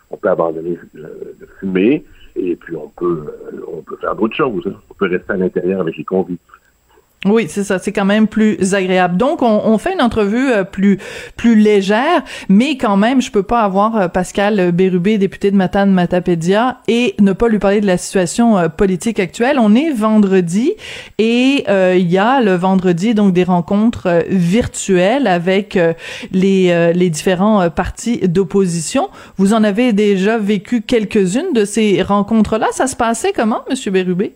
qu'on 0.10 0.18
peut 0.18 0.30
abandonner 0.30 0.78
de, 0.94 1.02
de 1.40 1.46
fumer, 1.60 2.04
et 2.36 2.56
puis 2.56 2.76
on 2.76 2.90
peut, 2.90 3.26
euh, 3.54 3.62
on 3.72 3.82
peut 3.82 3.98
faire 3.98 4.16
d'autres 4.16 4.36
choses. 4.36 4.66
hein. 4.68 4.76
On 4.90 4.94
peut 4.94 5.08
rester 5.10 5.32
à 5.34 5.38
l'intérieur 5.38 5.82
avec 5.82 5.98
les 5.98 6.04
convives. 6.04 6.38
Oui, 7.26 7.48
c'est 7.50 7.64
ça, 7.64 7.80
c'est 7.80 7.92
quand 7.92 8.06
même 8.06 8.28
plus 8.28 8.76
agréable. 8.76 9.18
Donc, 9.18 9.42
on, 9.42 9.78
fait 9.80 9.94
une 9.94 10.02
entrevue 10.02 10.52
euh, 10.52 10.64
plus 10.64 11.00
plus 11.36 11.56
légère, 11.56 12.24
mais 12.50 12.78
quand 12.78 12.98
même, 12.98 13.20
je 13.20 13.32
peux 13.32 13.42
pas 13.42 13.62
avoir 13.62 13.98
euh, 13.98 14.08
Pascal 14.08 14.72
Bérubé, 14.72 15.18
député 15.18 15.50
de 15.50 15.56
Matane 15.56 15.92
Matapédia, 15.92 16.78
et 16.88 17.16
ne 17.20 17.34
pas 17.34 17.48
lui 17.48 17.58
parler 17.58 17.82
de 17.82 17.88
la 17.88 17.98
situation 17.98 18.60
euh, 18.60 18.70
politique 18.70 19.20
actuelle. 19.20 19.58
On 19.60 19.74
est 19.74 19.92
vendredi 19.92 20.74
et 21.18 21.66
il 21.68 22.12
y 22.12 22.18
a 22.18 22.42
le 22.42 22.54
vendredi 22.54 23.16
donc 23.16 23.34
des 23.34 23.44
rencontres 23.44 24.24
virtuelles 24.30 25.28
avec 25.28 25.80
les 26.32 26.94
les 26.94 27.10
différents 27.10 27.70
partis 27.70 28.20
d'opposition. 28.28 29.10
Vous 29.38 29.54
en 29.54 29.64
avez 29.64 29.94
déjà 29.94 30.38
vécu 30.38 30.82
quelques-unes 30.82 31.54
de 31.54 31.66
ces 31.66 32.02
rencontres-là? 32.02 32.68
Ça 32.72 32.88
se 32.88 32.96
passait 32.96 33.34
comment, 33.34 33.62
Monsieur 33.70 33.92
Bérubé? 33.92 34.34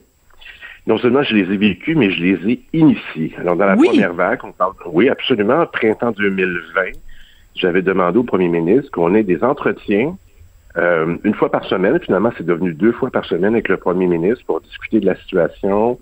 Non 0.90 0.98
seulement 0.98 1.22
je 1.24 1.36
les 1.36 1.54
ai 1.54 1.58
vécus, 1.58 1.96
mais 1.96 2.10
je 2.10 2.22
les 2.24 2.52
ai 2.52 2.62
initiés. 2.74 3.34
Alors, 3.38 3.56
dans 3.56 3.66
la 3.66 3.76
Oui. 3.76 3.88
première 3.88 4.14
vague, 4.14 4.40
on 4.44 4.52
parle, 4.52 4.74
oui, 4.88 5.08
absolument, 5.08 5.66
printemps 5.68 6.12
2020, 6.12 6.82
j'avais 7.56 7.84
demandé 7.84 8.18
au 8.18 8.24
premier 8.24 8.50
ministre 8.50 8.90
qu'on 8.92 9.14
ait 9.16 9.24
des 9.24 9.44
entretiens 9.44 10.18
Euh, 10.78 11.18
une 11.24 11.34
fois 11.34 11.50
par 11.50 11.66
semaine, 11.66 12.00
finalement, 12.00 12.32
c'est 12.38 12.46
devenu 12.46 12.74
deux 12.74 12.92
fois 12.92 13.10
par 13.10 13.26
semaine 13.26 13.54
avec 13.54 13.70
le 13.70 13.78
premier 13.78 14.06
ministre 14.06 14.46
pour 14.46 14.62
discuter 14.62 15.00
de 15.00 15.08
la 15.08 15.16
situation, 15.16 16.00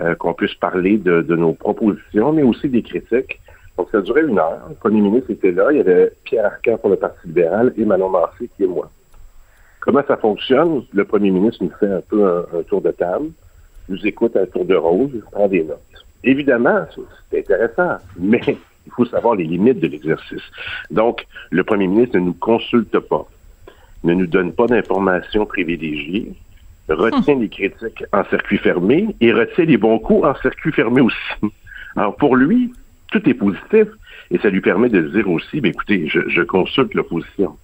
euh, 0.00 0.14
qu'on 0.14 0.34
puisse 0.34 0.54
parler 0.54 0.98
de, 0.98 1.22
nos 1.36 1.54
propositions, 1.54 2.32
mais 2.32 2.42
aussi 2.42 2.68
des 2.68 2.82
critiques. 2.82 3.40
Donc, 3.78 3.88
ça 3.90 4.02
durait 4.02 4.24
une 4.26 4.38
heure. 4.38 4.60
Le 4.68 4.74
premier 4.74 5.00
ministre 5.00 5.30
était 5.30 5.52
là. 5.52 5.68
Il 5.72 5.78
y 5.78 5.80
avait 5.80 6.12
Pierre 6.24 6.44
Arcan 6.44 6.76
pour 6.76 6.90
le 6.90 6.96
Parti 6.96 7.28
libéral 7.28 7.72
et 7.78 7.84
Manon 7.86 8.10
Massé 8.10 8.50
qui 8.54 8.64
est 8.64 8.66
moi. 8.66 8.90
Comment 9.80 10.02
ça 10.06 10.18
fonctionne? 10.18 10.82
Le 10.92 11.04
premier 11.04 11.30
ministre 11.30 11.64
nous 11.64 11.72
fait 11.80 11.90
un 11.90 12.02
peu 12.02 12.44
un, 12.54 12.62
tour 12.64 12.82
de 12.82 12.90
table, 12.90 13.30
nous 13.90 14.06
écoute 14.06 14.36
un 14.36 14.46
tour 14.46 14.64
de 14.64 14.74
rose, 14.74 15.10
prend 15.32 15.48
des 15.48 15.64
notes. 15.64 15.78
Évidemment, 16.24 16.86
c'est 17.30 17.40
intéressant, 17.40 17.96
mais 18.18 18.40
il 18.46 18.92
faut 18.92 19.04
savoir 19.04 19.34
les 19.34 19.44
limites 19.44 19.80
de 19.80 19.88
l'exercice. 19.88 20.42
Donc, 20.90 21.26
le 21.50 21.64
premier 21.64 21.86
ministre 21.86 22.18
ne 22.18 22.24
nous 22.24 22.34
consulte 22.34 22.98
pas 22.98 23.26
ne 24.04 24.14
nous 24.14 24.26
donne 24.26 24.52
pas 24.52 24.66
d'informations 24.66 25.46
privilégiées, 25.46 26.32
retient 26.88 27.36
les 27.36 27.48
critiques 27.48 28.04
en 28.12 28.24
circuit 28.24 28.58
fermé 28.58 29.14
et 29.20 29.32
retient 29.32 29.64
les 29.64 29.76
bons 29.76 29.98
coups 29.98 30.26
en 30.26 30.34
circuit 30.36 30.72
fermé 30.72 31.00
aussi. 31.00 31.52
Alors 31.96 32.16
pour 32.16 32.36
lui, 32.36 32.72
tout 33.12 33.28
est 33.28 33.34
positif 33.34 33.88
et 34.30 34.38
ça 34.38 34.48
lui 34.48 34.60
permet 34.60 34.88
de 34.88 35.02
dire 35.02 35.28
aussi, 35.28 35.60
ben 35.60 35.70
écoutez, 35.70 36.08
je, 36.08 36.42
consulte 36.42 36.94
l'opposition. 36.94 37.56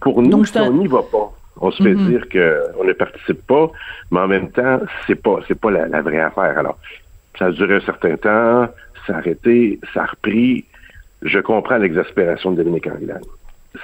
Pour 0.00 0.20
nous, 0.22 0.44
si 0.44 0.58
on 0.58 0.72
n'y 0.72 0.88
va 0.88 1.02
pas, 1.02 1.32
on 1.62 1.70
se 1.70 1.82
fait 1.82 1.94
mm-hmm. 1.94 2.08
dire 2.08 2.28
qu'on 2.28 2.84
ne 2.84 2.92
participe 2.92 3.46
pas, 3.46 3.70
mais 4.10 4.20
en 4.20 4.28
même 4.28 4.50
temps, 4.50 4.80
c'est 5.06 5.14
pas 5.14 5.38
c'est 5.48 5.58
pas 5.58 5.70
la, 5.70 6.02
vraie 6.02 6.20
affaire. 6.20 6.58
Alors, 6.58 6.78
ça 7.38 7.46
a 7.46 7.50
duré 7.52 7.76
un 7.76 7.80
certain 7.80 8.16
temps, 8.16 8.68
ça 9.06 9.14
a 9.14 9.16
arrêté, 9.16 9.80
ça 9.94 10.02
a 10.02 10.06
repris. 10.06 10.66
Je 11.22 11.38
comprends 11.38 11.78
l'exaspération 11.78 12.50
de 12.50 12.56
Dominique 12.56 12.88
Anglade 12.88 13.22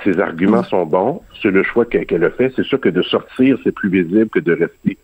ses 0.04 0.20
arguments 0.20 0.62
sont 0.64 0.86
bons, 0.86 1.22
c'est 1.40 1.50
le 1.50 1.62
choix 1.62 1.84
qu'elle 1.86 2.24
a 2.24 2.30
fait. 2.30 2.52
C'est 2.56 2.64
sûr 2.64 2.80
que 2.80 2.88
de 2.88 3.02
sortir, 3.02 3.58
c'est 3.64 3.72
plus 3.72 3.88
visible 3.88 4.28
que 4.28 4.40
de 4.40 4.52
rester 4.52 4.98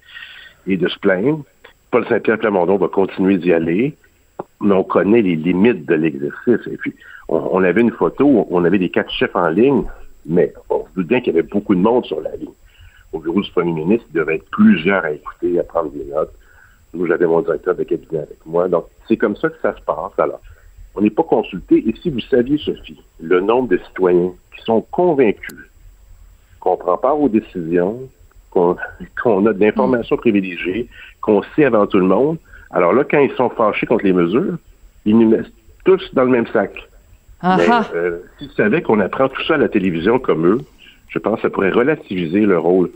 et 0.66 0.77
de 0.77 0.89
se 0.89 0.99
plaindre. 0.99 1.43
Paul 1.91 2.07
Saint-Pierre 2.07 2.39
Plamondon 2.39 2.77
va 2.77 2.89
continuer 2.89 3.39
d'y 3.39 3.53
aller, 3.53 3.95
mais 4.61 4.75
on 4.75 4.85
connaît 4.85 5.22
les 5.22 5.37
limites 5.37 5.87
de 5.87 5.95
l'exercice. 5.95 6.66
Et 6.70 6.77
puis, 6.77 6.95
on, 7.29 7.62
avait 7.62 7.81
une 7.81 7.93
photo, 7.93 8.47
on 8.51 8.64
avait 8.64 8.79
des 8.79 8.91
quatre 8.91 9.11
chefs 9.11 9.35
en 9.35 9.49
ligne, 9.49 9.85
mais 10.27 10.53
on 10.68 10.85
se 10.85 10.95
doute 10.97 11.07
bien 11.07 11.20
qu'il 11.20 11.35
y 11.35 11.39
avait 11.39 11.49
beaucoup 11.49 11.75
de 11.75 11.81
monde 11.81 12.05
sur 12.05 12.20
la 12.20 12.35
ligne. 12.37 12.53
Au 13.15 13.21
bureau 13.21 13.41
du 13.41 13.51
premier 13.53 13.73
ministre, 13.73 14.07
il 14.11 14.19
devait 14.19 14.37
être 14.37 14.51
plusieurs 14.51 15.05
à 15.05 15.12
écouter, 15.12 15.59
à 15.61 15.62
prendre 15.62 15.91
des 15.93 16.05
notes. 16.05 16.35
Nous, 16.93 17.07
j'avais 17.07 17.27
mon 17.27 17.43
directeur 17.43 17.77
de 17.77 17.85
cabinet 17.85 18.19
avec 18.19 18.45
moi. 18.45 18.69
Donc, 18.69 18.87
c'est 19.07 19.17
comme 19.17 19.37
ça 19.37 19.49
que 19.49 19.57
ça 19.62 19.75
se 19.75 19.81
passe. 19.83 20.19
Alors, 20.19 20.41
on 20.97 21.01
n'est 21.01 21.11
pas 21.11 21.23
consulté. 21.23 21.89
Et 21.89 21.95
si 22.03 22.11
vous 22.11 22.21
saviez, 22.21 22.59
Sophie, 22.59 23.01
le 23.21 23.41
nombre 23.41 23.69
de 23.69 23.79
citoyens 23.79 24.33
qui 24.55 24.65
sont 24.65 24.81
convaincus 24.91 25.71
qu'on 26.59 26.77
prend 26.77 26.97
part 26.97 27.21
aux 27.21 27.29
décisions, 27.29 28.01
qu'on 28.51 28.73
a 29.47 29.53
de 29.53 29.61
l'information 29.61 30.17
privilégiée, 30.17 30.89
qu'on 31.21 31.43
sait 31.55 31.65
avant 31.65 31.87
tout 31.87 31.99
le 31.99 32.07
monde, 32.07 32.39
alors 32.73 32.93
là, 32.93 33.05
quand 33.09 33.21
ils 33.21 33.35
sont 33.37 33.51
fâchés 33.51 33.87
contre 33.87 34.05
les 34.05 34.12
mesures, 34.12 34.57
ils 35.05 35.17
nous 35.17 35.29
mettent 35.29 35.53
tous 35.85 36.03
dans 36.15 36.25
le 36.25 36.31
même 36.31 36.47
sac. 36.49 36.73
Mais 37.45 37.69
euh, 37.95 38.19
s'ils 38.39 38.51
savaient 38.53 38.83
qu'on 38.83 38.99
apprend 39.01 39.29
tout 39.29 39.43
ça 39.45 39.55
à 39.55 39.59
la 39.59 39.69
télévision 39.69 40.19
comme 40.19 40.47
eux, 40.47 40.61
je 41.15 41.19
pense 41.21 41.37
que 41.37 41.43
ça 41.43 41.51
pourrait 41.51 41.71
relativiser 41.71 42.41
le 42.41 42.59
rôle 42.59 42.91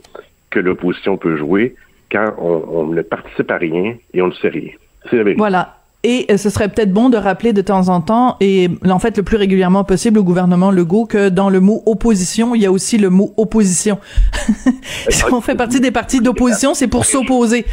que 0.51 0.59
l'opposition 0.59 1.17
peut 1.17 1.37
jouer 1.37 1.77
quand 2.11 2.35
on, 2.39 2.65
on, 2.69 2.87
ne 2.89 3.03
participe 3.03 3.51
à 3.51 3.59
rien 3.59 3.95
et 4.13 4.23
on 4.23 4.29
ne 4.29 4.33
sait 4.33 4.49
rien. 4.49 4.73
C'est 5.09 5.23
la 5.23 5.35
Voilà. 5.35 5.79
Et 6.05 6.27
euh, 6.31 6.37
ce 6.37 6.49
serait 6.49 6.69
peut-être 6.69 6.93
bon 6.93 7.11
de 7.11 7.17
rappeler 7.17 7.53
de 7.53 7.61
temps 7.61 7.89
en 7.89 8.01
temps, 8.01 8.37
et 8.41 8.71
en 8.89 9.01
fait 9.01 9.17
le 9.17 9.25
plus 9.25 9.37
régulièrement 9.37 9.83
possible 9.83 10.21
au 10.21 10.23
gouvernement 10.23 10.71
Legault, 10.71 11.07
que 11.07 11.29
dans 11.29 11.51
le 11.51 11.59
mot 11.59 11.83
opposition, 11.87 12.55
il 12.55 12.63
y 12.63 12.67
a 12.67 12.71
aussi 12.71 12.99
le 12.99 13.11
mot 13.11 13.35
opposition. 13.37 13.99
si 15.09 15.25
on 15.33 15.41
fait 15.41 15.57
partie 15.57 15.81
des 15.81 15.91
partis 15.91 16.21
d'opposition, 16.21 16.73
c'est 16.75 16.87
pour 16.87 17.05
s'opposer. 17.05 17.67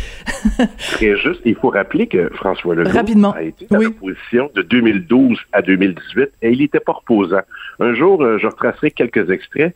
Très 0.94 1.16
juste. 1.18 1.42
Il 1.46 1.54
faut 1.54 1.70
rappeler 1.70 2.08
que 2.08 2.30
François 2.34 2.74
Legault 2.74 2.98
a 3.36 3.44
été 3.44 3.68
dans 3.70 3.78
l'opposition 3.78 4.50
de 4.56 4.64
2012 4.64 5.38
à 5.54 5.62
2018 5.62 6.30
et 6.42 6.52
il 6.52 6.60
n'était 6.60 6.80
pas 6.80 6.94
reposant. 6.94 7.42
Un 7.80 7.94
jour, 7.94 8.24
euh, 8.24 8.40
je 8.40 8.48
retracerai 8.48 8.90
quelques 8.90 9.30
extraits. 9.30 9.76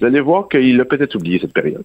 Vous 0.00 0.06
allez 0.06 0.20
voir 0.20 0.48
qu'il 0.48 0.80
a 0.80 0.84
peut-être 0.84 1.14
oublié 1.14 1.38
cette 1.38 1.52
période. 1.52 1.84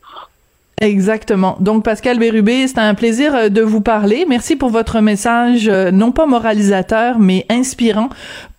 Exactement. 0.81 1.55
Donc 1.61 1.85
Pascal 1.85 2.19
Bérubé, 2.19 2.67
c'est 2.67 2.79
un 2.79 2.95
plaisir 2.95 3.33
euh, 3.33 3.49
de 3.49 3.61
vous 3.61 3.79
parler. 3.79 4.25
Merci 4.27 4.57
pour 4.57 4.69
votre 4.69 4.99
message 4.99 5.69
euh, 5.69 5.89
non 5.89 6.11
pas 6.11 6.25
moralisateur 6.25 7.17
mais 7.17 7.45
inspirant 7.49 8.09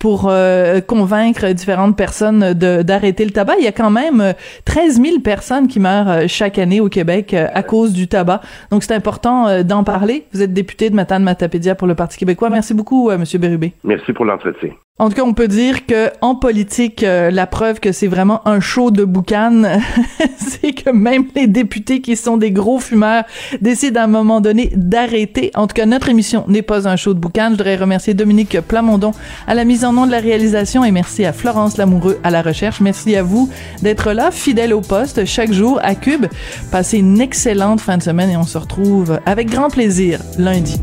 pour 0.06 0.28
euh, 0.30 0.80
convaincre 0.80 1.48
différentes 1.48 1.96
personnes 1.96 2.52
d'arrêter 2.52 3.24
le 3.24 3.32
tabac. 3.32 3.56
Il 3.58 3.64
y 3.64 3.66
a 3.66 3.72
quand 3.72 3.90
même 3.90 4.34
13 4.64 5.02
000 5.02 5.18
personnes 5.18 5.66
qui 5.66 5.80
meurent 5.80 6.28
chaque 6.28 6.60
année 6.60 6.80
au 6.80 6.88
Québec 6.88 7.34
à 7.34 7.64
cause 7.64 7.92
du 7.92 8.06
tabac. 8.06 8.40
Donc 8.70 8.84
c'est 8.84 8.94
important 8.94 9.64
d'en 9.64 9.82
parler. 9.82 10.24
Vous 10.32 10.42
êtes 10.42 10.52
député 10.52 10.90
de 10.90 10.94
Matane 10.94 11.24
Matapédia 11.24 11.74
pour 11.74 11.88
le 11.88 11.96
Parti 11.96 12.18
québécois. 12.18 12.50
Merci 12.50 12.72
beaucoup 12.72 13.10
monsieur 13.18 13.40
Bérubé. 13.40 13.72
Merci 13.82 14.12
pour 14.12 14.26
l'entretien. 14.26 14.70
En 14.98 15.10
tout 15.10 15.16
cas, 15.16 15.24
on 15.24 15.34
peut 15.34 15.46
dire 15.46 15.84
que 15.84 16.10
en 16.22 16.34
politique, 16.34 17.02
euh, 17.02 17.30
la 17.30 17.46
preuve 17.46 17.80
que 17.80 17.92
c'est 17.92 18.06
vraiment 18.06 18.40
un 18.48 18.60
show 18.60 18.90
de 18.90 19.04
boucan, 19.04 19.62
c'est 20.38 20.72
que 20.72 20.88
même 20.88 21.26
les 21.34 21.46
députés 21.46 22.00
qui 22.00 22.16
sont 22.16 22.38
des 22.38 22.50
gros 22.50 22.78
fumeurs 22.78 23.24
décident 23.60 24.00
à 24.00 24.04
un 24.04 24.06
moment 24.06 24.40
donné 24.40 24.70
d'arrêter. 24.74 25.50
En 25.54 25.66
tout 25.66 25.74
cas, 25.74 25.84
notre 25.84 26.08
émission 26.08 26.46
n'est 26.48 26.62
pas 26.62 26.88
un 26.88 26.96
show 26.96 27.12
de 27.12 27.18
boucan. 27.18 27.48
Je 27.48 27.50
voudrais 27.50 27.76
remercier 27.76 28.14
Dominique 28.14 28.58
Plamondon 28.62 29.10
à 29.46 29.54
la 29.54 29.66
mise 29.66 29.84
en 29.84 29.95
de 30.04 30.10
la 30.10 30.18
réalisation 30.18 30.84
et 30.84 30.90
merci 30.90 31.24
à 31.24 31.32
Florence 31.32 31.78
Lamoureux 31.78 32.18
à 32.22 32.30
la 32.30 32.42
recherche. 32.42 32.80
Merci 32.80 33.16
à 33.16 33.22
vous 33.22 33.48
d'être 33.80 34.12
là, 34.12 34.30
fidèle 34.30 34.74
au 34.74 34.82
poste 34.82 35.24
chaque 35.24 35.52
jour 35.52 35.80
à 35.82 35.94
Cube. 35.94 36.26
Passez 36.70 36.98
une 36.98 37.20
excellente 37.20 37.80
fin 37.80 37.96
de 37.96 38.02
semaine 38.02 38.28
et 38.28 38.36
on 38.36 38.42
se 38.42 38.58
retrouve 38.58 39.20
avec 39.24 39.48
grand 39.48 39.70
plaisir 39.70 40.20
lundi. 40.36 40.78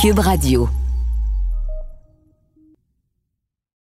Cube 0.00 0.18
Radio. 0.18 0.68